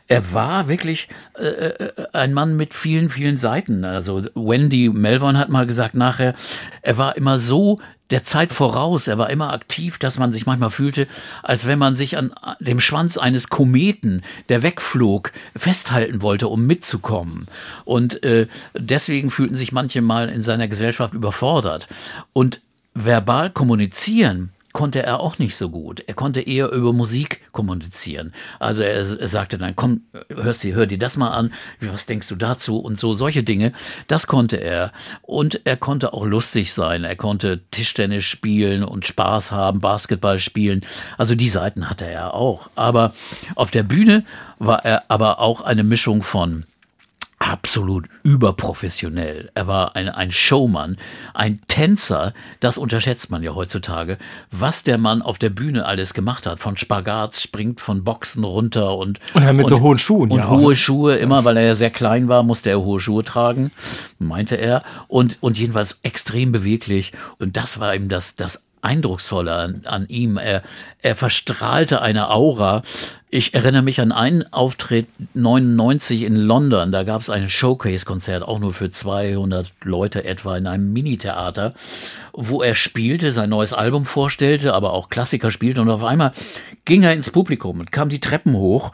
Er 0.10 0.34
war 0.34 0.68
wirklich 0.68 1.08
äh, 1.40 1.46
äh, 1.46 1.92
ein 2.12 2.34
Mann 2.34 2.58
mit 2.58 2.74
vielen, 2.74 3.10
vielen 3.10 3.38
Seiten. 3.38 3.86
Also 3.86 4.24
Wendy 4.36 4.90
Melvoin 4.90 5.38
hat 5.38 5.48
mal 5.48 5.66
gesagt 5.66 5.96
nachher, 5.96 6.36
er 6.82 6.98
war 6.98 7.16
immer 7.16 7.40
so 7.40 7.80
der 8.10 8.24
Zeit 8.24 8.52
voraus. 8.52 9.08
Er 9.08 9.18
war 9.18 9.30
immer 9.30 9.54
aktiv, 9.54 9.98
dass 9.98 10.18
man 10.18 10.32
sich 10.32 10.46
manchmal 10.46 10.70
fühlte, 10.70 11.08
als 11.42 11.66
wenn 11.66 11.80
man 11.80 11.96
sich 11.96 12.18
an 12.18 12.32
dem 12.60 12.80
Schwanz 12.80 13.18
eines 13.18 13.50
Kometen, 13.50 14.22
der 14.50 14.64
wegflog, 14.64 15.32
festhalten 15.56 16.22
wollte, 16.22 16.48
um 16.48 16.66
mitzukommen. 16.66 17.48
Und 17.86 18.24
äh, 18.24 18.48
deswegen 18.74 19.32
fühlten 19.32 19.58
sich 19.58 19.72
manche 19.72 20.02
mal 20.02 20.30
in 20.30 20.44
seiner 20.44 20.68
Gesellschaft 20.68 21.14
überfordert. 21.14 21.88
Und 22.34 22.62
verbal 22.94 23.50
kommunizieren 23.50 24.53
konnte 24.74 25.04
er 25.04 25.20
auch 25.20 25.38
nicht 25.38 25.56
so 25.56 25.70
gut. 25.70 26.04
Er 26.08 26.16
konnte 26.16 26.42
eher 26.42 26.72
über 26.72 26.94
Musik 26.94 27.42
kommunizieren. 27.52 28.34
Also 28.60 28.82
er, 28.82 28.96
er 28.96 29.28
sagte 29.28 29.58
dann, 29.60 29.76
komm, 29.76 30.02
hörst 30.30 30.64
dir, 30.64 30.74
hör 30.74 30.88
dir 30.88 30.98
das 30.98 31.16
mal 31.16 31.30
an, 31.30 31.54
was 31.80 32.08
denkst 32.08 32.28
du 32.28 32.36
dazu 32.36 32.80
und 32.80 33.00
so 33.00 33.14
solche 33.14 33.44
Dinge. 33.44 33.72
Das 34.08 34.28
konnte 34.28 34.58
er. 34.58 34.92
Und 35.22 35.62
er 35.66 35.78
konnte 35.78 36.14
auch 36.14 36.26
lustig 36.26 36.74
sein. 36.74 37.04
Er 37.04 37.16
konnte 37.16 37.62
Tischtennis 37.70 38.26
spielen 38.26 38.84
und 38.84 39.06
Spaß 39.06 39.52
haben, 39.52 39.80
Basketball 39.80 40.40
spielen. 40.40 40.82
Also 41.18 41.36
die 41.36 41.50
Seiten 41.50 41.90
hatte 41.90 42.06
er 42.06 42.34
auch. 42.34 42.70
Aber 42.76 43.14
auf 43.56 43.70
der 43.70 43.84
Bühne 43.84 44.26
war 44.58 44.84
er 44.84 45.04
aber 45.08 45.40
auch 45.40 45.62
eine 45.62 45.84
Mischung 45.84 46.24
von 46.24 46.66
absolut 47.44 48.08
überprofessionell. 48.24 49.52
Er 49.54 49.68
war 49.68 49.96
ein, 49.96 50.10
ein 50.10 50.32
Showmann, 50.32 50.98
ein 51.34 51.62
Tänzer, 51.68 52.34
das 52.60 52.78
unterschätzt 52.78 53.30
man 53.30 53.44
ja 53.44 53.54
heutzutage, 53.54 54.18
was 54.52 54.84
der 54.84 54.98
Mann 54.98 55.22
auf 55.22 55.38
der 55.38 55.50
Bühne 55.50 55.86
alles 55.86 56.14
gemacht 56.14 56.46
hat. 56.46 56.60
Von 56.60 56.78
Spagats, 56.78 57.42
springt 57.42 57.82
von 57.82 58.04
Boxen 58.04 58.44
runter 58.44 58.98
und. 58.98 59.20
Und 59.34 59.46
dann 59.46 59.56
mit 59.56 59.68
so 59.68 59.82
hohen 59.82 59.98
Schuhen, 59.98 60.32
Und 60.32 60.40
ja, 60.40 60.50
hohe? 60.50 60.76
Schuhe, 60.76 61.16
immer 61.16 61.44
weil 61.44 61.58
er 61.58 61.64
ja 61.64 61.76
sehr 61.76 61.92
klein 61.92 62.28
war, 62.28 62.44
musste 62.44 62.70
er 62.70 62.82
hohe 62.82 63.00
Schuhe 63.00 63.24
tragen, 63.24 63.72
meinte 64.20 64.56
er. 64.56 64.84
Und, 65.08 65.38
und 65.42 65.58
jedenfalls 65.58 66.00
extrem 66.04 66.52
beweglich. 66.52 67.12
Und 67.40 67.58
das 67.58 67.80
war 67.80 67.96
ihm 67.96 68.10
das, 68.10 68.36
das 68.36 68.64
Eindrucksvolle 68.84 69.54
an, 69.54 69.82
an 69.86 70.06
ihm. 70.08 70.38
Er, 70.38 70.62
er 71.02 71.16
verstrahlte 71.16 72.02
eine 72.02 72.30
Aura. 72.30 72.84
Ich 73.30 73.54
erinnere 73.54 73.82
mich 73.82 74.00
an 74.02 74.12
einen 74.12 74.52
Auftritt 74.54 75.08
99 75.34 76.24
in 76.24 76.36
London. 76.36 76.92
Da 76.92 77.04
gab 77.04 77.22
es 77.22 77.30
ein 77.30 77.50
Showcase-Konzert, 77.50 78.44
auch 78.44 78.60
nur 78.60 78.74
für 78.74 78.92
200 78.92 79.72
Leute 79.84 80.26
etwa 80.26 80.58
in 80.58 80.68
einem 80.68 80.94
Mini-Theater, 80.94 81.74
wo 82.34 82.62
er 82.62 82.76
spielte, 82.76 83.32
sein 83.32 83.50
neues 83.50 83.74
Album 83.74 84.06
vorstellte, 84.06 84.74
aber 84.74 84.94
auch 84.94 85.10
Klassiker 85.10 85.50
spielte. 85.50 85.82
Und 85.82 85.90
auf 85.90 86.04
einmal 86.04 86.34
ging 86.86 87.04
er 87.04 87.14
ins 87.14 87.32
Publikum 87.32 87.80
und 87.80 87.92
kam 87.92 88.10
die 88.10 88.20
Treppen 88.20 88.54
hoch. 88.54 88.92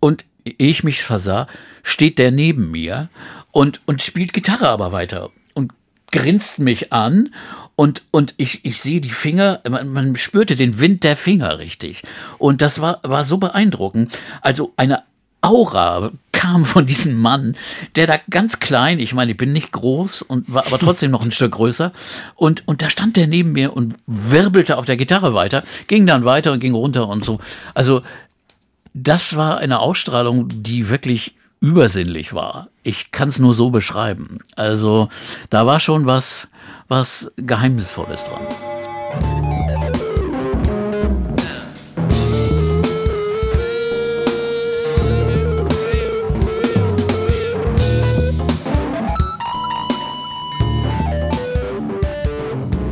Und 0.00 0.24
ich 0.44 0.82
mich 0.82 1.02
versah, 1.02 1.46
steht 1.82 2.18
der 2.18 2.30
neben 2.30 2.70
mir 2.70 3.08
und, 3.50 3.80
und 3.86 4.02
spielt 4.02 4.32
Gitarre 4.32 4.68
aber 4.68 4.92
weiter 4.92 5.30
und 5.54 5.72
grinst 6.10 6.58
mich 6.58 6.92
an 6.92 7.32
und, 7.76 8.02
und 8.10 8.34
ich, 8.36 8.64
ich 8.64 8.80
sehe 8.80 9.00
die 9.00 9.10
Finger, 9.10 9.60
man, 9.68 9.88
man 9.88 10.16
spürte 10.16 10.56
den 10.56 10.78
Wind 10.78 11.04
der 11.04 11.16
Finger 11.16 11.58
richtig. 11.58 12.02
Und 12.38 12.62
das 12.62 12.80
war, 12.80 13.00
war 13.02 13.24
so 13.24 13.38
beeindruckend. 13.38 14.16
Also 14.40 14.72
eine 14.76 15.02
Aura 15.40 16.12
kam 16.32 16.64
von 16.64 16.86
diesem 16.86 17.16
Mann, 17.20 17.56
der 17.96 18.06
da 18.06 18.16
ganz 18.30 18.60
klein, 18.60 18.98
ich 18.98 19.14
meine, 19.14 19.32
ich 19.32 19.36
bin 19.36 19.52
nicht 19.52 19.72
groß 19.72 20.22
und 20.22 20.52
war 20.52 20.66
aber 20.66 20.78
trotzdem 20.78 21.10
noch 21.10 21.22
ein 21.22 21.30
Stück 21.30 21.52
größer. 21.52 21.92
Und, 22.34 22.66
und 22.66 22.82
da 22.82 22.90
stand 22.90 23.16
der 23.16 23.26
neben 23.26 23.52
mir 23.52 23.74
und 23.76 23.94
wirbelte 24.06 24.76
auf 24.76 24.84
der 24.84 24.96
Gitarre 24.96 25.34
weiter, 25.34 25.62
ging 25.86 26.06
dann 26.06 26.24
weiter 26.24 26.52
und 26.52 26.60
ging 26.60 26.74
runter 26.74 27.08
und 27.08 27.24
so. 27.24 27.38
Also 27.74 28.02
das 28.94 29.36
war 29.36 29.58
eine 29.58 29.80
Ausstrahlung, 29.80 30.48
die 30.48 30.88
wirklich 30.88 31.34
übersinnlich 31.60 32.34
war. 32.34 32.68
Ich 32.82 33.12
kann 33.12 33.28
es 33.28 33.38
nur 33.38 33.54
so 33.54 33.70
beschreiben. 33.70 34.38
Also 34.56 35.08
da 35.48 35.64
war 35.64 35.78
schon 35.78 36.06
was, 36.06 36.48
was 36.92 37.32
Geheimnisvolles 37.38 38.24
dran. 38.24 38.42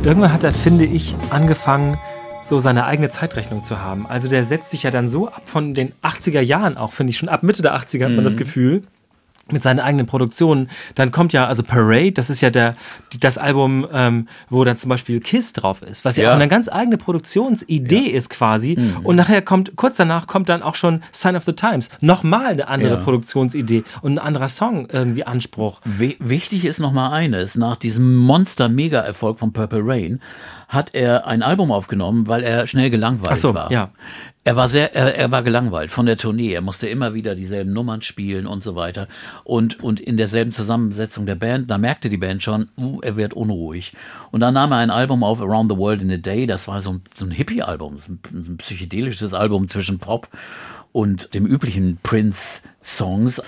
Irgendwann 0.03 0.33
hat 0.33 0.43
er, 0.43 0.51
finde 0.51 0.85
ich, 0.85 1.13
angefangen, 1.29 1.99
so 2.41 2.59
seine 2.59 2.85
eigene 2.87 3.11
Zeitrechnung 3.11 3.61
zu 3.61 3.81
haben. 3.81 4.07
Also 4.07 4.27
der 4.27 4.43
setzt 4.45 4.71
sich 4.71 4.81
ja 4.81 4.89
dann 4.89 5.09
so 5.09 5.27
ab 5.27 5.43
von 5.45 5.75
den 5.75 5.93
80er 6.01 6.41
Jahren 6.41 6.75
auch, 6.75 6.91
finde 6.91 7.11
ich, 7.11 7.19
schon 7.19 7.29
ab 7.29 7.43
Mitte 7.43 7.61
der 7.61 7.75
80er 7.75 8.05
hat 8.05 8.13
man 8.13 8.23
das 8.23 8.35
Gefühl. 8.35 8.81
Mit 9.49 9.63
seinen 9.63 9.79
eigenen 9.79 10.05
Produktionen. 10.05 10.69
Dann 10.95 11.11
kommt 11.11 11.33
ja, 11.33 11.45
also 11.47 11.61
Parade, 11.63 12.11
das 12.13 12.29
ist 12.29 12.39
ja 12.41 12.49
der, 12.51 12.75
das 13.19 13.37
Album, 13.37 13.85
ähm, 13.91 14.27
wo 14.49 14.63
dann 14.63 14.77
zum 14.77 14.87
Beispiel 14.89 15.19
Kiss 15.19 15.51
drauf 15.51 15.81
ist, 15.81 16.05
was 16.05 16.15
ja, 16.15 16.23
Ja. 16.25 16.29
auch 16.31 16.35
eine 16.35 16.47
ganz 16.47 16.69
eigene 16.69 16.97
Produktionsidee 16.97 18.05
ist 18.07 18.29
quasi. 18.29 18.77
Und 19.03 19.15
nachher 19.15 19.41
kommt, 19.41 19.75
kurz 19.75 19.97
danach 19.97 20.27
kommt 20.27 20.47
dann 20.47 20.61
auch 20.63 20.75
schon 20.75 21.03
Sign 21.11 21.35
of 21.35 21.43
the 21.43 21.53
Times. 21.53 21.89
Nochmal 22.01 22.51
eine 22.51 22.67
andere 22.67 22.93
Ja. 22.95 22.99
Produktionsidee 23.01 23.83
und 24.01 24.13
ein 24.13 24.19
anderer 24.19 24.47
Song 24.47 24.87
irgendwie 24.91 25.25
Anspruch. 25.25 25.81
Wi- 25.85 26.17
Wichtig 26.19 26.63
ist 26.63 26.79
noch 26.79 26.93
mal 26.93 27.11
eines, 27.11 27.55
nach 27.55 27.75
diesem 27.75 28.15
Monster-Mega-Erfolg 28.17 29.39
von 29.39 29.51
Purple 29.53 29.81
Rain 29.83 30.21
hat 30.69 30.93
er 30.93 31.27
ein 31.27 31.43
Album 31.43 31.69
aufgenommen, 31.71 32.27
weil 32.27 32.43
er 32.43 32.65
schnell 32.67 32.89
gelangweilt 32.89 33.31
Ach 33.33 33.35
so, 33.35 33.53
war. 33.53 33.69
ja. 33.71 33.89
Er 34.43 34.55
war 34.55 34.69
sehr, 34.69 34.95
er, 34.95 35.15
er 35.15 35.31
war 35.31 35.43
gelangweilt 35.43 35.91
von 35.91 36.07
der 36.07 36.17
Tournee. 36.17 36.51
Er 36.51 36.61
musste 36.61 36.87
immer 36.87 37.13
wieder 37.13 37.35
dieselben 37.35 37.73
Nummern 37.73 38.01
spielen 38.01 38.47
und 38.47 38.63
so 38.63 38.75
weiter. 38.75 39.07
Und, 39.43 39.83
und 39.83 39.99
in 39.99 40.17
derselben 40.17 40.51
Zusammensetzung 40.51 41.27
der 41.27 41.35
Band, 41.35 41.69
da 41.69 41.77
merkte 41.77 42.09
die 42.09 42.17
Band 42.17 42.41
schon, 42.41 42.69
uh, 42.75 42.99
er 43.01 43.17
wird 43.17 43.33
unruhig. 43.35 43.93
Und 44.31 44.39
dann 44.39 44.55
nahm 44.55 44.71
er 44.71 44.79
ein 44.79 44.89
Album 44.89 45.23
auf, 45.23 45.41
Around 45.41 45.71
the 45.71 45.77
World 45.77 46.01
in 46.01 46.11
a 46.11 46.17
Day. 46.17 46.47
Das 46.47 46.67
war 46.67 46.81
so 46.81 46.93
ein, 46.93 47.01
so 47.13 47.25
ein 47.25 47.31
Hippie-Album, 47.31 47.99
so 47.99 48.13
ein, 48.13 48.19
ein 48.33 48.57
psychedelisches 48.57 49.35
Album 49.35 49.67
zwischen 49.67 49.99
Pop 49.99 50.27
und 50.91 51.33
dem 51.33 51.45
üblichen 51.45 51.97
Prince-Songs. 52.03 53.41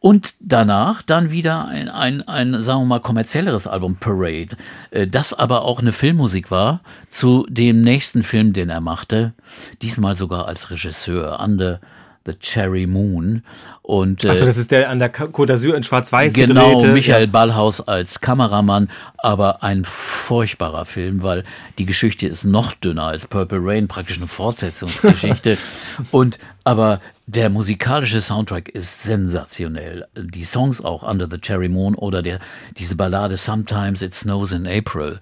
Und 0.00 0.34
danach 0.40 1.02
dann 1.02 1.30
wieder 1.30 1.66
ein, 1.66 1.88
ein, 1.88 2.26
ein, 2.26 2.62
sagen 2.62 2.82
wir 2.82 2.86
mal, 2.86 3.00
kommerzielleres 3.00 3.66
Album, 3.66 3.96
Parade, 3.96 4.56
äh, 4.90 5.06
das 5.06 5.32
aber 5.32 5.62
auch 5.62 5.80
eine 5.80 5.92
Filmmusik 5.92 6.50
war 6.50 6.80
zu 7.10 7.46
dem 7.48 7.80
nächsten 7.80 8.22
Film, 8.22 8.52
den 8.52 8.70
er 8.70 8.80
machte, 8.80 9.34
diesmal 9.82 10.16
sogar 10.16 10.46
als 10.46 10.70
Regisseur, 10.70 11.40
Under 11.40 11.80
the 12.26 12.34
Cherry 12.38 12.86
Moon. 12.86 13.42
Und, 13.82 14.24
äh, 14.24 14.30
Achso, 14.30 14.44
das 14.44 14.56
ist 14.56 14.72
der 14.72 14.90
an 14.90 14.98
der 14.98 15.14
Côte 15.14 15.52
d'Azur 15.52 15.74
in 15.74 15.82
Schwarz-Weiß 15.82 16.32
Genau, 16.32 16.72
gedrehte. 16.72 16.92
Michael 16.92 17.24
Ja. 17.26 17.30
Ballhaus 17.30 17.80
als 17.86 18.20
Kameramann, 18.20 18.90
aber 19.18 19.62
ein 19.62 19.84
furchtbarer 19.84 20.84
Film, 20.84 21.22
weil 21.22 21.44
die 21.78 21.86
Geschichte 21.86 22.26
ist 22.26 22.44
noch 22.44 22.74
dünner 22.74 23.04
als 23.04 23.26
Purple 23.26 23.60
Rain, 23.62 23.88
praktisch 23.88 24.18
eine 24.18 24.26
Fortsetzungsgeschichte. 24.26 25.56
Und 26.10 26.38
aber 26.64 27.00
der 27.26 27.48
musikalische 27.48 28.20
Soundtrack 28.20 28.68
ist 28.68 29.04
sensationell. 29.04 30.06
Die 30.16 30.44
Songs 30.44 30.84
auch 30.84 31.04
Under 31.04 31.28
the 31.30 31.38
Cherry 31.38 31.68
Moon 31.68 31.94
oder 31.94 32.22
der, 32.22 32.40
diese 32.76 32.96
Ballade 32.96 33.36
Sometimes 33.36 34.02
It 34.02 34.14
Snows 34.14 34.50
in 34.50 34.66
April. 34.66 35.20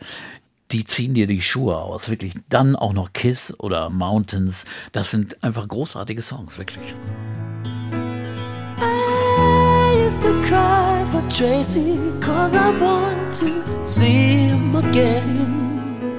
Die 0.74 0.84
ziehen 0.84 1.14
dir 1.14 1.28
die 1.28 1.40
Schuhe 1.40 1.76
aus, 1.76 2.08
wirklich. 2.08 2.32
Dann 2.48 2.74
auch 2.74 2.92
noch 2.92 3.12
Kiss 3.12 3.54
oder 3.60 3.90
Mountains. 3.90 4.64
Das 4.90 5.12
sind 5.12 5.40
einfach 5.40 5.68
großartige 5.68 6.20
Songs, 6.20 6.58
wirklich. 6.58 6.92
I 8.80 10.04
used 10.04 10.20
to 10.20 10.32
cry 10.42 11.06
for 11.12 11.22
Tracy, 11.28 11.96
cause 12.20 12.56
I 12.56 12.72
want 12.80 13.32
to 13.38 13.84
see 13.84 14.48
him 14.48 14.74
again. 14.74 16.18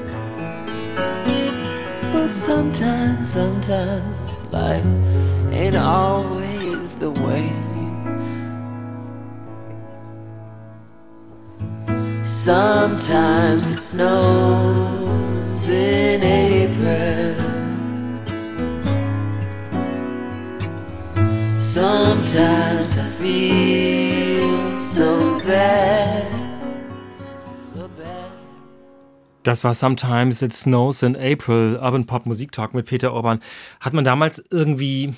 Well, 2.13 2.31
sometimes, 2.31 3.33
sometimes 3.33 4.15
life 4.53 4.85
ain't 5.51 5.75
always 5.75 6.95
the 6.97 7.11
way. 7.11 7.51
Sometimes 12.25 13.69
it 13.69 13.77
snows 13.77 15.69
in 15.69 16.23
April. 16.23 17.35
Sometimes 21.55 22.97
I 22.97 23.05
feel 23.21 24.73
so 24.73 25.39
bad. 25.45 26.25
So 27.59 27.87
bad. 27.95 28.31
Das 29.43 29.63
war 29.63 29.75
Sometimes 29.75 30.41
It 30.41 30.51
Snows 30.51 31.03
in 31.03 31.15
April, 31.15 31.77
Urban 31.79 32.07
Pop 32.07 32.25
Musik 32.25 32.51
Talk 32.51 32.73
mit 32.73 32.87
Peter 32.87 33.13
Orban. 33.13 33.39
Hat 33.79 33.93
man 33.93 34.03
damals 34.03 34.43
irgendwie 34.49 35.13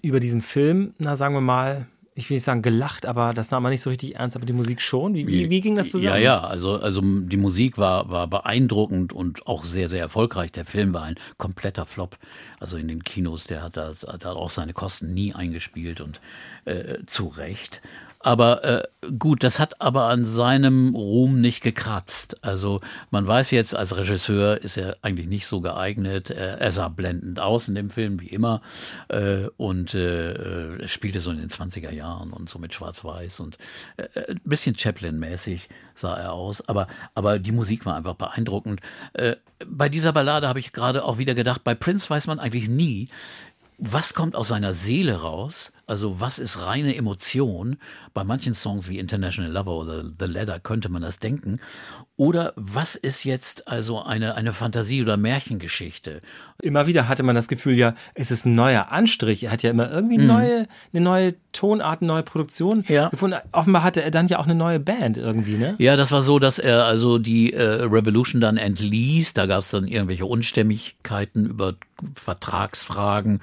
über 0.00 0.20
diesen 0.20 0.42
Film, 0.42 0.94
na 0.98 1.16
sagen 1.16 1.34
wir 1.34 1.40
mal, 1.40 1.88
ich 2.14 2.28
will 2.28 2.36
nicht 2.36 2.44
sagen 2.44 2.60
gelacht, 2.60 3.06
aber 3.06 3.32
das 3.32 3.50
nahm 3.50 3.62
man 3.62 3.70
nicht 3.70 3.80
so 3.80 3.88
richtig 3.88 4.16
ernst, 4.16 4.36
aber 4.36 4.44
die 4.44 4.52
Musik 4.52 4.82
schon? 4.82 5.14
Wie, 5.14 5.26
wie, 5.26 5.48
wie 5.48 5.60
ging 5.62 5.76
das 5.76 5.90
zusammen? 5.90 6.16
Ja, 6.16 6.40
ja, 6.40 6.40
also, 6.40 6.74
also 6.74 7.00
die 7.02 7.36
Musik 7.38 7.78
war, 7.78 8.10
war 8.10 8.26
beeindruckend 8.26 9.14
und 9.14 9.46
auch 9.46 9.64
sehr, 9.64 9.88
sehr 9.88 10.00
erfolgreich. 10.00 10.52
Der 10.52 10.66
Film 10.66 10.92
war 10.92 11.04
ein 11.04 11.14
kompletter 11.38 11.86
Flop. 11.86 12.18
Also 12.60 12.76
in 12.76 12.88
den 12.88 13.02
Kinos, 13.02 13.44
der 13.44 13.62
hat 13.62 13.78
da, 13.78 13.94
da 14.18 14.32
auch 14.32 14.50
seine 14.50 14.74
Kosten 14.74 15.14
nie 15.14 15.34
eingespielt 15.34 16.02
und 16.02 16.20
äh, 16.66 16.98
zu 17.06 17.28
Recht. 17.28 17.80
Aber 18.22 18.64
äh, 18.64 18.82
gut, 19.18 19.42
das 19.42 19.58
hat 19.58 19.80
aber 19.80 20.04
an 20.04 20.24
seinem 20.24 20.94
Ruhm 20.94 21.40
nicht 21.40 21.62
gekratzt. 21.62 22.42
Also 22.44 22.80
man 23.10 23.26
weiß 23.26 23.50
jetzt, 23.50 23.74
als 23.74 23.96
Regisseur 23.96 24.62
ist 24.62 24.76
er 24.76 24.96
eigentlich 25.02 25.26
nicht 25.26 25.46
so 25.46 25.60
geeignet. 25.60 26.30
Er, 26.30 26.70
sah 26.72 26.88
blendend 26.88 27.40
aus 27.40 27.68
in 27.68 27.74
dem 27.74 27.90
Film, 27.90 28.20
wie 28.20 28.28
immer. 28.28 28.62
Äh, 29.08 29.48
und 29.56 29.94
äh, 29.94 30.78
er 30.78 30.88
spielte 30.88 31.20
so 31.20 31.30
in 31.30 31.38
den 31.38 31.48
20er 31.48 31.90
Jahren 31.90 32.32
und 32.32 32.48
so 32.48 32.58
mit 32.58 32.74
Schwarz-Weiß 32.74 33.40
und 33.40 33.58
äh, 33.96 34.06
ein 34.30 34.40
bisschen 34.44 34.78
Chaplin-mäßig 34.78 35.68
sah 35.94 36.14
er 36.14 36.32
aus. 36.32 36.66
Aber, 36.68 36.86
aber 37.14 37.38
die 37.38 37.52
Musik 37.52 37.84
war 37.86 37.96
einfach 37.96 38.14
beeindruckend. 38.14 38.80
Äh, 39.14 39.36
bei 39.66 39.88
dieser 39.88 40.12
Ballade 40.12 40.48
habe 40.48 40.60
ich 40.60 40.72
gerade 40.72 41.04
auch 41.04 41.18
wieder 41.18 41.34
gedacht, 41.34 41.64
bei 41.64 41.74
Prince 41.74 42.08
weiß 42.08 42.26
man 42.26 42.38
eigentlich 42.38 42.68
nie, 42.68 43.08
was 43.84 44.14
kommt 44.14 44.36
aus 44.36 44.48
seiner 44.48 44.74
Seele 44.74 45.22
raus? 45.22 45.72
Also 45.86 46.20
was 46.20 46.38
ist 46.38 46.64
reine 46.64 46.94
Emotion? 46.96 47.76
Bei 48.14 48.24
manchen 48.24 48.54
Songs 48.54 48.88
wie 48.88 48.98
International 48.98 49.50
Lover 49.50 49.76
oder 49.78 50.02
The 50.02 50.26
Letter 50.26 50.60
könnte 50.60 50.88
man 50.88 51.02
das 51.02 51.18
denken. 51.18 51.58
Oder 52.16 52.52
was 52.56 52.94
ist 52.94 53.24
jetzt 53.24 53.66
also 53.68 54.02
eine, 54.02 54.36
eine 54.36 54.52
Fantasie- 54.52 55.02
oder 55.02 55.16
Märchengeschichte? 55.16 56.20
Immer 56.60 56.86
wieder 56.86 57.08
hatte 57.08 57.22
man 57.24 57.34
das 57.34 57.48
Gefühl, 57.48 57.74
ja, 57.74 57.94
es 58.14 58.30
ist 58.30 58.44
ein 58.46 58.54
neuer 58.54 58.92
Anstrich. 58.92 59.44
Er 59.44 59.50
hat 59.50 59.62
ja 59.62 59.70
immer 59.70 59.90
irgendwie 59.90 60.18
neue, 60.18 60.66
eine 60.92 61.02
neue 61.02 61.34
Tonart, 61.52 62.00
eine 62.00 62.08
neue 62.08 62.22
Produktion 62.22 62.84
Ja. 62.86 63.08
gefunden. 63.08 63.38
Offenbar 63.50 63.82
hatte 63.82 64.02
er 64.02 64.10
dann 64.10 64.28
ja 64.28 64.38
auch 64.38 64.44
eine 64.44 64.54
neue 64.54 64.78
Band 64.78 65.18
irgendwie, 65.18 65.56
ne? 65.56 65.74
Ja, 65.78 65.96
das 65.96 66.12
war 66.12 66.22
so, 66.22 66.38
dass 66.38 66.58
er 66.58 66.84
also 66.84 67.18
die 67.18 67.52
äh, 67.52 67.62
Revolution 67.62 68.40
dann 68.40 68.56
entließ. 68.56 69.34
Da 69.34 69.46
gab 69.46 69.60
es 69.60 69.70
dann 69.70 69.86
irgendwelche 69.86 70.26
Unstimmigkeiten 70.26 71.46
über 71.46 71.74
Vertragsfragen. 72.14 73.40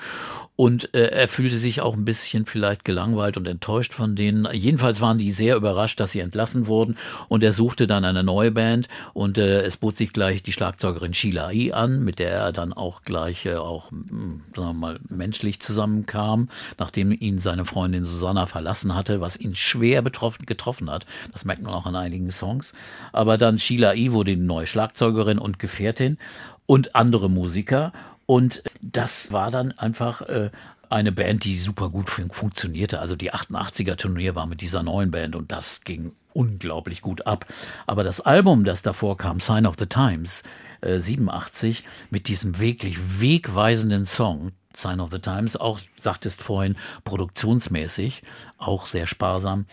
Und 0.55 0.93
äh, 0.93 1.07
er 1.07 1.27
fühlte 1.27 1.55
sich 1.55 1.81
auch 1.81 1.93
ein 1.95 2.03
bisschen 2.05 2.38
vielleicht 2.45 2.85
gelangweilt 2.85 3.37
und 3.37 3.47
enttäuscht 3.47 3.93
von 3.93 4.15
denen. 4.15 4.47
Jedenfalls 4.51 5.01
waren 5.01 5.17
die 5.17 5.31
sehr 5.31 5.55
überrascht, 5.55 5.99
dass 5.99 6.11
sie 6.11 6.19
entlassen 6.19 6.67
wurden. 6.67 6.97
Und 7.27 7.43
er 7.43 7.53
suchte 7.53 7.87
dann 7.87 8.05
eine 8.05 8.23
neue 8.23 8.51
Band. 8.51 8.87
Und 9.13 9.37
äh, 9.37 9.61
es 9.61 9.77
bot 9.77 9.97
sich 9.97 10.13
gleich 10.13 10.43
die 10.43 10.51
Schlagzeugerin 10.51 11.13
Sheila 11.13 11.51
E. 11.51 11.71
an, 11.71 12.03
mit 12.03 12.19
der 12.19 12.31
er 12.31 12.51
dann 12.51 12.73
auch 12.73 13.01
gleich 13.03 13.45
äh, 13.45 13.55
auch, 13.55 13.91
sagen 13.91 14.43
wir 14.53 14.73
mal, 14.73 14.99
menschlich 15.09 15.59
zusammenkam, 15.59 16.49
nachdem 16.77 17.11
ihn 17.11 17.39
seine 17.39 17.65
Freundin 17.65 18.05
Susanna 18.05 18.45
verlassen 18.45 18.95
hatte, 18.95 19.21
was 19.21 19.37
ihn 19.37 19.55
schwer 19.55 20.01
betroffen, 20.01 20.45
getroffen 20.45 20.89
hat. 20.89 21.05
Das 21.31 21.45
merkt 21.45 21.61
man 21.61 21.73
auch 21.73 21.85
an 21.85 21.95
einigen 21.95 22.31
Songs. 22.31 22.73
Aber 23.11 23.37
dann 23.37 23.59
Sheila 23.59 23.93
E. 23.93 24.11
wurde 24.11 24.35
die 24.35 24.41
neue 24.41 24.67
Schlagzeugerin 24.67 25.39
und 25.39 25.59
Gefährtin 25.59 26.17
und 26.65 26.95
andere 26.95 27.29
Musiker. 27.29 27.91
Und 28.25 28.61
das 28.81 29.31
war 29.31 29.49
dann 29.49 29.71
einfach 29.79 30.21
äh, 30.21 30.51
eine 30.89 31.11
Band, 31.11 31.43
die 31.43 31.57
super 31.57 31.89
gut 31.89 32.09
fun 32.09 32.29
funktionierte. 32.31 32.99
Also 32.99 33.15
die 33.15 33.33
88er 33.33 33.95
Turnier 33.95 34.35
war 34.35 34.47
mit 34.47 34.61
dieser 34.61 34.83
neuen 34.83 35.11
Band 35.11 35.35
und 35.35 35.51
das 35.51 35.81
ging 35.81 36.13
unglaublich 36.33 37.01
gut 37.01 37.25
ab. 37.27 37.45
Aber 37.87 38.03
das 38.03 38.21
Album, 38.21 38.63
das 38.63 38.81
davor 38.81 39.17
kam, 39.17 39.39
Sign 39.39 39.65
of 39.65 39.75
the 39.77 39.85
Times, 39.85 40.43
äh, 40.81 40.99
87, 40.99 41.83
mit 42.09 42.27
diesem 42.27 42.59
wirklich 42.59 43.19
wegweisenden 43.19 44.05
Song, 44.05 44.51
Sign 44.79 44.99
of 44.99 45.11
the 45.11 45.19
Times, 45.19 45.55
auch, 45.55 45.79
sagtest 45.99 46.41
vorhin, 46.41 46.75
produktionsmäßig, 47.03 48.23
auch 48.57 48.85
sehr 48.85 49.07
sparsam. 49.07 49.65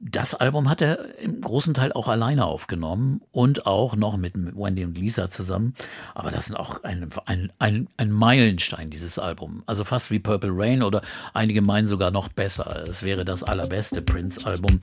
Das 0.00 0.34
Album 0.34 0.68
hat 0.68 0.80
er 0.80 1.18
im 1.18 1.40
großen 1.40 1.74
Teil 1.74 1.92
auch 1.92 2.08
alleine 2.08 2.46
aufgenommen 2.46 3.20
und 3.32 3.66
auch 3.66 3.96
noch 3.96 4.16
mit 4.16 4.34
Wendy 4.34 4.84
und 4.84 4.96
Lisa 4.96 5.30
zusammen. 5.30 5.74
Aber 6.14 6.30
das 6.30 6.48
ist 6.48 6.56
auch 6.56 6.82
ein, 6.84 7.08
ein, 7.26 7.52
ein, 7.58 7.88
ein 7.96 8.10
Meilenstein, 8.10 8.90
dieses 8.90 9.18
Album. 9.18 9.62
Also 9.66 9.84
fast 9.84 10.10
wie 10.10 10.18
Purple 10.18 10.52
Rain 10.52 10.82
oder 10.82 11.02
einige 11.34 11.62
meinen 11.62 11.86
sogar 11.86 12.10
noch 12.10 12.28
besser. 12.28 12.84
Es 12.88 13.02
wäre 13.02 13.24
das 13.24 13.42
allerbeste 13.42 14.00
Prince-Album. 14.02 14.80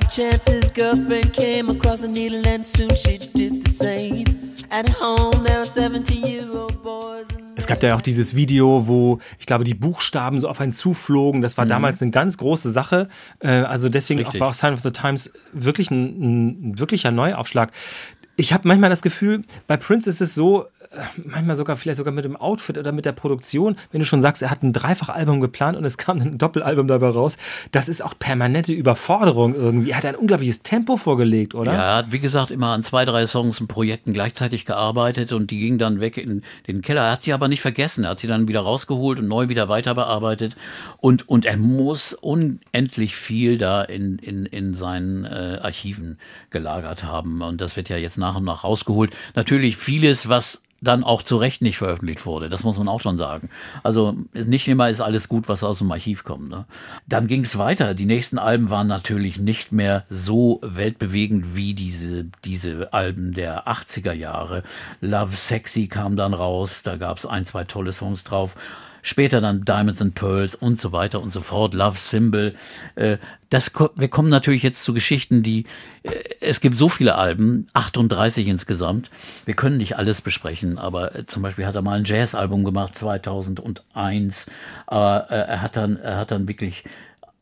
By 0.00 0.06
chance, 0.06 0.44
his 0.46 0.72
girlfriend 0.72 1.32
came 1.32 1.68
across 1.70 2.02
a 2.02 2.08
needle, 2.08 2.46
and 2.46 2.64
soon 2.64 2.88
she 2.96 3.18
did 3.18 3.64
the 3.64 3.70
same. 3.70 4.24
At 4.70 4.88
home, 4.88 5.44
there 5.44 5.58
were 5.58 5.66
17-year-old 5.66 6.82
boys. 6.82 7.26
and 7.36 7.58
Es 7.58 7.66
gab 7.66 7.82
ja 7.82 7.94
auch 7.94 8.00
dieses 8.00 8.34
Video, 8.34 8.86
wo 8.86 9.18
ich 9.38 9.46
glaube, 9.46 9.64
die 9.64 9.74
Buchstaben 9.74 10.40
so 10.40 10.48
auf 10.48 10.60
einen 10.60 10.72
zuflogen. 10.72 11.42
Das 11.42 11.58
war 11.58 11.66
damals 11.66 12.00
eine 12.00 12.10
ganz 12.12 12.38
große 12.38 12.70
Sache. 12.70 13.08
Äh, 13.40 13.48
also 13.48 13.88
deswegen 13.88 14.24
auch 14.24 14.40
war 14.40 14.48
auch 14.48 14.54
Sign 14.54 14.72
of 14.72 14.80
the 14.80 14.90
Times 14.90 15.30
wirklich 15.52 15.90
ein, 15.90 16.70
ein 16.70 16.78
wirklicher 16.78 17.10
Neuaufschlag. 17.10 17.72
Ich 18.36 18.54
habe 18.54 18.66
manchmal 18.66 18.88
das 18.88 19.02
Gefühl, 19.02 19.42
bei 19.66 19.76
Prince 19.76 20.08
ist 20.08 20.22
es 20.22 20.34
so, 20.34 20.66
manchmal 21.24 21.54
sogar 21.54 21.76
vielleicht 21.76 21.98
sogar 21.98 22.12
mit 22.12 22.24
dem 22.24 22.36
Outfit 22.36 22.76
oder 22.76 22.90
mit 22.90 23.04
der 23.04 23.12
Produktion, 23.12 23.76
wenn 23.92 24.00
du 24.00 24.06
schon 24.06 24.22
sagst, 24.22 24.42
er 24.42 24.50
hat 24.50 24.62
ein 24.62 24.72
Dreifachalbum 24.72 25.40
geplant 25.40 25.76
und 25.78 25.84
es 25.84 25.98
kam 25.98 26.18
ein 26.20 26.36
Doppelalbum 26.36 26.88
dabei 26.88 27.10
raus, 27.10 27.36
das 27.70 27.88
ist 27.88 28.04
auch 28.04 28.14
permanente 28.18 28.72
Überforderung 28.72 29.54
irgendwie. 29.54 29.90
Er 29.90 29.98
hat 29.98 30.06
ein 30.06 30.16
unglaubliches 30.16 30.62
Tempo 30.62 30.96
vorgelegt, 30.96 31.54
oder? 31.54 31.72
Ja, 31.72 31.82
er 31.82 31.96
hat, 31.96 32.12
wie 32.12 32.18
gesagt, 32.18 32.50
immer 32.50 32.68
an 32.68 32.82
zwei, 32.82 33.04
drei 33.04 33.26
Songs 33.28 33.60
und 33.60 33.68
Projekten 33.68 34.12
gleichzeitig 34.12 34.64
gearbeitet 34.64 35.32
und 35.32 35.50
die 35.52 35.58
gingen 35.58 35.78
dann 35.78 36.00
weg 36.00 36.16
in 36.16 36.42
den 36.66 36.82
Keller. 36.82 37.02
Er 37.02 37.12
hat 37.12 37.22
sie 37.22 37.32
aber 37.32 37.46
nicht 37.46 37.60
vergessen. 37.60 38.04
Er 38.04 38.10
hat 38.10 38.20
sie 38.20 38.26
dann 38.26 38.48
wieder 38.48 38.60
rausgeholt 38.60 39.20
und 39.20 39.28
neu 39.28 39.48
wieder 39.48 39.68
weiter 39.68 39.94
bearbeitet. 39.94 40.56
Und, 40.98 41.28
und 41.28 41.44
er 41.44 41.56
muss 41.56 42.14
unendlich 42.14 43.14
viel 43.14 43.58
da 43.58 43.82
in, 43.82 44.18
in, 44.18 44.46
in 44.46 44.74
seinen 44.74 45.24
äh, 45.24 45.60
Archiven 45.62 46.18
gelagert 46.50 47.04
haben. 47.04 47.42
Und 47.42 47.60
das 47.60 47.76
wird 47.76 47.88
ja 47.88 47.96
jetzt 47.96 48.18
nach 48.18 48.36
und 48.36 48.44
nach 48.44 48.64
rausgeholt. 48.64 49.14
Natürlich 49.34 49.76
vieles, 49.76 50.28
was 50.28 50.62
dann 50.80 51.04
auch 51.04 51.22
zu 51.22 51.36
Recht 51.36 51.62
nicht 51.62 51.78
veröffentlicht 51.78 52.24
wurde. 52.24 52.48
Das 52.48 52.64
muss 52.64 52.78
man 52.78 52.88
auch 52.88 53.00
schon 53.00 53.18
sagen. 53.18 53.50
Also 53.82 54.16
nicht 54.32 54.66
immer 54.68 54.88
ist 54.88 55.00
alles 55.00 55.28
gut, 55.28 55.48
was 55.48 55.62
aus 55.62 55.78
dem 55.78 55.92
Archiv 55.92 56.24
kommt. 56.24 56.48
Ne? 56.48 56.64
Dann 57.06 57.26
ging 57.26 57.42
es 57.42 57.58
weiter. 57.58 57.94
Die 57.94 58.06
nächsten 58.06 58.38
Alben 58.38 58.70
waren 58.70 58.86
natürlich 58.86 59.38
nicht 59.38 59.72
mehr 59.72 60.04
so 60.08 60.60
weltbewegend 60.62 61.54
wie 61.54 61.74
diese, 61.74 62.24
diese 62.44 62.92
Alben 62.92 63.34
der 63.34 63.68
80er 63.68 64.12
Jahre. 64.12 64.62
Love 65.00 65.36
Sexy 65.36 65.86
kam 65.88 66.16
dann 66.16 66.34
raus. 66.34 66.82
Da 66.82 66.96
gab 66.96 67.18
es 67.18 67.26
ein, 67.26 67.44
zwei 67.44 67.64
tolle 67.64 67.92
Songs 67.92 68.24
drauf. 68.24 68.56
Später 69.02 69.40
dann 69.40 69.62
Diamonds 69.62 70.02
and 70.02 70.14
Pearls 70.14 70.54
und 70.54 70.80
so 70.80 70.92
weiter 70.92 71.20
und 71.20 71.32
so 71.32 71.40
fort, 71.40 71.74
Love 71.74 71.98
Symbol. 71.98 72.54
Äh, 72.94 73.18
das, 73.48 73.72
wir 73.96 74.08
kommen 74.08 74.28
natürlich 74.28 74.62
jetzt 74.62 74.84
zu 74.84 74.94
Geschichten, 74.94 75.42
die, 75.42 75.64
äh, 76.02 76.10
es 76.40 76.60
gibt 76.60 76.76
so 76.76 76.88
viele 76.88 77.16
Alben, 77.16 77.66
38 77.74 78.46
insgesamt. 78.46 79.10
Wir 79.44 79.54
können 79.54 79.76
nicht 79.76 79.96
alles 79.96 80.22
besprechen, 80.22 80.78
aber 80.78 81.14
äh, 81.14 81.26
zum 81.26 81.42
Beispiel 81.42 81.66
hat 81.66 81.74
er 81.74 81.82
mal 81.82 81.98
ein 81.98 82.04
Jazzalbum 82.04 82.64
gemacht, 82.64 82.96
2001. 82.96 84.46
Aber 84.86 85.26
äh, 85.30 85.34
er 85.34 85.62
hat 85.62 85.76
dann, 85.76 85.96
er 85.96 86.18
hat 86.18 86.30
dann 86.30 86.46
wirklich 86.48 86.84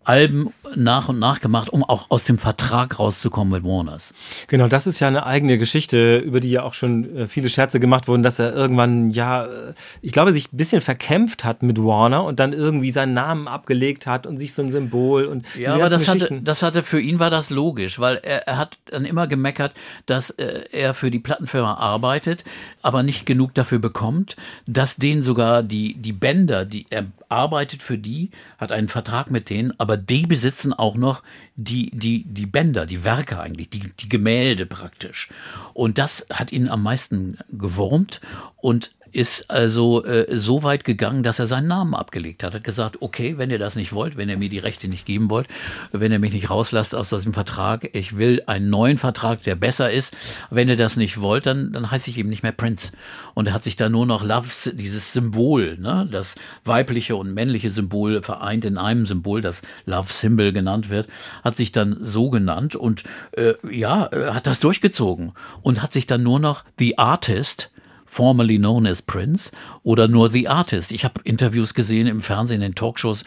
Alben 0.08 0.54
nach 0.74 1.10
und 1.10 1.18
nach 1.18 1.40
gemacht, 1.40 1.68
um 1.68 1.84
auch 1.84 2.06
aus 2.10 2.24
dem 2.24 2.38
Vertrag 2.38 2.98
rauszukommen 2.98 3.52
mit 3.52 3.64
Warners. 3.64 4.14
Genau, 4.48 4.66
das 4.66 4.86
ist 4.86 5.00
ja 5.00 5.08
eine 5.08 5.26
eigene 5.26 5.58
Geschichte, 5.58 6.16
über 6.18 6.40
die 6.40 6.50
ja 6.50 6.62
auch 6.62 6.72
schon 6.72 7.16
äh, 7.16 7.26
viele 7.26 7.50
Scherze 7.50 7.78
gemacht 7.78 8.08
wurden, 8.08 8.22
dass 8.22 8.38
er 8.38 8.54
irgendwann, 8.54 9.10
ja, 9.10 9.44
äh, 9.44 9.74
ich 10.00 10.12
glaube, 10.12 10.32
sich 10.32 10.50
ein 10.50 10.56
bisschen 10.56 10.80
verkämpft 10.80 11.44
hat 11.44 11.62
mit 11.62 11.78
Warner 11.78 12.24
und 12.24 12.40
dann 12.40 12.54
irgendwie 12.54 12.90
seinen 12.90 13.12
Namen 13.12 13.48
abgelegt 13.48 14.06
hat 14.06 14.26
und 14.26 14.38
sich 14.38 14.54
so 14.54 14.62
ein 14.62 14.70
Symbol 14.70 15.26
und 15.26 15.44
Ja, 15.56 15.74
aber 15.74 15.90
das 15.90 16.08
hatte, 16.08 16.40
das 16.42 16.62
hatte 16.62 16.82
für 16.82 17.00
ihn 17.00 17.18
war 17.18 17.28
das 17.28 17.50
logisch, 17.50 17.98
weil 17.98 18.16
er, 18.22 18.48
er 18.48 18.56
hat 18.56 18.78
dann 18.86 19.04
immer 19.04 19.26
gemeckert, 19.26 19.72
dass 20.06 20.30
äh, 20.30 20.64
er 20.72 20.94
für 20.94 21.10
die 21.10 21.18
Plattenfirma 21.18 21.74
arbeitet, 21.74 22.44
aber 22.80 23.02
nicht 23.02 23.26
genug 23.26 23.52
dafür 23.54 23.78
bekommt, 23.78 24.36
dass 24.66 24.96
denen 24.96 25.22
sogar 25.22 25.62
die, 25.62 25.94
die 25.94 26.14
Bänder, 26.14 26.64
die 26.64 26.86
er 26.88 27.04
arbeitet 27.28 27.82
für 27.82 27.98
die, 27.98 28.30
hat 28.58 28.72
einen 28.72 28.88
Vertrag 28.88 29.30
mit 29.30 29.50
denen, 29.50 29.78
aber 29.78 29.96
die 29.96 30.26
besitzen 30.26 30.72
auch 30.72 30.96
noch 30.96 31.22
die, 31.56 31.90
die, 31.90 32.24
die 32.24 32.46
Bänder, 32.46 32.86
die 32.86 33.04
Werke 33.04 33.40
eigentlich, 33.40 33.70
die, 33.70 33.80
die 33.80 34.08
Gemälde 34.08 34.66
praktisch. 34.66 35.28
Und 35.74 35.98
das 35.98 36.26
hat 36.30 36.52
ihn 36.52 36.68
am 36.68 36.82
meisten 36.82 37.38
gewurmt 37.50 38.20
und 38.56 38.92
ist 39.12 39.50
also 39.50 40.04
äh, 40.04 40.38
so 40.38 40.62
weit 40.62 40.84
gegangen, 40.84 41.22
dass 41.22 41.38
er 41.38 41.46
seinen 41.46 41.68
Namen 41.68 41.94
abgelegt 41.94 42.42
hat. 42.42 42.54
Hat 42.54 42.64
gesagt, 42.64 43.00
okay, 43.00 43.38
wenn 43.38 43.50
ihr 43.50 43.58
das 43.58 43.76
nicht 43.76 43.92
wollt, 43.92 44.16
wenn 44.16 44.28
ihr 44.28 44.38
mir 44.38 44.48
die 44.48 44.58
Rechte 44.58 44.88
nicht 44.88 45.06
geben 45.06 45.30
wollt, 45.30 45.48
wenn 45.92 46.12
ihr 46.12 46.18
mich 46.18 46.32
nicht 46.32 46.50
rauslasst 46.50 46.94
aus 46.94 47.10
diesem 47.10 47.34
Vertrag, 47.34 47.90
ich 47.94 48.16
will 48.16 48.42
einen 48.46 48.70
neuen 48.70 48.98
Vertrag, 48.98 49.42
der 49.42 49.54
besser 49.54 49.90
ist. 49.90 50.14
Wenn 50.50 50.68
ihr 50.68 50.76
das 50.76 50.96
nicht 50.96 51.20
wollt, 51.20 51.46
dann, 51.46 51.72
dann 51.72 51.90
heiße 51.90 52.10
ich 52.10 52.18
eben 52.18 52.28
nicht 52.28 52.42
mehr 52.42 52.52
Prince. 52.52 52.92
Und 53.34 53.46
er 53.46 53.54
hat 53.54 53.64
sich 53.64 53.76
da 53.76 53.88
nur 53.88 54.06
noch 54.06 54.24
Love, 54.24 54.48
dieses 54.74 55.12
Symbol, 55.12 55.78
ne, 55.78 56.08
das 56.10 56.34
weibliche 56.64 57.16
und 57.16 57.32
männliche 57.32 57.70
Symbol 57.70 58.22
vereint 58.22 58.64
in 58.64 58.78
einem 58.78 59.06
Symbol, 59.06 59.40
das 59.40 59.62
Love 59.86 60.12
Symbol 60.12 60.52
genannt 60.52 60.90
wird, 60.90 61.08
hat 61.44 61.56
sich 61.56 61.72
dann 61.72 61.96
so 62.00 62.30
genannt 62.30 62.76
und 62.76 63.04
äh, 63.32 63.54
ja, 63.70 64.06
äh, 64.06 64.30
hat 64.32 64.46
das 64.46 64.60
durchgezogen 64.60 65.32
und 65.62 65.82
hat 65.82 65.92
sich 65.92 66.06
dann 66.06 66.22
nur 66.22 66.40
noch 66.40 66.64
The 66.78 66.98
Artist 66.98 67.70
formerly 68.08 68.58
known 68.58 68.86
as 68.86 69.02
Prince 69.02 69.52
oder 69.82 70.08
nur 70.08 70.30
The 70.30 70.48
Artist. 70.48 70.90
Ich 70.90 71.04
habe 71.04 71.20
Interviews 71.24 71.74
gesehen 71.74 72.06
im 72.06 72.22
Fernsehen, 72.22 72.62
in 72.62 72.74
Talkshows. 72.74 73.24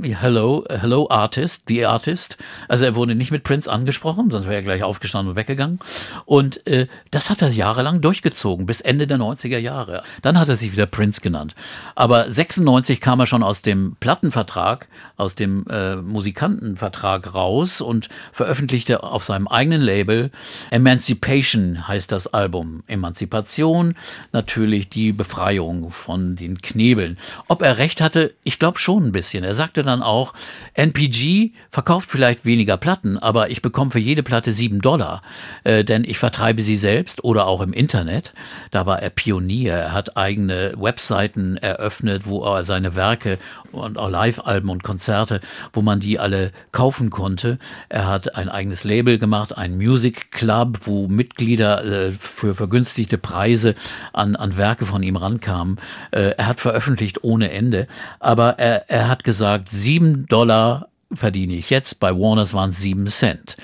Hello, 0.00 0.64
hello 0.70 1.06
Artist, 1.10 1.64
The 1.68 1.84
Artist. 1.84 2.38
Also 2.66 2.86
er 2.86 2.94
wurde 2.94 3.14
nicht 3.14 3.30
mit 3.30 3.44
Prince 3.44 3.70
angesprochen, 3.70 4.30
sonst 4.30 4.46
wäre 4.46 4.54
er 4.54 4.62
gleich 4.62 4.82
aufgestanden 4.82 5.30
und 5.30 5.36
weggegangen. 5.36 5.80
Und 6.24 6.66
äh, 6.66 6.86
das 7.10 7.28
hat 7.28 7.42
er 7.42 7.50
jahrelang 7.50 8.00
durchgezogen, 8.00 8.64
bis 8.64 8.80
Ende 8.80 9.06
der 9.06 9.18
90er 9.18 9.58
Jahre. 9.58 10.02
Dann 10.22 10.38
hat 10.38 10.48
er 10.48 10.56
sich 10.56 10.72
wieder 10.72 10.86
Prince 10.86 11.20
genannt. 11.20 11.54
Aber 11.94 12.30
96 12.30 13.02
kam 13.02 13.20
er 13.20 13.26
schon 13.26 13.42
aus 13.42 13.60
dem 13.60 13.96
Plattenvertrag, 14.00 14.88
aus 15.18 15.34
dem 15.34 15.66
äh, 15.68 15.96
Musikantenvertrag 15.96 17.34
raus 17.34 17.82
und 17.82 18.08
veröffentlichte 18.32 19.02
auf 19.02 19.24
seinem 19.24 19.46
eigenen 19.46 19.82
Label 19.82 20.30
Emancipation 20.70 21.86
heißt 21.86 22.12
das 22.12 22.28
Album. 22.28 22.82
Emanzipation, 22.86 23.94
natürlich 24.32 24.88
die 24.88 25.12
Befreiung 25.12 25.90
von 25.90 26.34
den 26.34 26.62
Knebeln. 26.62 27.18
Ob 27.48 27.60
er 27.60 27.76
recht 27.76 28.00
hatte, 28.00 28.32
ich 28.42 28.58
glaube 28.58 28.78
schon 28.78 29.04
ein 29.04 29.12
bisschen. 29.12 29.44
Er 29.44 29.54
sagte 29.54 29.81
dann 29.82 30.02
auch, 30.02 30.34
NPG 30.74 31.52
verkauft 31.70 32.10
vielleicht 32.10 32.44
weniger 32.44 32.76
Platten, 32.76 33.18
aber 33.18 33.50
ich 33.50 33.62
bekomme 33.62 33.90
für 33.90 33.98
jede 33.98 34.22
Platte 34.22 34.52
sieben 34.52 34.80
Dollar, 34.80 35.22
äh, 35.64 35.84
denn 35.84 36.04
ich 36.04 36.18
vertreibe 36.18 36.62
sie 36.62 36.76
selbst 36.76 37.24
oder 37.24 37.46
auch 37.46 37.60
im 37.60 37.72
Internet. 37.72 38.32
Da 38.70 38.86
war 38.86 39.00
er 39.00 39.10
Pionier. 39.10 39.74
Er 39.74 39.92
hat 39.92 40.16
eigene 40.16 40.74
Webseiten 40.76 41.56
eröffnet, 41.56 42.26
wo 42.26 42.44
er 42.44 42.64
seine 42.64 42.94
Werke 42.96 43.38
und 43.72 43.98
auch 43.98 44.08
Live-Alben 44.08 44.68
und 44.68 44.82
Konzerte, 44.82 45.40
wo 45.72 45.82
man 45.82 46.00
die 46.00 46.18
alle 46.18 46.52
kaufen 46.72 47.10
konnte. 47.10 47.58
Er 47.88 48.06
hat 48.06 48.36
ein 48.36 48.48
eigenes 48.48 48.84
Label 48.84 49.18
gemacht, 49.18 49.56
ein 49.56 49.76
Music 49.76 50.30
Club, 50.30 50.80
wo 50.84 51.08
Mitglieder 51.08 51.84
äh, 51.84 52.12
für 52.12 52.54
vergünstigte 52.54 53.18
Preise 53.18 53.74
an, 54.12 54.36
an 54.36 54.56
Werke 54.56 54.86
von 54.86 55.02
ihm 55.02 55.16
rankamen. 55.16 55.78
Äh, 56.10 56.34
er 56.36 56.46
hat 56.46 56.60
veröffentlicht 56.60 57.24
ohne 57.24 57.50
Ende, 57.50 57.86
aber 58.20 58.58
er, 58.58 58.90
er 58.90 59.08
hat 59.08 59.24
gesagt, 59.24 59.68
sieben 59.72 60.26
Dollar 60.26 60.88
verdiene 61.12 61.54
ich 61.54 61.70
jetzt. 61.70 62.00
Bei 62.00 62.12
Warners 62.12 62.54
waren 62.54 62.70
es 62.70 62.78
sieben 62.78 63.06
Cent. 63.08 63.56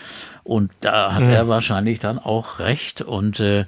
Und 0.44 0.72
da 0.80 1.12
hat 1.12 1.24
er 1.24 1.46
wahrscheinlich 1.46 1.98
dann 1.98 2.18
auch 2.18 2.58
recht 2.58 3.02
und 3.02 3.38
äh, 3.38 3.66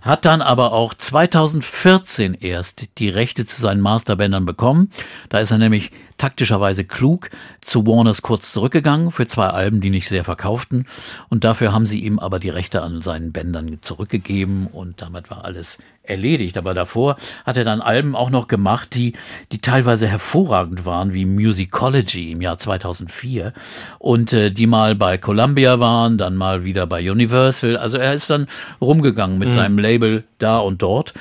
hat 0.00 0.24
dann 0.24 0.42
aber 0.42 0.72
auch 0.72 0.94
2014 0.94 2.34
erst 2.34 2.86
die 2.98 3.08
Rechte 3.08 3.46
zu 3.46 3.60
seinen 3.60 3.80
Masterbändern 3.80 4.46
bekommen. 4.46 4.92
Da 5.28 5.40
ist 5.40 5.50
er 5.50 5.58
nämlich 5.58 5.90
taktischerweise 6.20 6.84
klug 6.84 7.30
zu 7.62 7.86
Warners 7.86 8.20
kurz 8.20 8.52
zurückgegangen 8.52 9.10
für 9.10 9.26
zwei 9.26 9.46
Alben, 9.46 9.80
die 9.80 9.88
nicht 9.88 10.08
sehr 10.08 10.22
verkauften. 10.24 10.86
Und 11.30 11.44
dafür 11.44 11.72
haben 11.72 11.86
sie 11.86 12.00
ihm 12.00 12.18
aber 12.18 12.38
die 12.38 12.50
Rechte 12.50 12.82
an 12.82 13.00
seinen 13.00 13.32
Bändern 13.32 13.78
zurückgegeben 13.80 14.66
und 14.66 15.00
damit 15.00 15.30
war 15.30 15.44
alles 15.44 15.78
erledigt. 16.02 16.58
Aber 16.58 16.74
davor 16.74 17.16
hat 17.46 17.56
er 17.56 17.64
dann 17.64 17.80
Alben 17.80 18.14
auch 18.14 18.28
noch 18.28 18.48
gemacht, 18.48 18.94
die, 18.94 19.14
die 19.50 19.60
teilweise 19.60 20.06
hervorragend 20.06 20.84
waren, 20.84 21.14
wie 21.14 21.24
Musicology 21.24 22.32
im 22.32 22.42
Jahr 22.42 22.58
2004 22.58 23.54
und 23.98 24.32
äh, 24.34 24.50
die 24.50 24.66
mal 24.66 24.94
bei 24.94 25.16
Columbia 25.16 25.80
waren, 25.80 26.18
dann 26.18 26.36
mal 26.36 26.64
wieder 26.64 26.86
bei 26.86 27.10
Universal. 27.10 27.78
Also 27.78 27.96
er 27.96 28.12
ist 28.12 28.28
dann 28.28 28.46
rumgegangen 28.80 29.38
mit 29.38 29.52
seinem 29.52 29.78
Label 29.78 30.24
da 30.38 30.58
und 30.58 30.82
dort 30.82 31.14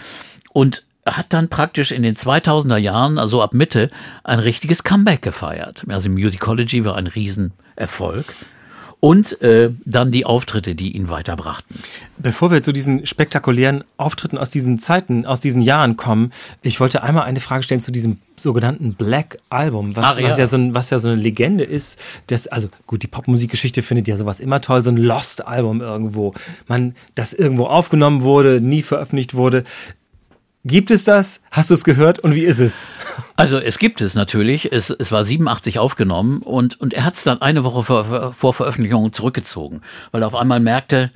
und 0.52 0.84
hat 1.18 1.28
dann 1.30 1.50
praktisch 1.50 1.92
in 1.92 2.04
den 2.04 2.16
2000er 2.16 2.78
Jahren, 2.78 3.18
also 3.18 3.42
ab 3.42 3.54
Mitte, 3.54 3.90
ein 4.24 4.40
richtiges 4.40 4.84
Comeback 4.84 5.22
gefeiert. 5.22 5.84
Also 5.88 6.10
Musicology 6.10 6.86
war 6.86 6.96
ein 6.96 7.08
Riesenerfolg. 7.08 8.26
Und 9.02 9.42
äh, 9.42 9.70
dann 9.86 10.12
die 10.12 10.26
Auftritte, 10.26 10.76
die 10.76 10.98
ihn 10.98 11.08
weiterbrachten. 11.10 11.78
Bevor 12.18 12.52
wir 12.52 12.62
zu 12.62 12.74
diesen 12.74 13.06
spektakulären 13.06 13.86
Auftritten 13.96 14.38
aus 14.38 14.50
diesen 14.50 14.78
Zeiten, 14.78 15.26
aus 15.26 15.40
diesen 15.40 15.62
Jahren 15.62 15.96
kommen, 15.96 16.34
ich 16.64 16.82
wollte 16.82 17.02
einmal 17.02 17.24
eine 17.24 17.40
Frage 17.40 17.64
stellen 17.64 17.80
zu 17.80 17.94
diesem 17.94 18.18
sogenannten 18.36 18.96
Black 18.96 19.38
Album, 19.50 19.96
was, 19.96 20.06
Ach, 20.06 20.20
ja. 20.20 20.28
was, 20.28 20.38
ja 20.38 20.48
so 20.48 20.58
ein, 20.58 20.74
was 20.74 20.90
ja 20.90 21.00
so 21.00 21.08
eine 21.08 21.22
Legende 21.22 21.64
ist. 21.64 21.98
Das, 22.28 22.48
also 22.48 22.68
gut, 22.88 23.02
die 23.02 23.08
Popmusikgeschichte 23.08 23.84
findet 23.84 24.10
ja 24.10 24.18
sowas 24.18 24.42
immer 24.42 24.60
toll, 24.60 24.84
so 24.84 24.90
ein 24.90 24.98
Lost-Album 24.98 25.80
irgendwo. 25.80 26.34
Man, 26.68 26.94
das 27.16 27.32
irgendwo 27.34 27.68
aufgenommen 27.68 28.22
wurde, 28.24 28.60
nie 28.60 28.82
veröffentlicht 28.82 29.34
wurde. 29.34 29.64
Gibt 30.66 30.92
es 30.92 31.06
das? 31.06 31.42
Hast 31.52 31.70
du 31.70 31.74
es 31.74 31.86
gehört? 31.86 32.20
Und 32.20 32.36
wie 32.36 32.44
ist 32.44 32.60
es? 32.60 32.88
Also 33.38 33.58
es 33.58 33.80
gibt 33.80 34.02
es 34.02 34.14
natürlich. 34.14 34.74
Es, 34.74 34.90
es 34.90 35.12
war 35.12 35.24
87 35.24 35.80
aufgenommen 35.80 36.42
und, 36.42 36.80
und 36.82 36.94
er 36.94 37.06
hat 37.06 37.16
es 37.16 37.24
dann 37.24 37.42
eine 37.42 37.64
Woche 37.64 37.84
vor, 37.84 38.34
vor 38.34 38.54
Veröffentlichung 38.54 39.14
zurückgezogen, 39.14 39.82
weil 40.12 40.22
er 40.22 40.28
auf 40.28 40.36
einmal 40.36 40.60
merkte, 40.60 41.12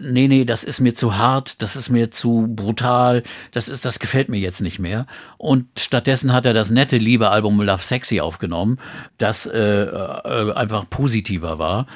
nee, 0.00 0.26
nee, 0.26 0.44
das 0.44 0.64
ist 0.64 0.80
mir 0.80 0.94
zu 0.94 1.16
hart, 1.16 1.62
das 1.62 1.76
ist 1.76 1.90
mir 1.90 2.10
zu 2.10 2.48
brutal, 2.48 3.22
das 3.52 3.68
ist, 3.68 3.84
das 3.84 4.00
gefällt 4.00 4.28
mir 4.28 4.38
jetzt 4.38 4.60
nicht 4.60 4.80
mehr. 4.80 5.06
Und 5.38 5.66
stattdessen 5.78 6.32
hat 6.32 6.46
er 6.46 6.54
das 6.54 6.70
nette, 6.70 6.98
liebe 6.98 7.30
Album 7.30 7.60
Love 7.60 7.82
Sexy 7.82 8.20
aufgenommen, 8.20 8.78
das 9.18 9.46
äh, 9.46 9.84
äh, 9.84 10.52
einfach 10.54 10.88
positiver 10.88 11.58
war. 11.58 11.86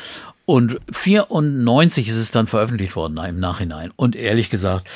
Und 0.45 0.79
94 0.93 2.09
ist 2.09 2.17
es 2.17 2.31
dann 2.31 2.47
veröffentlicht 2.47 2.95
worden 2.95 3.19
im 3.19 3.41
Nachhinein. 3.41 3.93
Und 3.97 4.15
ehrlich 4.15 4.51
gesagt, 4.51 4.87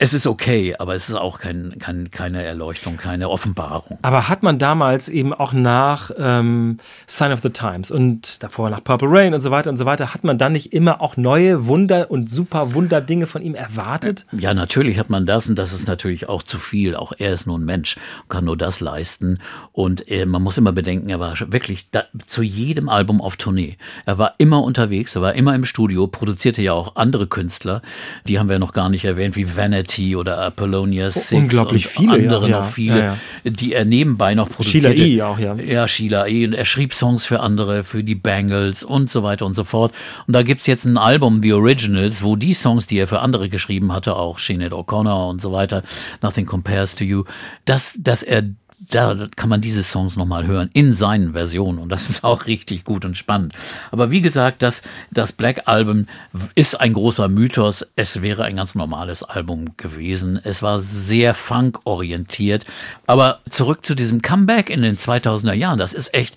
es 0.00 0.14
ist 0.14 0.28
okay, 0.28 0.76
aber 0.78 0.94
es 0.94 1.08
ist 1.08 1.16
auch 1.16 1.40
kein, 1.40 1.74
kein, 1.80 2.12
keine 2.12 2.44
Erleuchtung, 2.44 2.96
keine 2.96 3.28
Offenbarung. 3.28 3.98
Aber 4.02 4.28
hat 4.28 4.44
man 4.44 4.60
damals 4.60 5.08
eben 5.08 5.34
auch 5.34 5.52
nach 5.52 6.12
ähm, 6.16 6.78
Sign 7.08 7.32
of 7.32 7.40
the 7.40 7.50
Times 7.50 7.90
und 7.90 8.40
davor 8.44 8.70
nach 8.70 8.84
Purple 8.84 9.08
Rain 9.10 9.34
und 9.34 9.40
so 9.40 9.50
weiter 9.50 9.70
und 9.70 9.76
so 9.76 9.86
weiter, 9.86 10.14
hat 10.14 10.22
man 10.22 10.38
dann 10.38 10.52
nicht 10.52 10.72
immer 10.72 11.00
auch 11.00 11.16
neue 11.16 11.66
Wunder 11.66 12.12
und 12.12 12.30
super 12.30 12.74
Wunderdinge 12.74 13.26
von 13.26 13.42
ihm 13.42 13.56
erwartet? 13.56 14.24
Ja, 14.30 14.54
natürlich 14.54 15.00
hat 15.00 15.10
man 15.10 15.26
das 15.26 15.48
und 15.48 15.58
das 15.58 15.72
ist 15.72 15.88
natürlich 15.88 16.28
auch 16.28 16.44
zu 16.44 16.58
viel. 16.58 16.94
Auch 16.94 17.12
er 17.18 17.32
ist 17.32 17.48
nur 17.48 17.58
ein 17.58 17.64
Mensch, 17.64 17.96
kann 18.28 18.44
nur 18.44 18.56
das 18.56 18.78
leisten. 18.78 19.40
Und 19.72 20.08
äh, 20.08 20.26
man 20.26 20.44
muss 20.44 20.58
immer 20.58 20.72
bedenken, 20.72 21.08
er 21.08 21.18
war 21.18 21.34
wirklich 21.48 21.90
da, 21.90 22.04
zu 22.28 22.42
jedem 22.44 22.88
Album 22.88 23.20
auf 23.20 23.34
Tournee. 23.34 23.76
Er 24.06 24.16
war 24.16 24.34
immer 24.38 24.62
unterwegs, 24.62 25.16
er 25.16 25.22
war 25.22 25.34
immer 25.34 25.56
im 25.56 25.64
Studio, 25.64 26.06
produzierte 26.06 26.62
ja 26.62 26.72
auch 26.72 26.94
andere 26.94 27.26
Künstler. 27.26 27.82
Die 28.28 28.38
haben 28.38 28.48
wir 28.48 28.60
noch 28.60 28.72
gar 28.72 28.90
nicht 28.90 29.04
erwähnt, 29.04 29.34
wie 29.34 29.56
Vanity 29.56 29.87
oder 30.16 30.38
Apollonia 30.38 31.10
Six 31.10 31.32
unglaublich 31.32 31.86
und 31.86 31.92
viele, 31.92 32.12
andere 32.12 32.48
ja, 32.48 32.58
noch 32.58 32.66
ja, 32.66 32.70
viele, 32.70 32.98
ja, 32.98 33.16
die 33.44 33.72
er 33.72 33.84
nebenbei 33.84 34.34
noch 34.34 34.48
Sheila 34.60 34.90
produzierte. 34.90 35.02
E. 35.02 35.22
auch, 35.22 35.38
ja. 35.38 35.54
Ja, 35.54 35.88
Sheila 35.88 36.26
E. 36.26 36.46
Und 36.46 36.54
er 36.54 36.64
schrieb 36.64 36.94
Songs 36.94 37.24
für 37.26 37.40
andere, 37.40 37.84
für 37.84 38.04
die 38.04 38.14
Bangles 38.14 38.82
und 38.82 39.10
so 39.10 39.22
weiter 39.22 39.46
und 39.46 39.54
so 39.54 39.64
fort. 39.64 39.92
Und 40.26 40.34
da 40.34 40.42
gibt's 40.42 40.66
jetzt 40.66 40.84
ein 40.84 40.98
Album, 40.98 41.42
The 41.42 41.52
Originals, 41.52 42.22
wo 42.22 42.36
die 42.36 42.54
Songs, 42.54 42.86
die 42.86 42.98
er 42.98 43.06
für 43.06 43.20
andere 43.20 43.48
geschrieben 43.48 43.92
hatte, 43.92 44.16
auch 44.16 44.38
Sinead 44.38 44.72
O'Connor 44.72 45.28
und 45.30 45.40
so 45.40 45.52
weiter, 45.52 45.82
Nothing 46.22 46.46
Compares 46.46 46.94
to 46.94 47.04
You, 47.04 47.24
dass, 47.64 47.94
dass 47.98 48.22
er 48.22 48.44
da 48.78 49.26
kann 49.34 49.48
man 49.48 49.60
diese 49.60 49.82
Songs 49.82 50.16
nochmal 50.16 50.46
hören 50.46 50.70
in 50.72 50.92
seinen 50.92 51.32
Versionen 51.32 51.78
und 51.78 51.88
das 51.88 52.08
ist 52.08 52.22
auch 52.22 52.46
richtig 52.46 52.84
gut 52.84 53.04
und 53.04 53.16
spannend. 53.16 53.52
Aber 53.90 54.10
wie 54.10 54.20
gesagt, 54.20 54.62
das, 54.62 54.82
das 55.10 55.32
Black 55.32 55.62
Album 55.66 56.06
ist 56.54 56.80
ein 56.80 56.92
großer 56.92 57.28
Mythos. 57.28 57.86
Es 57.96 58.22
wäre 58.22 58.44
ein 58.44 58.56
ganz 58.56 58.74
normales 58.74 59.22
Album 59.22 59.76
gewesen. 59.76 60.40
Es 60.42 60.62
war 60.62 60.80
sehr 60.80 61.34
funk-orientiert. 61.34 62.66
Aber 63.06 63.40
zurück 63.50 63.84
zu 63.84 63.94
diesem 63.94 64.22
Comeback 64.22 64.70
in 64.70 64.82
den 64.82 64.96
2000er 64.96 65.54
Jahren. 65.54 65.78
Das 65.78 65.92
ist 65.92 66.14
echt 66.14 66.36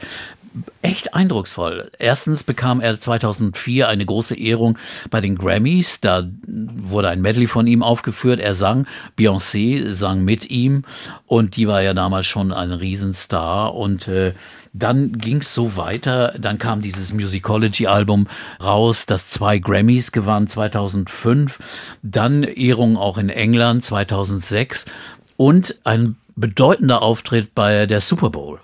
echt 0.82 1.14
eindrucksvoll. 1.14 1.91
Erstens 1.97 2.43
bekam 2.43 2.82
er 2.82 2.99
2004 2.99 3.88
eine 3.88 4.06
große 4.06 4.38
Ehrung 4.38 4.78
bei 5.10 5.22
den 5.22 5.38
Grammys. 5.38 6.02
Da 6.02 6.28
wurde 6.47 7.10
ein 7.10 7.22
Medley 7.22 7.47
von 7.47 7.68
ihm 7.68 7.84
aufgeführt. 7.84 8.39
Er 8.39 8.56
sang, 8.56 8.88
Beyoncé 9.18 9.91
sang 9.93 10.24
mit 10.24 10.49
ihm 10.49 10.84
und 11.26 11.56
die 11.56 11.68
war 11.68 11.82
ja 11.82 11.93
damals 11.93 12.28
schon 12.28 12.52
ein 12.52 12.72
Riesenstar 12.72 13.74
und 13.76 14.08
äh, 14.08 14.34
dann 14.74 15.14
ging's 15.14 15.54
so 15.54 15.76
weiter. 15.76 16.34
Dann 16.38 16.58
kam 16.58 16.82
dieses 16.82 17.14
Musicology-Album 17.14 18.28
raus, 18.62 19.06
das 19.06 19.30
zwei 19.30 19.60
Grammys 19.60 20.12
gewann 20.12 20.47
2005. 20.47 21.60
Dann 22.04 22.43
Ehrung 22.43 22.97
auch 22.97 23.18
in 23.18 23.30
England 23.30 23.84
2006 23.84 24.86
und 25.38 25.78
ein 25.84 26.16
bedeutender 26.36 27.02
Auftritt 27.02 27.54
bei 27.54 27.86
der 27.86 28.02
Super 28.02 28.30
Bowl. 28.30 28.60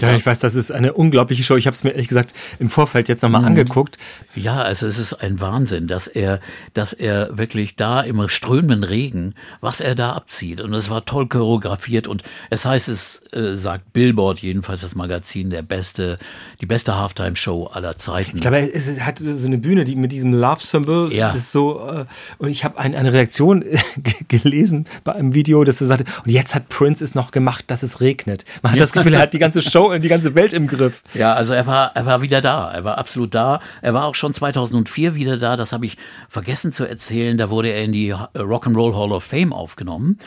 Ja, 0.00 0.12
ich 0.14 0.26
weiß, 0.26 0.40
das 0.40 0.54
ist 0.54 0.70
eine 0.72 0.92
unglaubliche 0.94 1.42
Show. 1.42 1.56
Ich 1.56 1.66
habe 1.66 1.74
es 1.74 1.84
mir 1.84 1.90
ehrlich 1.90 2.08
gesagt 2.08 2.34
im 2.58 2.68
Vorfeld 2.70 3.08
jetzt 3.08 3.22
nochmal 3.22 3.44
angeguckt. 3.44 3.96
Ja, 4.34 4.60
also 4.62 4.86
es 4.86 4.98
ist 4.98 5.12
ein 5.14 5.40
Wahnsinn, 5.40 5.86
dass 5.86 6.06
er, 6.08 6.40
dass 6.72 6.92
er 6.92 7.36
wirklich 7.38 7.76
da 7.76 8.00
im 8.00 8.26
strömenden 8.28 8.82
Regen, 8.84 9.34
was 9.60 9.80
er 9.80 9.94
da 9.94 10.12
abzieht. 10.14 10.60
Und 10.60 10.74
es 10.74 10.90
war 10.90 11.04
toll 11.04 11.28
choreografiert 11.28 12.08
und 12.08 12.22
es 12.50 12.64
heißt, 12.64 12.88
es 12.88 13.22
äh, 13.32 13.54
sagt 13.54 13.92
Billboard 13.92 14.40
jedenfalls 14.40 14.80
das 14.80 14.94
Magazin, 14.94 15.50
der 15.50 15.62
beste, 15.62 16.18
die 16.60 16.66
beste 16.66 16.96
Halftime-Show 16.98 17.66
aller 17.72 17.96
Zeiten. 17.98 18.36
Ich 18.36 18.42
glaube, 18.42 18.72
es 18.74 19.00
hat 19.00 19.18
so 19.20 19.46
eine 19.46 19.58
Bühne, 19.58 19.84
die 19.84 19.96
mit 19.96 20.10
diesem 20.12 20.34
Love-Symbol, 20.34 21.12
Ja. 21.12 21.30
ist 21.30 21.52
so, 21.52 21.86
äh, 21.88 22.04
und 22.38 22.48
ich 22.48 22.64
habe 22.64 22.78
ein, 22.78 22.94
eine 22.94 23.12
Reaktion 23.12 23.62
äh, 23.62 23.78
ge- 23.98 24.14
gelesen 24.40 24.86
bei 25.04 25.12
einem 25.12 25.34
Video, 25.34 25.62
dass 25.64 25.80
er 25.80 25.86
sagte, 25.86 26.04
und 26.24 26.30
jetzt 26.32 26.54
hat 26.54 26.68
Prince 26.68 27.04
es 27.04 27.14
noch 27.14 27.30
gemacht, 27.30 27.64
dass 27.68 27.82
es 27.82 28.00
regnet. 28.00 28.44
Man 28.62 28.72
hat 28.72 28.80
das 28.80 28.92
Gefühl, 28.92 29.14
er 29.14 29.20
hat 29.20 29.34
die 29.34 29.38
ganze 29.38 29.62
Show, 29.74 29.83
die 29.92 30.08
ganze 30.08 30.34
Welt 30.34 30.52
im 30.52 30.66
Griff. 30.66 31.02
Ja, 31.14 31.34
also 31.34 31.52
er 31.52 31.66
war, 31.66 31.92
er 31.94 32.06
war 32.06 32.22
wieder 32.22 32.40
da. 32.40 32.70
Er 32.72 32.84
war 32.84 32.98
absolut 32.98 33.34
da. 33.34 33.60
Er 33.82 33.94
war 33.94 34.04
auch 34.04 34.14
schon 34.14 34.34
2004 34.34 35.14
wieder 35.14 35.36
da. 35.36 35.56
Das 35.56 35.72
habe 35.72 35.86
ich 35.86 35.96
vergessen 36.28 36.72
zu 36.72 36.84
erzählen. 36.84 37.38
Da 37.38 37.50
wurde 37.50 37.68
er 37.68 37.82
in 37.82 37.92
die 37.92 38.14
Rock'n'Roll 38.14 38.94
Hall 38.96 39.12
of 39.12 39.24
Fame 39.24 39.52
aufgenommen. 39.52 40.18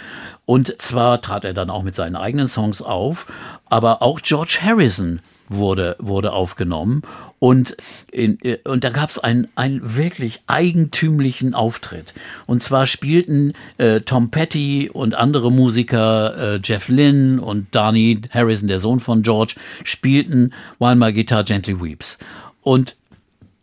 Und 0.45 0.81
zwar 0.81 1.21
trat 1.21 1.45
er 1.45 1.53
dann 1.53 1.69
auch 1.69 1.83
mit 1.83 1.95
seinen 1.95 2.15
eigenen 2.15 2.47
Songs 2.47 2.81
auf. 2.81 3.27
Aber 3.65 4.01
auch 4.01 4.21
George 4.21 4.59
Harrison 4.61 5.19
wurde, 5.49 5.95
wurde 5.99 6.33
aufgenommen. 6.33 7.01
Und, 7.39 7.77
in, 8.11 8.39
äh, 8.43 8.57
und 8.65 8.83
da 8.83 8.89
gab 8.89 9.09
es 9.09 9.19
einen, 9.19 9.47
einen 9.55 9.95
wirklich 9.95 10.41
eigentümlichen 10.47 11.53
Auftritt. 11.53 12.13
Und 12.45 12.63
zwar 12.63 12.87
spielten 12.87 13.53
äh, 13.77 14.01
Tom 14.01 14.31
Petty 14.31 14.89
und 14.91 15.15
andere 15.15 15.51
Musiker, 15.51 16.55
äh, 16.55 16.59
Jeff 16.63 16.87
Lynne 16.87 17.41
und 17.41 17.71
Barney 17.71 18.21
Harrison, 18.31 18.67
der 18.67 18.79
Sohn 18.79 18.99
von 18.99 19.21
George, 19.21 19.55
spielten 19.83 20.53
While 20.79 20.95
My 20.95 21.13
Guitar 21.13 21.43
Gently 21.43 21.81
Weeps. 21.81 22.17
Und 22.61 22.95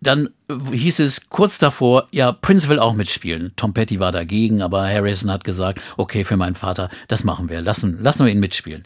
dann 0.01 0.31
hieß 0.49 1.01
es 1.01 1.29
kurz 1.31 1.59
davor, 1.59 2.09
ja, 2.11 2.33
Prince 2.33 2.69
will 2.69 2.79
auch 2.79 2.95
mitspielen. 2.95 3.53
Tom 3.57 3.73
Petty 3.73 4.01
war 4.01 4.13
dagegen, 4.13 4.63
aber 4.63 4.87
Harrison 4.87 5.31
hat 5.31 5.45
gesagt, 5.45 5.81
okay, 5.97 6.25
für 6.25 6.37
meinen 6.37 6.55
Vater, 6.55 6.91
das 7.09 7.25
machen 7.25 7.49
wir, 7.49 7.61
lassen, 7.61 8.03
lassen 8.03 8.25
wir 8.25 8.33
ihn 8.33 8.41
mitspielen. 8.41 8.85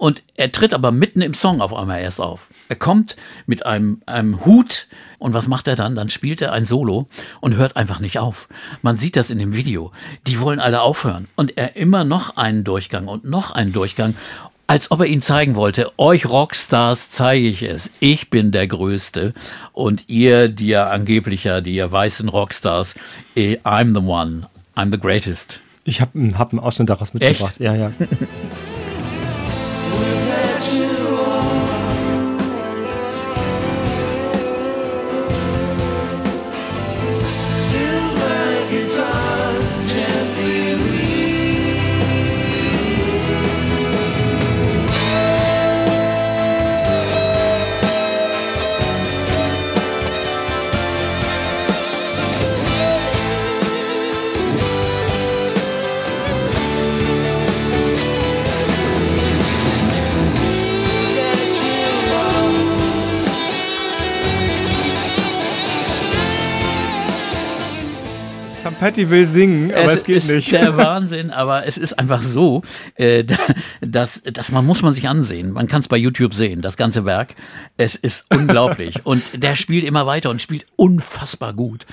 Und 0.00 0.22
er 0.34 0.50
tritt 0.50 0.72
aber 0.72 0.92
mitten 0.92 1.20
im 1.20 1.34
Song 1.34 1.60
auf 1.60 1.74
einmal 1.74 2.00
erst 2.00 2.22
auf. 2.22 2.48
Er 2.70 2.76
kommt 2.76 3.16
mit 3.44 3.66
einem, 3.66 4.00
einem 4.06 4.46
Hut 4.46 4.86
und 5.18 5.34
was 5.34 5.46
macht 5.46 5.68
er 5.68 5.76
dann? 5.76 5.94
Dann 5.94 6.08
spielt 6.08 6.40
er 6.40 6.54
ein 6.54 6.64
Solo 6.64 7.06
und 7.40 7.56
hört 7.56 7.76
einfach 7.76 8.00
nicht 8.00 8.18
auf. 8.18 8.48
Man 8.80 8.96
sieht 8.96 9.14
das 9.14 9.28
in 9.28 9.38
dem 9.38 9.54
Video. 9.54 9.92
Die 10.26 10.40
wollen 10.40 10.58
alle 10.58 10.80
aufhören. 10.80 11.28
Und 11.36 11.58
er 11.58 11.76
immer 11.76 12.04
noch 12.04 12.38
einen 12.38 12.64
Durchgang 12.64 13.08
und 13.08 13.26
noch 13.26 13.50
einen 13.50 13.74
Durchgang 13.74 14.14
als 14.66 14.90
ob 14.90 15.00
er 15.00 15.06
ihnen 15.06 15.20
zeigen 15.20 15.54
wollte, 15.56 15.90
euch 15.98 16.26
Rockstars 16.26 17.10
zeige 17.10 17.48
ich 17.48 17.62
es. 17.62 17.90
Ich 17.98 18.30
bin 18.30 18.52
der 18.52 18.68
Größte. 18.68 19.34
Und 19.72 20.08
ihr, 20.08 20.48
die 20.48 20.68
ja 20.68 20.86
angeblich 20.86 21.44
ja, 21.44 21.60
die 21.60 21.74
ja 21.74 21.90
weißen 21.90 22.28
Rockstars, 22.28 22.94
eh, 23.34 23.56
I'm 23.64 23.92
the 24.00 24.06
one. 24.06 24.48
I'm 24.76 24.92
the 24.92 24.98
greatest. 24.98 25.58
Ich 25.84 26.00
habe 26.00 26.38
hab 26.38 26.52
einen 26.52 26.60
Ausschnitt 26.60 26.88
daraus 26.88 27.12
mitgebracht. 27.12 27.58
Ja, 27.58 27.74
ja. 27.74 27.92
Tom 68.80 68.86
Petty 68.88 69.10
will 69.10 69.26
singen, 69.26 69.72
aber 69.72 69.92
es, 69.92 70.04
geht 70.04 70.16
ist 70.16 70.30
nicht. 70.30 70.52
der 70.52 70.76
Wahnsinn, 70.76 71.30
aber 71.30 71.66
es 71.66 71.76
ist 71.76 71.98
einfach 71.98 72.22
so, 72.22 72.62
äh, 72.94 73.24
dass, 73.82 74.22
dass 74.22 74.52
man 74.52 74.64
muss 74.64 74.80
man 74.80 74.94
sich 74.94 75.06
ansehen. 75.06 75.52
Man 75.52 75.68
kann 75.68 75.80
es 75.80 75.88
bei 75.88 75.98
YouTube 75.98 76.32
sehen, 76.32 76.62
das 76.62 76.78
ganze 76.78 77.04
Werk. 77.04 77.34
Es 77.76 77.94
ist 77.94 78.24
unglaublich. 78.32 79.04
und 79.04 79.22
der 79.42 79.56
spielt 79.56 79.84
immer 79.84 80.06
weiter 80.06 80.30
und 80.30 80.40
spielt 80.40 80.64
unfassbar 80.76 81.52
gut. 81.52 81.84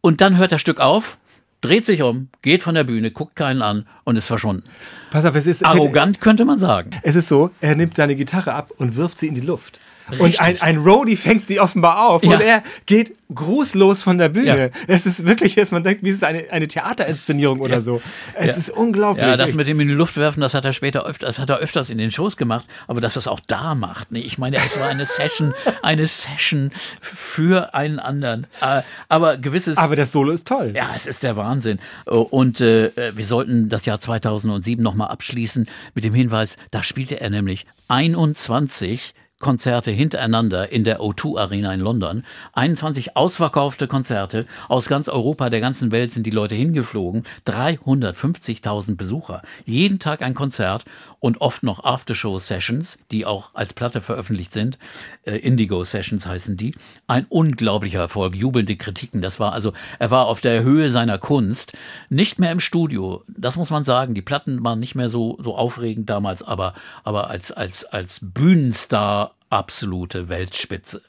Und 0.00 0.20
dann 0.20 0.36
hört 0.36 0.50
das 0.50 0.60
Stück 0.60 0.80
auf, 0.80 1.18
dreht 1.60 1.86
sich 1.86 2.02
um, 2.02 2.28
geht 2.42 2.62
von 2.62 2.74
der 2.74 2.84
Bühne, 2.84 3.12
guckt 3.12 3.36
keinen 3.36 3.62
an 3.62 3.86
und 4.02 4.16
ist 4.16 4.26
verschwunden. 4.26 4.64
Pass 5.10 5.24
auf, 5.24 5.36
es 5.36 5.46
ist 5.46 5.64
Arrogant 5.64 6.20
könnte 6.20 6.44
man 6.44 6.58
sagen. 6.58 6.90
Es 7.02 7.14
ist 7.14 7.28
so, 7.28 7.50
er 7.60 7.76
nimmt 7.76 7.96
seine 7.96 8.16
Gitarre 8.16 8.54
ab 8.54 8.72
und 8.76 8.96
wirft 8.96 9.18
sie 9.18 9.28
in 9.28 9.34
die 9.34 9.40
Luft. 9.40 9.78
Und 10.18 10.40
ein, 10.40 10.60
ein 10.60 10.78
Roadie 10.78 11.16
fängt 11.16 11.48
sie 11.48 11.60
offenbar 11.60 12.08
auf 12.08 12.22
Ja. 12.22 12.34
und 12.36 12.40
er 12.42 12.62
geht 12.86 13.14
grußlos 13.34 14.02
von 14.02 14.18
der 14.18 14.28
Bühne. 14.28 14.70
Ja. 14.72 14.80
Es 14.86 15.06
ist 15.06 15.26
wirklich, 15.26 15.54
dass 15.54 15.70
man 15.70 15.82
denkt, 15.82 16.02
wie 16.04 16.10
ist 16.10 16.16
es 16.16 16.22
eine, 16.22 16.44
eine 16.50 16.68
Theaterinszenierung 16.68 17.60
oder 17.60 17.80
so. 17.82 18.00
Es 18.34 18.46
Ja. 18.48 18.52
ist 18.54 18.70
unglaublich. 18.70 19.24
Ja, 19.24 19.36
das 19.36 19.54
mit 19.54 19.66
dem 19.66 19.80
in 19.80 19.88
die 19.88 19.94
Luft 19.94 20.16
werfen, 20.16 20.40
das 20.40 20.54
hat 20.54 20.64
er 20.64 20.72
später 20.72 21.06
öfter, 21.06 21.26
das 21.26 21.38
hat 21.38 21.48
er 21.50 21.56
öfters 21.58 21.90
in 21.90 21.98
den 21.98 22.10
Shows 22.10 22.36
gemacht, 22.36 22.66
aber 22.86 23.00
dass 23.00 23.16
er 23.16 23.20
es 23.20 23.28
auch 23.28 23.40
da 23.46 23.74
macht. 23.74 24.12
Nee, 24.12 24.20
ich 24.20 24.38
meine, 24.38 24.58
es 24.58 24.78
war 24.78 24.88
eine 24.88 25.06
Session, 25.06 25.54
eine 25.82 26.06
Session 26.06 26.70
für 27.00 27.74
einen 27.74 27.98
anderen. 27.98 28.46
Äh, 28.60 28.82
Aber 29.08 29.36
gewisses. 29.38 29.78
aber 29.78 29.96
das 29.96 30.12
Solo 30.12 30.32
ist 30.32 30.46
toll. 30.46 30.72
Ja, 30.76 30.90
es 30.94 31.06
ist 31.06 31.22
der 31.22 31.36
Wahnsinn. 31.36 31.78
Und 32.04 32.60
äh, 32.60 32.90
wir 33.16 33.24
sollten 33.24 33.68
das 33.68 33.84
Jahr 33.86 34.00
2007 34.00 34.82
nochmal 34.82 35.08
abschließen 35.08 35.66
mit 35.94 36.04
dem 36.04 36.14
Hinweis, 36.14 36.56
da 36.70 36.82
spielte 36.82 37.20
er 37.20 37.30
nämlich 37.30 37.66
21 37.88 39.14
Konzerte 39.40 39.90
hintereinander 39.90 40.72
in 40.72 40.84
der 40.84 41.00
O2 41.00 41.38
Arena 41.38 41.74
in 41.74 41.80
London. 41.80 42.24
21 42.54 43.16
ausverkaufte 43.16 43.88
Konzerte 43.88 44.46
aus 44.68 44.88
ganz 44.88 45.08
Europa, 45.08 45.50
der 45.50 45.60
ganzen 45.60 45.92
Welt 45.92 46.12
sind 46.12 46.24
die 46.26 46.30
Leute 46.30 46.54
hingeflogen. 46.54 47.24
350.000 47.46 48.96
Besucher. 48.96 49.42
Jeden 49.66 49.98
Tag 49.98 50.22
ein 50.22 50.34
Konzert 50.34 50.84
und 51.20 51.40
oft 51.40 51.62
noch 51.62 51.84
Aftershow-Sessions, 51.84 52.98
die 53.10 53.26
auch 53.26 53.50
als 53.54 53.72
Platte 53.72 54.00
veröffentlicht 54.00 54.52
sind. 54.52 54.78
Äh, 55.24 55.36
Indigo-Sessions 55.36 56.26
heißen 56.26 56.56
die. 56.56 56.74
Ein 57.06 57.26
unglaublicher 57.28 58.00
Erfolg, 58.00 58.36
jubelnde 58.36 58.76
Kritiken. 58.76 59.20
Das 59.20 59.40
war 59.40 59.52
also, 59.52 59.72
er 59.98 60.10
war 60.10 60.26
auf 60.26 60.40
der 60.40 60.62
Höhe 60.62 60.88
seiner 60.90 61.18
Kunst. 61.18 61.72
Nicht 62.08 62.38
mehr 62.38 62.52
im 62.52 62.60
Studio, 62.60 63.24
das 63.26 63.56
muss 63.56 63.70
man 63.70 63.84
sagen. 63.84 64.14
Die 64.14 64.22
Platten 64.22 64.62
waren 64.64 64.80
nicht 64.80 64.94
mehr 64.94 65.08
so, 65.08 65.38
so 65.42 65.56
aufregend 65.56 66.08
damals, 66.08 66.42
aber, 66.42 66.74
aber 67.02 67.30
als, 67.30 67.52
als, 67.52 67.84
als 67.84 68.20
Bühnenstar 68.22 69.33
absolute 69.54 70.28
Weltspitze. 70.28 71.02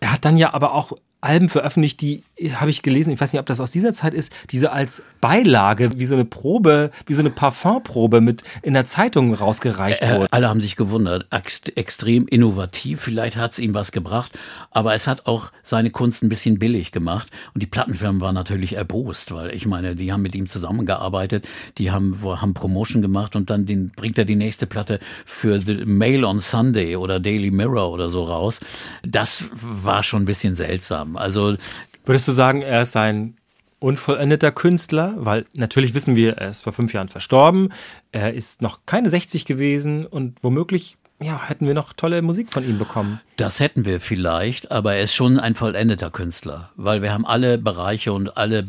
Er 0.00 0.12
hat 0.12 0.24
dann 0.24 0.36
ja 0.36 0.54
aber 0.54 0.74
auch 0.74 0.92
Alben 1.20 1.48
veröffentlicht, 1.48 2.00
die 2.00 2.22
habe 2.54 2.70
ich 2.70 2.82
gelesen, 2.82 3.12
ich 3.12 3.20
weiß 3.20 3.32
nicht, 3.32 3.40
ob 3.40 3.46
das 3.46 3.60
aus 3.60 3.70
dieser 3.70 3.92
Zeit 3.94 4.14
ist, 4.14 4.32
diese 4.50 4.72
als 4.72 5.02
Beilage, 5.20 5.90
wie 5.96 6.04
so 6.06 6.14
eine 6.14 6.24
Probe, 6.24 6.90
wie 7.06 7.14
so 7.14 7.20
eine 7.20 7.30
Parfumprobe 7.30 8.20
mit 8.20 8.42
in 8.62 8.74
der 8.74 8.86
Zeitung 8.86 9.34
rausgereicht 9.34 10.02
Äh, 10.02 10.16
wurde. 10.18 10.32
alle 10.32 10.48
haben 10.48 10.60
sich 10.60 10.76
gewundert. 10.76 11.26
Ex 11.30 11.60
extrem 11.76 12.26
innovativ. 12.26 13.00
Vielleicht 13.02 13.36
hat 13.36 13.52
es 13.52 13.58
ihm 13.58 13.74
was 13.74 13.92
gebracht. 13.92 14.32
Aber 14.70 14.94
es 14.94 15.06
hat 15.06 15.26
auch 15.26 15.50
seine 15.62 15.90
Kunst 15.90 16.22
ein 16.22 16.28
bisschen 16.28 16.58
billig 16.58 16.92
gemacht. 16.92 17.28
Und 17.54 17.62
die 17.62 17.66
Plattenfirmen 17.66 18.20
waren 18.20 18.34
natürlich 18.34 18.74
erbost, 18.74 19.32
weil 19.32 19.52
ich 19.54 19.66
meine, 19.66 19.94
die 19.96 20.12
haben 20.12 20.22
mit 20.22 20.34
ihm 20.34 20.48
zusammengearbeitet. 20.48 21.46
Die 21.78 21.90
haben, 21.90 22.22
wo- 22.22 22.40
haben 22.40 22.54
Promotion 22.54 23.02
gemacht 23.02 23.36
und 23.36 23.50
dann 23.50 23.66
den, 23.66 23.90
bringt 23.90 24.18
er 24.18 24.24
die 24.24 24.36
nächste 24.36 24.66
Platte 24.66 25.00
für 25.26 25.60
The 25.60 25.84
Mail 25.84 26.24
on 26.24 26.40
Sunday 26.40 26.96
oder 26.96 27.20
Daily 27.20 27.50
Mirror 27.50 27.90
oder 27.90 28.08
so 28.08 28.22
raus. 28.22 28.60
Das 29.02 29.44
war 29.52 30.02
schon 30.02 30.22
ein 30.22 30.26
bisschen 30.26 30.54
seltsam. 30.56 31.16
Also 31.16 31.56
Würdest 32.04 32.28
du 32.28 32.32
sagen, 32.32 32.62
er 32.62 32.82
ist 32.82 32.96
ein 32.96 33.36
unvollendeter 33.78 34.52
Künstler? 34.52 35.14
Weil 35.16 35.46
natürlich 35.54 35.94
wissen 35.94 36.16
wir, 36.16 36.34
er 36.34 36.50
ist 36.50 36.62
vor 36.62 36.72
fünf 36.72 36.92
Jahren 36.92 37.08
verstorben. 37.08 37.72
Er 38.12 38.34
ist 38.34 38.62
noch 38.62 38.80
keine 38.86 39.10
60 39.10 39.44
gewesen 39.44 40.06
und 40.06 40.42
womöglich 40.42 40.96
ja, 41.22 41.48
hätten 41.48 41.66
wir 41.66 41.74
noch 41.74 41.92
tolle 41.92 42.22
Musik 42.22 42.50
von 42.50 42.66
ihm 42.66 42.78
bekommen. 42.78 43.20
Das 43.36 43.60
hätten 43.60 43.84
wir 43.84 44.00
vielleicht, 44.00 44.70
aber 44.70 44.94
er 44.94 45.02
ist 45.02 45.14
schon 45.14 45.38
ein 45.38 45.54
vollendeter 45.54 46.10
Künstler, 46.10 46.70
weil 46.76 47.02
wir 47.02 47.12
haben 47.12 47.26
alle 47.26 47.58
Bereiche 47.58 48.14
und 48.14 48.38
alle 48.38 48.66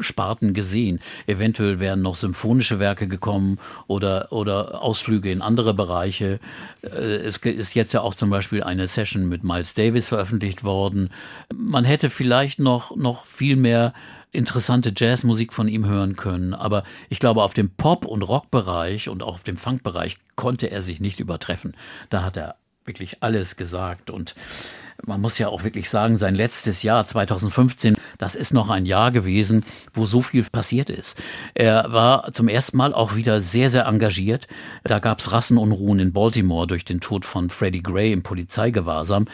Sparten 0.00 0.54
gesehen. 0.54 1.00
Eventuell 1.26 1.80
wären 1.80 2.02
noch 2.02 2.16
symphonische 2.16 2.78
Werke 2.78 3.06
gekommen 3.06 3.58
oder, 3.86 4.32
oder 4.32 4.82
Ausflüge 4.82 5.30
in 5.30 5.42
andere 5.42 5.74
Bereiche. 5.74 6.40
Äh, 6.82 7.16
Es 7.26 7.38
ist 7.38 7.74
jetzt 7.74 7.92
ja 7.92 8.00
auch 8.00 8.14
zum 8.14 8.30
Beispiel 8.30 8.62
eine 8.62 8.88
Session 8.88 9.28
mit 9.28 9.44
Miles 9.44 9.74
Davis 9.74 10.08
veröffentlicht 10.08 10.64
worden. 10.64 11.10
Man 11.54 11.84
hätte 11.84 12.10
vielleicht 12.10 12.58
noch, 12.58 12.96
noch 12.96 13.26
viel 13.26 13.56
mehr 13.56 13.92
interessante 14.32 14.92
Jazzmusik 14.94 15.52
von 15.52 15.68
ihm 15.68 15.86
hören 15.86 16.16
können. 16.16 16.54
Aber 16.54 16.82
ich 17.08 17.20
glaube, 17.20 17.42
auf 17.42 17.54
dem 17.54 17.70
Pop- 17.70 18.04
und 18.04 18.22
Rockbereich 18.22 19.08
und 19.08 19.22
auch 19.22 19.36
auf 19.36 19.42
dem 19.44 19.56
Funkbereich 19.56 20.16
konnte 20.36 20.70
er 20.70 20.82
sich 20.82 21.00
nicht 21.00 21.20
übertreffen. 21.20 21.74
Da 22.10 22.22
hat 22.22 22.36
er 22.36 22.56
wirklich 22.84 23.22
alles 23.22 23.56
gesagt 23.56 24.10
und 24.10 24.34
man 25.06 25.20
muss 25.20 25.38
ja 25.38 25.48
auch 25.48 25.64
wirklich 25.64 25.90
sagen, 25.90 26.18
sein 26.18 26.34
letztes 26.34 26.82
Jahr 26.82 27.06
2015, 27.06 27.96
das 28.18 28.34
ist 28.34 28.52
noch 28.52 28.70
ein 28.70 28.86
Jahr 28.86 29.10
gewesen, 29.10 29.64
wo 29.92 30.06
so 30.06 30.22
viel 30.22 30.44
passiert 30.44 30.90
ist. 30.90 31.20
Er 31.54 31.92
war 31.92 32.32
zum 32.32 32.48
ersten 32.48 32.76
Mal 32.76 32.94
auch 32.94 33.14
wieder 33.14 33.40
sehr, 33.40 33.70
sehr 33.70 33.86
engagiert. 33.86 34.46
Da 34.84 34.98
gab 34.98 35.20
es 35.20 35.32
Rassenunruhen 35.32 35.98
in 35.98 36.12
Baltimore 36.12 36.66
durch 36.66 36.84
den 36.84 37.00
Tod 37.00 37.24
von 37.24 37.50
Freddie 37.50 37.82
Gray 37.82 38.12
im 38.12 38.22
Polizeigewahrsam. 38.22 39.26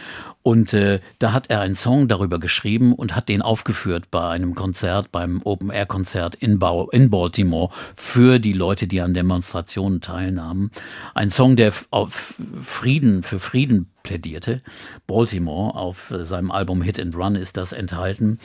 Und 0.43 0.73
äh, 0.73 1.01
da 1.19 1.33
hat 1.33 1.51
er 1.51 1.61
einen 1.61 1.75
Song 1.75 2.09
darüber 2.09 2.39
geschrieben 2.39 2.95
und 2.95 3.15
hat 3.15 3.29
den 3.29 3.43
aufgeführt 3.43 4.11
bei 4.11 4.31
einem 4.31 4.55
Konzert, 4.55 5.13
beim 5.13 5.43
Open-Air-Konzert 5.45 6.35
in, 6.37 6.59
Bau- 6.59 6.89
in 6.91 7.11
Baltimore 7.11 7.71
für 7.95 8.39
die 8.39 8.55
Leute, 8.55 8.87
die 8.87 9.03
an 9.03 9.13
Demonstrationen 9.13 10.01
teilnahmen. 10.01 10.71
Ein 11.15 11.31
Song, 11.31 11.57
der 11.57 11.75
auf 11.91 12.35
Frieden, 12.63 13.23
für 13.23 13.39
Frieden 13.39 13.91
plädierte. 14.03 14.63
Baltimore, 15.07 15.75
auf 15.75 16.11
äh, 16.11 16.25
seinem 16.25 16.51
Album 16.51 16.83
Hit 16.83 17.01
and 17.01 17.17
Run 17.17 17.37
ist 17.37 17.57
das 17.57 17.73
enthalten. 17.73 18.39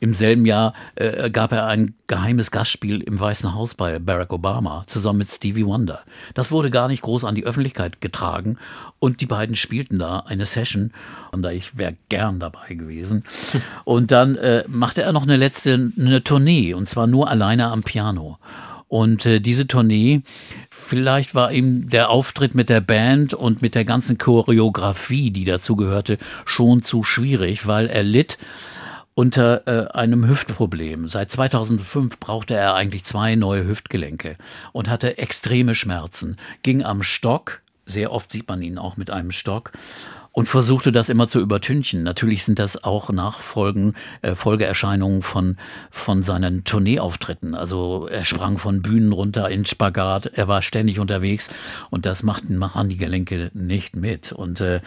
Im 0.00 0.14
selben 0.14 0.46
Jahr 0.46 0.74
äh, 0.96 1.30
gab 1.30 1.52
er 1.52 1.66
ein 1.66 1.94
geheimes 2.06 2.50
Gastspiel 2.50 3.00
im 3.00 3.18
Weißen 3.18 3.54
Haus 3.54 3.74
bei 3.74 3.98
Barack 3.98 4.32
Obama 4.32 4.84
zusammen 4.86 5.20
mit 5.20 5.30
Stevie 5.30 5.66
Wonder. 5.66 6.00
Das 6.34 6.50
wurde 6.50 6.70
gar 6.70 6.88
nicht 6.88 7.02
groß 7.02 7.24
an 7.24 7.34
die 7.34 7.44
Öffentlichkeit 7.44 8.00
getragen 8.00 8.58
und 8.98 9.20
die 9.20 9.26
beiden 9.26 9.56
spielten 9.56 9.98
da 9.98 10.20
eine 10.20 10.46
Session 10.46 10.92
und 11.30 11.42
da 11.42 11.50
ich 11.50 11.76
wäre 11.76 11.96
gern 12.08 12.40
dabei 12.40 12.74
gewesen. 12.74 13.24
Und 13.84 14.12
dann 14.12 14.36
äh, 14.36 14.64
machte 14.68 15.02
er 15.02 15.12
noch 15.12 15.22
eine 15.22 15.36
letzte 15.36 15.92
eine 15.98 16.22
Tournee 16.22 16.74
und 16.74 16.88
zwar 16.88 17.06
nur 17.06 17.28
alleine 17.28 17.66
am 17.68 17.82
Piano. 17.82 18.38
Und 18.88 19.24
äh, 19.24 19.40
diese 19.40 19.66
Tournee, 19.66 20.22
vielleicht 20.92 21.34
war 21.34 21.52
ihm 21.52 21.88
der 21.88 22.10
Auftritt 22.10 22.54
mit 22.54 22.68
der 22.68 22.82
Band 22.82 23.32
und 23.32 23.62
mit 23.62 23.74
der 23.74 23.86
ganzen 23.86 24.18
Choreografie, 24.18 25.30
die 25.30 25.46
dazu 25.46 25.74
gehörte, 25.74 26.18
schon 26.44 26.82
zu 26.82 27.02
schwierig, 27.02 27.66
weil 27.66 27.86
er 27.86 28.02
litt 28.02 28.36
unter 29.14 29.66
äh, 29.66 29.90
einem 29.92 30.28
Hüftproblem. 30.28 31.08
Seit 31.08 31.30
2005 31.30 32.20
brauchte 32.20 32.54
er 32.54 32.74
eigentlich 32.74 33.04
zwei 33.04 33.36
neue 33.36 33.66
Hüftgelenke 33.66 34.36
und 34.72 34.90
hatte 34.90 35.16
extreme 35.16 35.74
Schmerzen, 35.74 36.36
ging 36.62 36.82
am 36.82 37.02
Stock, 37.02 37.62
sehr 37.86 38.12
oft 38.12 38.30
sieht 38.30 38.46
man 38.46 38.60
ihn 38.60 38.76
auch 38.76 38.98
mit 38.98 39.10
einem 39.10 39.30
Stock 39.30 39.72
und 40.32 40.46
versuchte 40.46 40.92
das 40.92 41.08
immer 41.08 41.28
zu 41.28 41.40
übertünchen. 41.40 42.02
Natürlich 42.02 42.44
sind 42.44 42.58
das 42.58 42.82
auch 42.82 43.10
Nachfolgen, 43.10 43.94
äh, 44.22 44.34
Folgeerscheinungen 44.34 45.22
von, 45.22 45.56
von 45.90 46.22
seinen 46.22 46.64
Tourneeauftritten. 46.64 47.54
Also 47.54 48.08
er 48.10 48.24
sprang 48.24 48.58
von 48.58 48.82
Bühnen 48.82 49.12
runter 49.12 49.48
in 49.50 49.64
Spagat, 49.64 50.26
er 50.26 50.48
war 50.48 50.62
ständig 50.62 50.98
unterwegs 50.98 51.50
und 51.90 52.06
das 52.06 52.22
machten, 52.22 52.56
machen 52.56 52.88
die 52.88 52.96
Gelenke 52.96 53.50
nicht 53.54 53.94
mit. 53.94 54.32
Und, 54.32 54.60
äh, 54.60 54.80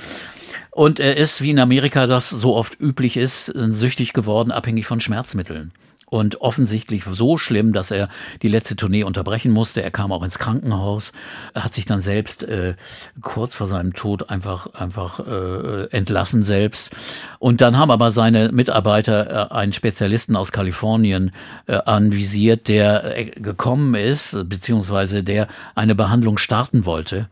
und 0.72 1.00
er 1.00 1.18
ist, 1.18 1.42
wie 1.42 1.52
in 1.52 1.60
Amerika 1.60 2.08
das 2.08 2.30
so 2.30 2.56
oft 2.56 2.80
üblich 2.80 3.18
ist, 3.18 3.46
süchtig 3.46 4.14
geworden, 4.14 4.52
abhängig 4.52 4.88
von 4.88 5.00
Schmerzmitteln. 5.00 5.72
Und 6.16 6.40
offensichtlich 6.40 7.04
so 7.04 7.38
schlimm, 7.38 7.74
dass 7.74 7.92
er 7.92 8.08
die 8.42 8.48
letzte 8.48 8.78
Tournee 8.78 9.04
unterbrechen 9.04 9.52
musste. 9.52 9.84
Er 9.84 9.92
kam 9.92 10.14
auch 10.14 10.24
ins 10.24 10.40
Krankenhaus, 10.40 11.12
hat 11.54 11.74
sich 11.74 11.84
dann 11.84 12.00
selbst 12.00 12.44
äh, 12.44 12.76
kurz 13.20 13.54
vor 13.54 13.68
seinem 13.68 13.92
Tod 13.92 14.30
einfach 14.30 14.68
einfach 14.76 15.20
äh, 15.20 15.90
entlassen 15.92 16.44
selbst. 16.44 16.92
Und 17.38 17.60
dann 17.60 17.78
haben 17.78 17.92
aber 17.92 18.12
seine 18.12 18.54
Mitarbeiter 18.54 19.52
äh, 19.52 19.54
einen 19.54 19.74
Spezialisten 19.74 20.38
aus 20.38 20.54
Kalifornien 20.54 21.32
äh, 21.68 21.74
anvisiert, 21.74 22.70
der 22.70 23.18
äh, 23.18 23.26
gekommen 23.26 23.94
ist, 23.96 24.38
beziehungsweise 24.48 25.22
der 25.22 25.50
eine 25.76 25.96
Behandlung 25.96 26.38
starten 26.38 26.86
wollte. 26.86 27.28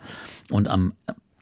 Und 0.49 0.67
am 0.67 0.91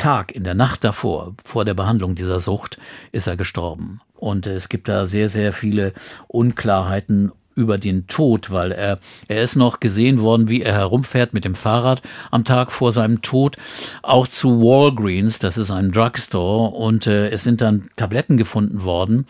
Tag, 0.02 0.32
in 0.32 0.44
der 0.44 0.56
Nacht 0.56 0.84
davor, 0.84 1.36
vor 1.46 1.64
der 1.64 1.76
Behandlung 1.76 2.16
dieser 2.16 2.40
Sucht, 2.40 2.80
ist 3.12 3.28
er 3.28 3.38
gestorben. 3.38 4.02
Und 4.16 4.48
es 4.48 4.68
gibt 4.68 4.88
da 4.88 5.06
sehr, 5.06 5.30
sehr 5.30 5.54
viele 5.54 5.94
Unklarheiten 6.28 7.32
über 7.54 7.78
den 7.78 8.08
Tod, 8.08 8.50
weil 8.50 8.72
er, 8.72 8.98
er 9.28 9.44
ist 9.44 9.56
noch 9.56 9.80
gesehen 9.80 10.20
worden, 10.22 10.50
wie 10.50 10.64
er 10.64 10.74
herumfährt 10.74 11.36
mit 11.36 11.46
dem 11.46 11.54
Fahrrad 11.54 12.02
am 12.32 12.46
Tag 12.46 12.72
vor 12.72 12.92
seinem 12.92 13.22
Tod, 13.22 13.58
auch 14.02 14.26
zu 14.26 14.60
Walgreens, 14.60 15.38
das 15.38 15.60
ist 15.60 15.70
ein 15.70 15.90
Drugstore, 15.90 16.76
und 16.76 17.06
äh, 17.06 17.30
es 17.30 17.44
sind 17.44 17.62
dann 17.62 17.92
Tabletten 17.96 18.38
gefunden 18.38 18.82
worden, 18.82 19.28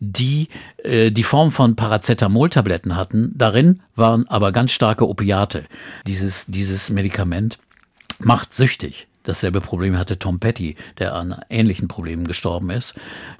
die 0.00 0.48
äh, 0.84 1.10
die 1.10 1.22
Form 1.22 1.50
von 1.50 1.76
Paracetamol-Tabletten 1.76 2.96
hatten. 2.96 3.32
Darin 3.34 3.82
waren 3.94 4.26
aber 4.28 4.52
ganz 4.52 4.72
starke 4.72 5.06
Opiate. 5.06 5.64
Dieses, 6.06 6.46
dieses 6.46 6.88
Medikament 6.88 7.58
macht 8.20 8.54
süchtig. 8.54 9.06
Dasselbe 9.24 9.60
Problem 9.60 9.98
hatte 9.98 10.18
Tom 10.18 10.38
Petty, 10.38 10.76
der 10.98 11.14
an 11.14 11.36
ähnlichen 11.48 11.88
Problemen 11.88 12.26
gestorben 12.26 12.70
ist. 12.70 12.94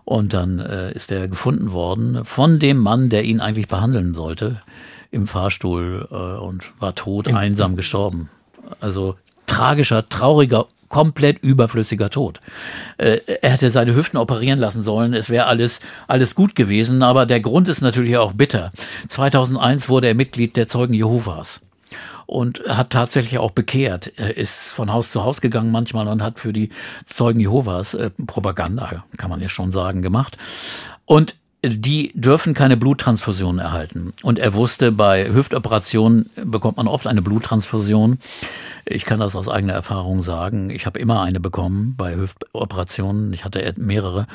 Und 0.05 0.33
dann 0.33 0.59
äh, 0.59 0.93
ist 0.93 1.13
er 1.13 1.29
gefunden 1.29 1.73
worden 1.73 2.25
von 2.25 2.59
dem 2.59 2.79
Mann, 2.79 3.11
der 3.11 3.25
ihn 3.25 3.41
eigentlich 3.41 3.69
behandeln 3.69 4.15
sollte, 4.15 4.63
im 5.11 5.27
Fahrstuhl 5.27 6.09
äh, 6.11 6.15
und 6.15 6.73
war 6.81 6.95
tot, 6.95 7.29
einsam 7.29 7.77
gestorben. 7.77 8.31
Also 8.81 9.17
tragischer, 9.47 10.09
trauriger, 10.09 10.67
komplett 10.89 11.39
überflüssiger 11.43 12.09
Tod. 12.09 12.41
Äh, 12.97 13.19
er 13.43 13.51
hätte 13.51 13.69
seine 13.69 13.95
Hüften 13.95 14.17
operieren 14.17 14.59
lassen 14.59 14.83
sollen, 14.83 15.13
es 15.13 15.29
wäre 15.29 15.47
alles, 15.47 15.81
alles 16.09 16.35
gut 16.35 16.55
gewesen, 16.55 17.03
aber 17.03 17.27
der 17.27 17.41
Grund 17.41 17.69
ist 17.69 17.83
natürlich 17.83 18.17
auch 18.17 18.33
bitter. 18.33 18.73
2001 19.09 19.91
wurde 19.91 20.09
er 20.09 20.15
Mitglied 20.15 20.57
der 20.57 20.67
Zeugen 20.67 20.95
Jehovas 20.95 21.61
und 22.27 22.63
hat 22.69 22.91
tatsächlich 22.91 23.39
auch 23.39 23.51
bekehrt. 23.51 24.13
Er 24.17 24.37
ist 24.37 24.73
von 24.73 24.93
Haus 24.93 25.11
zu 25.11 25.25
Haus 25.25 25.41
gegangen 25.41 25.71
manchmal 25.71 26.09
und 26.09 26.23
hat 26.23 26.39
für 26.39 26.53
die 26.53 26.71
Zeugen 27.07 27.41
Jehovas 27.41 27.95
äh, 27.95 28.11
Propaganda, 28.27 29.05
kann 29.17 29.31
man 29.31 29.41
ja 29.41 29.49
schon 29.49 29.73
sagen, 29.73 30.03
gemacht. 30.03 30.39
Und 31.05 31.37
die 31.67 32.13
dürfen 32.15 32.55
keine 32.55 32.77
Bluttransfusion 32.77 33.59
erhalten. 33.59 34.13
Und 34.23 34.39
er 34.39 34.55
wusste, 34.55 34.93
bei 34.93 35.33
Hüftoperationen 35.33 36.29
bekommt 36.45 36.77
man 36.77 36.89
oft 36.89 37.07
eine 37.07 37.23
Bluttransfusion. 37.23 38.19
Ich 38.85 39.05
kann 39.07 39.21
das 39.21 39.35
aus 39.35 39.49
eigener 39.49 39.73
Erfahrung 39.73 40.23
sagen. 40.23 40.69
Ich 40.69 40.85
habe 40.85 40.99
immer 40.99 41.23
eine 41.23 41.41
bekommen 41.41 41.95
bei 41.97 42.17
Hüftoperationen. 42.17 43.33
Ich 43.33 43.45
hatte 43.45 43.75
mehrere. 43.77 44.27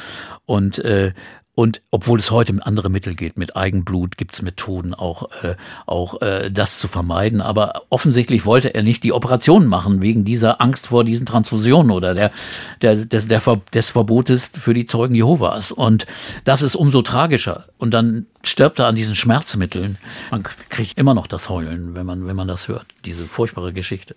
Und 0.45 0.79
äh, 0.79 1.13
und 1.59 1.81
obwohl 1.91 2.19
es 2.19 2.31
heute 2.31 2.53
um 2.53 2.61
andere 2.63 2.89
Mittel 2.89 3.15
geht, 3.15 3.35
mit 3.35 3.57
Eigenblut 3.57 4.15
gibt 4.15 4.33
es 4.33 4.41
Methoden, 4.41 4.93
auch, 4.93 5.29
äh, 5.43 5.55
auch 5.87 6.21
äh, 6.21 6.49
das 6.49 6.79
zu 6.79 6.87
vermeiden. 6.87 7.41
Aber 7.41 7.81
offensichtlich 7.89 8.45
wollte 8.45 8.73
er 8.73 8.81
nicht 8.81 9.03
die 9.03 9.11
Operation 9.11 9.65
machen, 9.67 9.99
wegen 9.99 10.23
dieser 10.23 10.61
Angst 10.61 10.87
vor 10.87 11.03
diesen 11.03 11.25
Transfusionen 11.25 11.91
oder 11.91 12.15
der, 12.15 12.31
der, 12.81 12.95
des, 12.95 13.27
der, 13.27 13.41
Ver- 13.41 13.59
des 13.73 13.89
Verbotes 13.89 14.49
für 14.57 14.73
die 14.73 14.85
Zeugen 14.85 15.15
Jehovas. 15.15 15.73
Und 15.73 16.05
das 16.45 16.61
ist 16.61 16.75
umso 16.75 17.01
tragischer. 17.01 17.65
Und 17.77 17.93
dann 17.93 18.27
stirbt 18.41 18.79
er 18.79 18.87
an 18.87 18.95
diesen 18.95 19.17
Schmerzmitteln. 19.17 19.97
Man 20.31 20.43
kriegt 20.43 20.97
immer 20.97 21.13
noch 21.13 21.27
das 21.27 21.49
Heulen, 21.49 21.93
wenn 21.93 22.05
man, 22.05 22.25
wenn 22.25 22.37
man 22.37 22.47
das 22.47 22.69
hört. 22.69 22.85
Diese 23.03 23.25
furchtbare 23.25 23.73
Geschichte. 23.73 24.15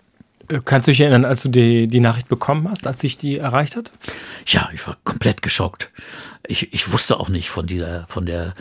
Äh, 0.53 0.61
Kannst 0.65 0.89
du 0.89 0.93
dich 0.93 1.01
erinnern, 1.01 1.25
als 1.25 1.43
du 1.43 1.49
die, 1.49 1.89
die 1.89 2.01
Nachricht 2.01 2.29
bekommen 2.29 2.69
hast, 2.71 2.87
als 2.87 2.99
dich 2.99 3.19
die 3.19 3.39
erreicht 3.39 3.77
hat? 3.77 3.91
Ja, 4.47 4.69
ich 4.75 4.87
war 4.87 4.97
komplett 5.05 5.43
geschockt. 5.43 5.91
Ich, 6.47 6.73
ich 6.73 6.93
wusste 6.93 7.21
auch 7.21 7.29
nicht 7.29 7.51
von 7.51 7.67
dieser, 7.67 8.07
von 8.09 8.27
der 8.27 8.55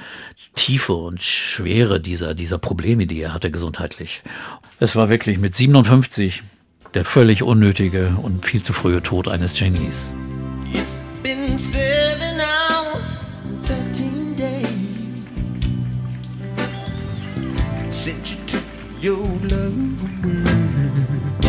Tiefe 0.56 0.94
und 0.94 1.22
Schwere 1.22 2.00
dieser, 2.00 2.34
dieser 2.36 2.58
Probleme, 2.58 3.08
die 3.08 3.22
er 3.22 3.34
hatte 3.34 3.52
gesundheitlich. 3.52 4.22
Es 4.80 4.96
war 4.96 5.10
wirklich 5.10 5.40
mit 5.40 5.56
57 5.56 6.44
der 6.94 7.06
völlig 7.06 7.42
unnötige 7.42 8.16
und 8.22 8.46
viel 8.46 8.62
zu 8.62 8.74
frühe 8.74 9.02
Tod 9.02 9.28
eines 9.28 9.54
Genies. 9.54 10.12
It's 10.74 11.00
been 11.24 11.58
seven 11.58 12.40
hours 12.40 13.20
and 13.46 13.66
13 13.66 14.36
days 14.36 14.68
since 17.90 18.34
you 18.34 18.38
took 18.46 18.64
your 19.02 19.28
love 19.50 19.74
away. 20.24 21.41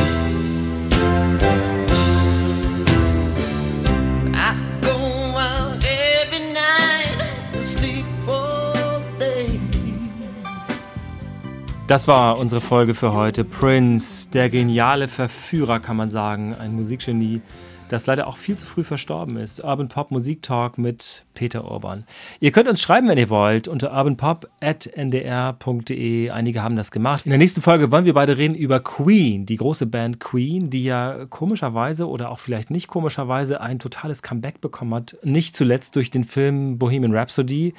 Das 11.93 12.09
war 12.09 12.39
unsere 12.39 12.63
Folge 12.63 12.95
für 12.95 13.13
heute. 13.13 13.45
Prince, 13.45 14.31
der 14.31 14.49
geniale 14.49 15.09
Verführer, 15.09 15.79
kann 15.79 15.99
man 15.99 16.09
sagen. 16.09 16.55
Ein 16.59 16.75
Musikgenie, 16.75 17.43
das 17.91 18.07
leider 18.07 18.29
auch 18.29 18.39
viel 18.39 18.57
zu 18.57 18.65
früh 18.65 18.83
verstorben 18.83 19.37
ist. 19.37 19.63
Urban 19.63 19.89
Pop 19.89 20.11
Musik 20.11 20.43
Talk 20.43 20.79
mit 20.79 21.27
Peter 21.35 21.71
Urban. 21.71 22.07
Ihr 22.41 22.51
könnt 22.51 22.71
uns 22.71 22.81
schreiben, 22.81 23.09
wenn 23.09 23.19
ihr 23.19 23.29
wollt, 23.29 23.69
unter 23.69 23.95
urbanpop.ndr.de. 23.95 26.31
Einige 26.31 26.63
haben 26.63 26.77
das 26.77 26.93
gemacht. 26.93 27.27
In 27.27 27.31
der 27.31 27.37
nächsten 27.37 27.61
Folge 27.61 27.91
wollen 27.91 28.07
wir 28.07 28.15
beide 28.15 28.39
reden 28.39 28.55
über 28.55 28.81
Queen, 28.81 29.45
die 29.45 29.59
große 29.59 29.85
Band 29.85 30.19
Queen, 30.19 30.71
die 30.71 30.85
ja 30.85 31.27
komischerweise 31.27 32.09
oder 32.09 32.31
auch 32.31 32.39
vielleicht 32.39 32.71
nicht 32.71 32.89
komischerweise 32.89 33.61
ein 33.61 33.79
totales 33.79 34.23
Comeback 34.23 34.63
bekommen 34.63 34.95
hat. 34.95 35.19
Nicht 35.25 35.55
zuletzt 35.55 35.95
durch 35.97 36.11
den 36.11 36.25
Film 36.25 36.79
Bohemian 36.79 37.15
Rhapsody. 37.15 37.75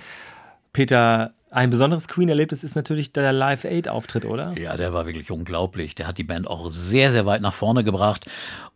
Peter, 0.71 1.33
ein 1.53 1.69
besonderes 1.69 2.07
Queen-Erlebnis 2.07 2.63
ist 2.63 2.75
natürlich 2.75 3.13
der 3.13 3.31
Live-Aid-Auftritt, 3.31 4.25
oder? 4.25 4.57
Ja, 4.57 4.75
der 4.75 4.91
war 4.91 5.05
wirklich 5.05 5.29
unglaublich. 5.29 5.93
Der 5.93 6.07
hat 6.07 6.17
die 6.17 6.23
Band 6.23 6.47
auch 6.47 6.71
sehr, 6.71 7.11
sehr 7.11 7.27
weit 7.27 7.41
nach 7.41 7.53
vorne 7.53 7.83
gebracht. 7.83 8.25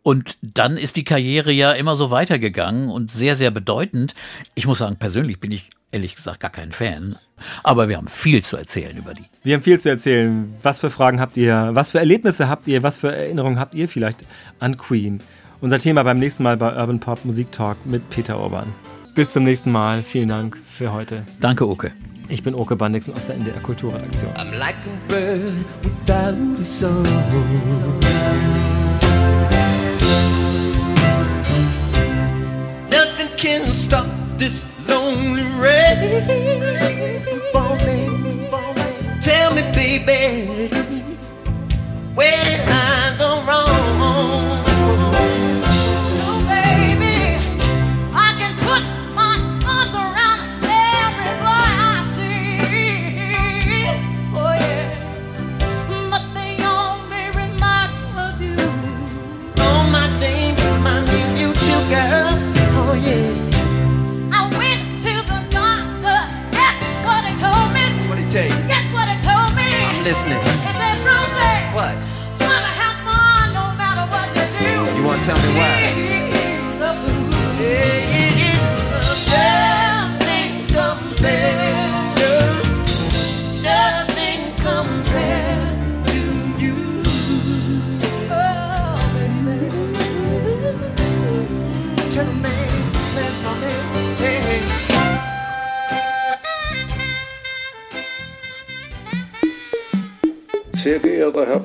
Und 0.04 0.38
dann 0.42 0.76
ist 0.76 0.94
die 0.94 1.02
Karriere 1.02 1.50
ja 1.50 1.72
immer 1.72 1.96
so 1.96 2.12
weitergegangen 2.12 2.88
und 2.88 3.10
sehr, 3.10 3.34
sehr 3.34 3.50
bedeutend. 3.50 4.14
Ich 4.54 4.68
muss 4.68 4.78
sagen, 4.78 4.94
persönlich 4.94 5.40
bin 5.40 5.50
ich 5.50 5.70
ehrlich 5.90 6.14
gesagt 6.14 6.38
gar 6.38 6.52
kein 6.52 6.70
Fan. 6.70 7.16
Aber 7.64 7.88
wir 7.88 7.96
haben 7.96 8.06
viel 8.06 8.44
zu 8.44 8.56
erzählen 8.56 8.96
über 8.96 9.12
die. 9.12 9.24
Wir 9.42 9.54
haben 9.54 9.62
viel 9.62 9.80
zu 9.80 9.88
erzählen. 9.88 10.54
Was 10.62 10.78
für 10.78 10.90
Fragen 10.90 11.20
habt 11.20 11.36
ihr? 11.36 11.70
Was 11.72 11.90
für 11.90 11.98
Erlebnisse 11.98 12.48
habt 12.48 12.68
ihr? 12.68 12.84
Was 12.84 12.98
für 12.98 13.12
Erinnerungen 13.12 13.58
habt 13.58 13.74
ihr 13.74 13.88
vielleicht 13.88 14.24
an 14.60 14.78
Queen? 14.78 15.20
Unser 15.60 15.80
Thema 15.80 16.04
beim 16.04 16.18
nächsten 16.18 16.44
Mal 16.44 16.56
bei 16.56 16.76
Urban 16.76 17.00
Pop 17.00 17.24
Musik 17.24 17.50
Talk 17.50 17.84
mit 17.84 18.08
Peter 18.10 18.40
Urban. 18.40 18.72
Bis 19.16 19.32
zum 19.32 19.42
nächsten 19.42 19.72
Mal. 19.72 20.02
Vielen 20.04 20.28
Dank 20.28 20.56
für 20.70 20.92
heute. 20.92 21.24
Danke, 21.40 21.68
Oke. 21.68 21.90
Ich 22.30 22.42
bin 22.42 22.54
Oke 22.54 22.76
Bandixen 22.76 23.14
aus 23.14 23.26
der 23.26 23.36
NDR 23.36 23.58
Kulturredaktion. 23.60 24.30
I'm 24.36 24.52
like 24.52 24.76
a 24.84 25.08
bird 25.08 25.64
without 25.82 26.34
a 26.60 26.64
song. 26.64 27.02
Nothing 32.90 33.28
can 33.38 33.72
stop 33.72 34.06
this 34.36 34.66
lonely 34.86 35.44
rain 35.58 36.22
from 37.24 37.40
falling. 37.50 38.46
Tell 39.22 39.54
me, 39.54 39.62
baby, 39.72 40.68
where 42.14 42.44
did 42.44 42.60
I 42.68 43.16
go 43.18 43.42
wrong? 43.46 44.57
Listening. 70.08 70.57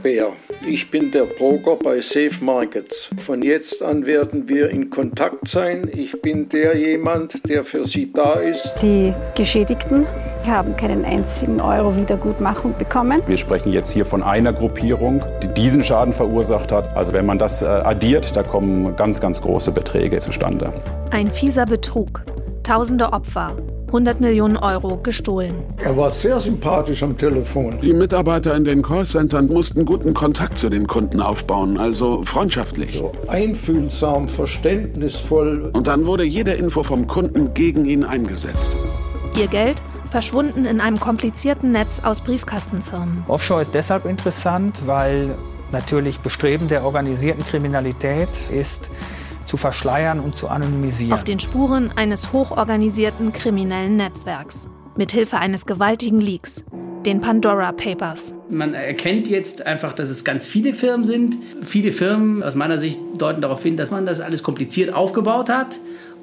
Beer, 0.04 0.34
ich 0.68 0.91
bin 0.91 1.12
der 1.12 1.24
Broker 1.24 1.78
bei 1.78 2.01
Safe 2.01 2.34
Markets. 2.41 3.10
Von 3.18 3.41
jetzt 3.41 3.82
an 3.82 4.06
werden 4.06 4.49
wir 4.49 4.70
in 4.70 4.89
Kontakt 4.89 5.47
sein. 5.47 5.89
Ich 5.93 6.22
bin 6.22 6.49
der 6.49 6.78
jemand, 6.78 7.47
der 7.49 7.64
für 7.64 7.86
Sie 7.86 8.12
da 8.12 8.34
ist. 8.34 8.76
Die 8.82 9.14
Geschädigten 9.36 10.06
haben 10.45 10.76
keinen 10.76 11.06
einzigen 11.06 11.62
Euro 11.62 11.95
Wiedergutmachung 11.95 12.76
bekommen. 12.78 13.22
Wir 13.28 13.38
sprechen 13.38 13.72
jetzt 13.72 13.91
hier 13.91 14.06
von 14.06 14.22
einer 14.22 14.51
Gruppierung, 14.51 15.24
die 15.41 15.47
diesen 15.47 15.84
Schaden 15.84 16.14
verursacht 16.14 16.74
hat. 16.74 16.95
Also 16.97 17.14
wenn 17.14 17.26
man 17.26 17.39
das 17.39 17.62
äh, 17.62 17.66
addiert, 17.66 18.36
da 18.36 18.43
kommen 18.43 18.95
ganz, 18.97 19.22
ganz 19.22 19.41
große 19.41 19.72
Beträge 19.72 20.18
zustande. 20.18 20.74
Ein 21.12 21.32
fieser 21.32 21.66
Betrug. 21.66 22.24
Tausende 22.64 23.14
Opfer. 23.14 23.56
100 23.94 24.22
Millionen 24.22 24.58
Euro 24.58 24.98
gestohlen. 24.98 25.54
Er 25.78 25.96
war 25.96 26.12
sehr 26.12 26.39
sympathisch 26.39 27.04
am 27.04 27.16
Telefon. 27.16 27.80
Die 27.84 27.94
Mitarbeiter 27.94 28.56
in 28.56 28.66
den 28.66 28.82
Callcentern 28.82 29.46
mussten 29.46 29.86
guten 29.86 30.16
Kontakt 30.16 30.58
zu 30.58 30.70
den 30.70 30.88
Kunden 30.88 31.22
aufbauen, 31.22 31.78
also 31.78 32.24
freundschaftlich. 32.24 32.98
So 32.98 33.12
einfühlsam, 33.28 34.28
verständnisvoll. 34.30 35.70
Und 35.74 35.86
dann 35.86 36.08
wurde 36.08 36.24
jede 36.24 36.54
Info 36.54 36.82
vom 36.82 37.06
Kunden 37.06 37.54
gegen 37.54 37.86
ihn 37.86 38.04
eingesetzt. 38.04 38.76
Ihr 39.38 39.46
Geld 39.46 39.84
verschwunden 40.10 40.66
in 40.66 40.82
einem 40.82 41.00
komplizierten 41.00 41.72
Netz 41.72 42.02
aus 42.04 42.22
Briefkastenfirmen. 42.22 43.26
Offshore 43.28 43.62
ist 43.62 43.76
deshalb 43.76 44.06
interessant, 44.06 44.76
weil 44.88 45.36
natürlich 45.72 46.20
Bestreben 46.20 46.68
der 46.68 46.84
organisierten 46.84 47.46
Kriminalität 47.46 48.30
ist, 48.52 48.89
zu 49.46 49.58
verschleiern 49.58 50.20
und 50.20 50.36
zu 50.36 50.48
anonymisieren. 50.48 51.14
Auf 51.14 51.24
den 51.24 51.39
Spuren 51.39 51.91
eines 51.96 52.34
hochorganisierten 52.34 53.34
kriminellen 53.34 53.98
Netzwerks. 53.98 54.70
Mithilfe 54.96 55.38
eines 55.38 55.66
gewaltigen 55.66 56.20
Leaks. 56.20 56.64
Den 57.06 57.20
Pandora 57.20 57.72
Papers. 57.74 58.34
Man 58.50 58.74
erkennt 58.74 59.28
jetzt 59.28 59.66
einfach, 59.66 59.94
dass 59.94 60.10
es 60.10 60.24
ganz 60.24 60.48
viele 60.48 60.72
Firmen 60.74 61.04
sind. 61.04 61.38
Viele 61.62 61.91
Firmen 61.91 62.44
aus 62.44 62.56
meiner 62.56 62.78
Sicht 62.78 63.00
deuten 63.18 63.41
darauf 63.41 63.62
hin, 63.62 63.76
dass 63.76 63.91
man 63.91 64.06
das 64.06 64.22
alles 64.22 64.41
kompliziert 64.41 64.94
aufgebaut 64.94 65.50
hat, 65.50 65.80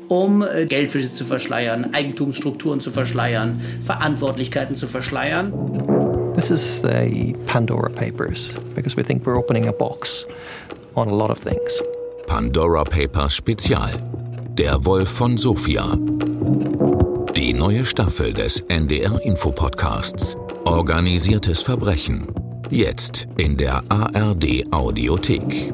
um 0.09 0.43
äh, 0.43 0.65
Geldfische 0.65 1.13
zu 1.13 1.25
verschleiern, 1.25 1.93
Eigentumsstrukturen 1.93 2.81
zu 2.81 2.91
verschleiern, 2.91 3.61
Verantwortlichkeiten 3.83 4.75
zu 4.75 4.87
verschleiern. 4.87 5.53
This 6.35 6.51
is 6.51 6.81
the 6.81 7.35
Pandora 7.47 7.91
Papers 7.91 8.55
because 8.75 8.97
we 8.97 9.05
think 9.05 9.27
we're 9.27 9.37
opening 9.37 9.67
a 9.67 9.73
box 9.73 10.27
on 10.95 11.09
a 11.09 11.15
lot 11.15 11.31
of 11.31 11.41
things. 11.41 11.83
Pandora 12.31 12.85
Papers 12.85 13.35
Spezial. 13.35 13.91
Der 14.57 14.85
Wolf 14.87 15.09
von 15.09 15.37
Sofia. 15.37 15.99
Die 17.35 17.53
neue 17.53 17.85
Staffel 17.85 18.33
des 18.33 18.61
NDR 18.69 19.21
Info 19.25 19.51
Podcasts. 19.51 20.37
Organisiertes 20.65 21.61
Verbrechen. 21.61 22.29
Jetzt 22.71 23.27
in 23.37 23.57
der 23.57 23.83
ARD 23.89 24.65
Audiothek. 24.71 25.73